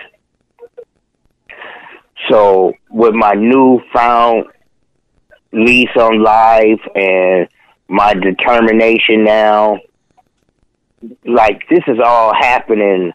[2.30, 4.46] So with my newfound
[5.52, 7.48] lease on life and
[7.88, 9.80] my determination now,
[11.26, 13.14] like this is all happening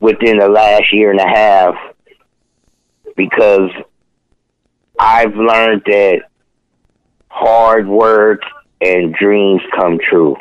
[0.00, 1.74] within the last year and a half
[3.16, 3.70] because
[4.98, 6.22] I've learned that
[7.38, 8.40] hard work
[8.80, 10.36] and dreams come true.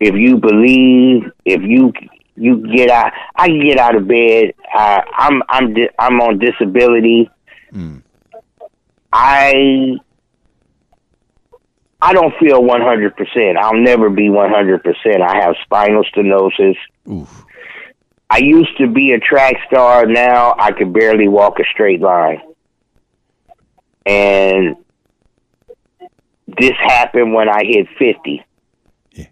[0.00, 1.92] If you believe, if you
[2.36, 4.54] you get out, I get out of bed.
[4.72, 7.30] I, I'm I'm di- I'm on disability.
[7.72, 8.02] Mm.
[9.12, 9.96] I
[12.00, 13.56] I don't feel 100%.
[13.56, 15.20] I'll never be 100%.
[15.20, 16.76] I have spinal stenosis.
[17.10, 17.44] Oof.
[18.30, 20.06] I used to be a track star.
[20.06, 22.40] Now I can barely walk a straight line.
[24.06, 24.76] And
[26.60, 28.44] this happened when I hit 50.
[29.12, 29.26] Yeah.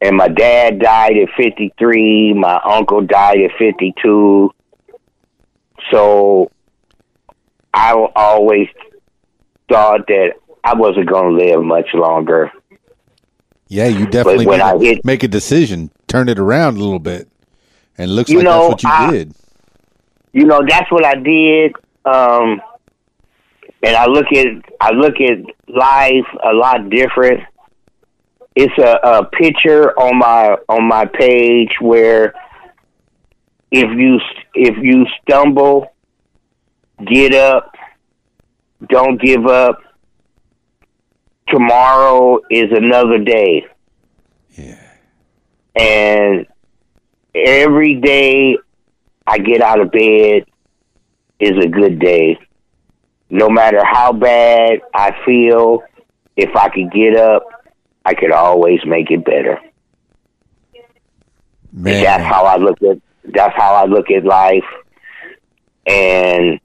[0.00, 2.34] And my dad died at 53.
[2.34, 4.50] My uncle died at 52.
[5.90, 6.50] So
[7.72, 8.68] I always
[9.70, 10.32] thought that
[10.64, 12.52] I wasn't going to live much longer.
[13.68, 17.28] Yeah, you definitely make, a, hit- make a decision, turn it around a little bit,
[17.98, 19.34] and looks like know, that's what you I- did.
[20.32, 21.72] you know that's what I did.
[22.06, 22.62] Um,
[23.82, 24.46] and I look at
[24.80, 25.38] I look at
[25.68, 27.40] life a lot different.
[28.54, 32.34] It's a, a picture on my on my page where
[33.70, 34.18] if you
[34.54, 35.94] if you stumble,
[37.06, 37.74] get up,
[38.88, 39.80] don't give up.
[41.48, 43.66] Tomorrow is another day.
[44.54, 44.84] Yeah.
[45.76, 46.46] And
[47.34, 48.58] every day
[49.26, 50.44] I get out of bed
[51.38, 52.38] is a good day.
[53.30, 55.82] No matter how bad I feel,
[56.36, 57.44] if I could get up,
[58.04, 59.60] I could always make it better.
[61.72, 64.64] Man, That's how I look at that's how I look at life.
[65.86, 66.60] And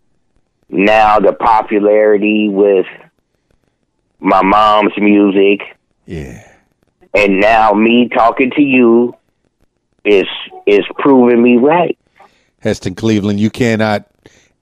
[0.69, 2.85] now the popularity with
[4.19, 5.61] my mom's music
[6.05, 6.49] yeah.
[7.13, 9.15] and now me talking to you
[10.05, 10.25] is
[10.65, 11.97] is proving me right.
[12.59, 14.05] Heston Cleveland, you cannot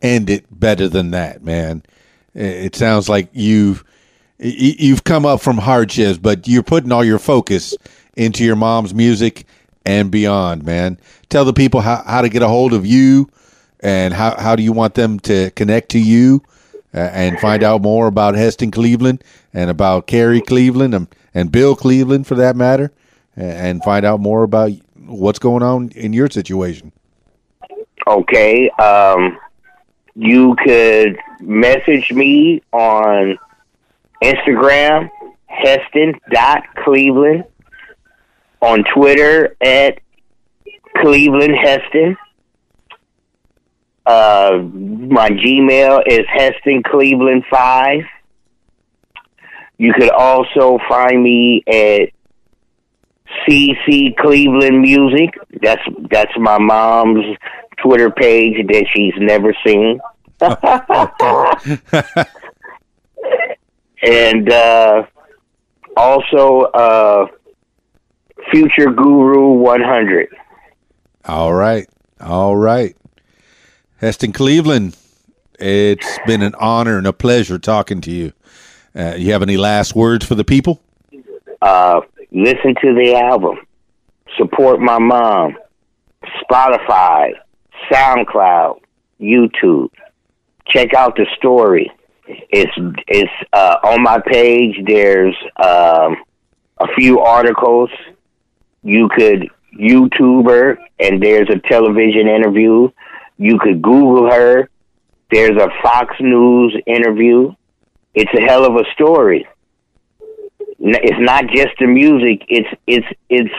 [0.02, 1.84] end it better than that, man.
[2.34, 3.84] It sounds like you've
[4.40, 7.76] you've come up from hardships, but you're putting all your focus
[8.16, 9.46] into your mom's music
[9.86, 11.00] and beyond, man.
[11.30, 13.30] Tell the people how, how to get a hold of you
[13.82, 16.44] and how, how do you want them to connect to you
[16.94, 19.24] uh, and find out more about Heston Cleveland
[19.54, 22.92] and about Carrie Cleveland and, and Bill Cleveland for that matter
[23.36, 24.72] and find out more about
[25.06, 26.92] what's going on in your situation.
[28.08, 28.70] Okay.
[28.72, 29.38] Um,
[30.16, 33.38] you could message me on
[34.24, 35.10] Instagram,
[35.46, 37.46] Heston dot Cleveland.
[38.62, 40.00] On Twitter at
[40.98, 42.16] Cleveland Heston.
[44.06, 48.02] Uh, my Gmail is Heston Cleveland five.
[49.78, 52.10] You could also find me at
[53.48, 55.30] CC Cleveland Music.
[55.62, 55.82] That's
[56.12, 57.26] that's my mom's
[57.82, 60.00] Twitter page that she's never seen.
[64.04, 65.04] and uh,
[65.96, 67.28] also uh,
[68.52, 70.30] Future Guru 100.
[71.26, 71.88] All right.
[72.20, 72.96] All right.
[73.98, 74.98] Heston Cleveland,
[75.60, 78.34] it's been an honor and a pleasure talking to you.
[78.96, 80.82] Uh, you have any last words for the people?
[81.62, 82.02] Uh,
[82.32, 83.60] listen to the album.
[84.38, 85.56] Support my mom.
[86.44, 87.32] Spotify,
[87.92, 88.80] SoundCloud,
[89.20, 89.90] YouTube.
[90.68, 91.92] Check out the story.
[92.28, 92.72] It's
[93.08, 94.80] it's uh, on my page.
[94.86, 96.18] There's um,
[96.80, 97.90] a few articles.
[98.84, 102.90] You could YouTuber, and there's a television interview.
[103.38, 104.70] You could Google her.
[105.32, 107.54] There's a Fox News interview.
[108.14, 109.48] It's a hell of a story.
[110.84, 112.44] It's not just the music.
[112.50, 113.54] It's it's it's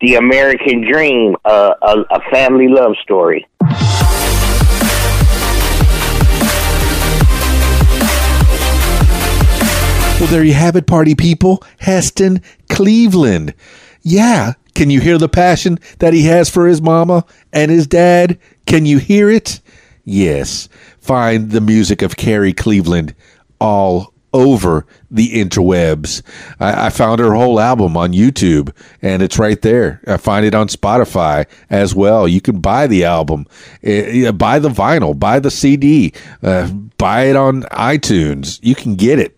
[0.00, 3.46] the American dream, uh, a, a family love story.
[10.18, 11.62] Well, there you have it, party people.
[11.80, 13.54] Heston Cleveland.
[14.02, 14.54] Yeah.
[14.74, 18.38] Can you hear the passion that he has for his mama and his dad?
[18.64, 19.60] Can you hear it?
[20.04, 20.68] Yes.
[21.00, 23.14] Find the music of Carrie Cleveland
[23.60, 26.22] all over the interwebs.
[26.58, 30.00] I, I, found her whole album on YouTube and it's right there.
[30.06, 32.26] I find it on Spotify as well.
[32.26, 33.46] You can buy the album,
[33.86, 38.58] uh, buy the vinyl, buy the CD, uh, buy it on iTunes.
[38.62, 39.36] You can get it.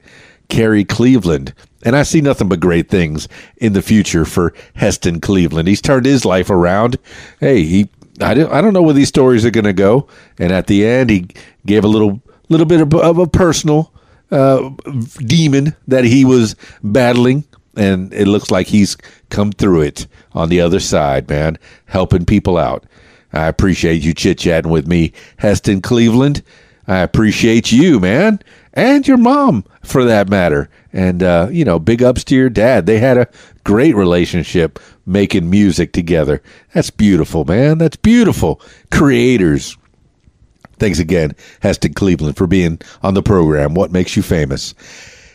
[0.49, 1.55] Carrie Cleveland.
[1.85, 5.69] And I see nothing but great things in the future for Heston Cleveland.
[5.69, 6.99] He's turned his life around.
[7.41, 7.91] Hey, he
[8.21, 10.07] I don't I don't know where these stories are going to go.
[10.39, 11.29] And at the end, he
[11.67, 13.93] gave a little little bit of, of a personal
[14.31, 14.71] uh,
[15.19, 17.45] demon that he was battling,
[17.77, 18.97] and it looks like he's
[19.31, 22.85] come through it on the other side, man, helping people out.
[23.33, 26.43] I appreciate you chit chatting with me, Heston Cleveland.
[26.87, 28.41] I appreciate you, man,
[28.75, 30.69] and your mom for that matter.
[30.93, 32.87] And, uh, you know, big ups to your dad.
[32.87, 33.29] They had a
[33.65, 36.43] great relationship making music together.
[36.73, 37.79] That's beautiful, man.
[37.79, 38.61] That's beautiful.
[38.91, 39.77] Creators.
[40.79, 43.75] Thanks again, Heston Cleveland, for being on the program.
[43.75, 44.75] What makes you famous?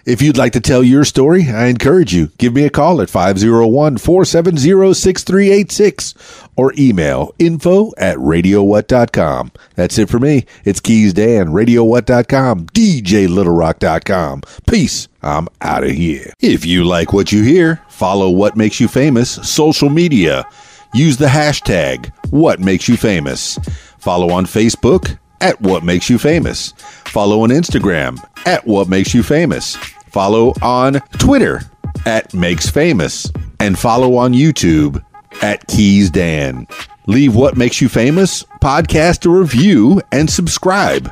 [0.05, 2.31] If you'd like to tell your story, I encourage you.
[2.39, 6.15] Give me a call at 501 470 6386
[6.55, 9.51] or email info at radiowhat.com.
[9.75, 10.45] That's it for me.
[10.65, 14.41] It's Keys Dan, radiowhat.com, djlittlerock.com.
[14.67, 15.07] Peace.
[15.21, 16.33] I'm out of here.
[16.39, 20.43] If you like what you hear, follow What Makes You Famous social media.
[20.93, 23.59] Use the hashtag What Makes You Famous.
[23.99, 26.73] Follow on Facebook at What Makes You Famous.
[27.05, 29.75] Follow on Instagram at What Makes You Famous.
[30.07, 31.61] Follow on Twitter
[32.05, 33.31] at Makes Famous.
[33.59, 35.03] And follow on YouTube
[35.41, 36.67] at Keys Dan.
[37.07, 41.11] Leave What Makes You Famous podcast a review and subscribe.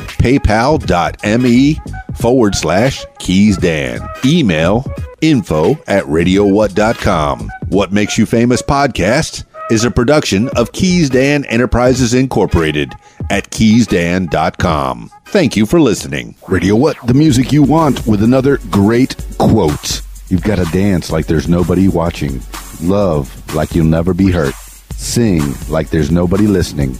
[0.01, 1.79] paypal.me
[2.15, 4.01] forward slash Keys Dan.
[4.25, 4.85] Email
[5.21, 7.49] info at radiowhat.com.
[7.69, 12.93] What Makes You Famous podcast is a production of Keys Dan Enterprises Incorporated
[13.29, 15.09] at keysdan.com.
[15.27, 16.35] Thank you for listening.
[16.49, 16.97] Radio What?
[17.07, 20.01] The music you want with another great quote.
[20.27, 22.41] You've got to dance like there's nobody watching.
[22.81, 24.53] Love like you'll never be hurt.
[24.95, 26.97] Sing like there's nobody listening.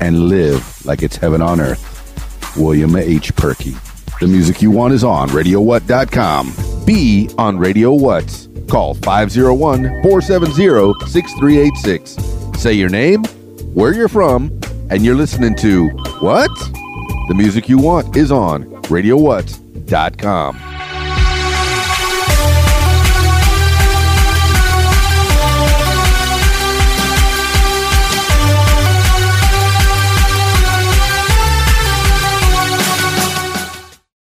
[0.00, 1.97] And live like it's heaven on earth.
[2.58, 3.34] William H.
[3.34, 3.76] Purkey.
[4.20, 6.84] The music you want is on RadioWhat.com.
[6.84, 8.48] Be on Radio What.
[8.68, 12.60] Call 501 470 6386.
[12.60, 13.24] Say your name,
[13.74, 14.58] where you're from,
[14.90, 15.88] and you're listening to
[16.20, 16.50] what?
[17.28, 20.67] The music you want is on RadioWhat.com.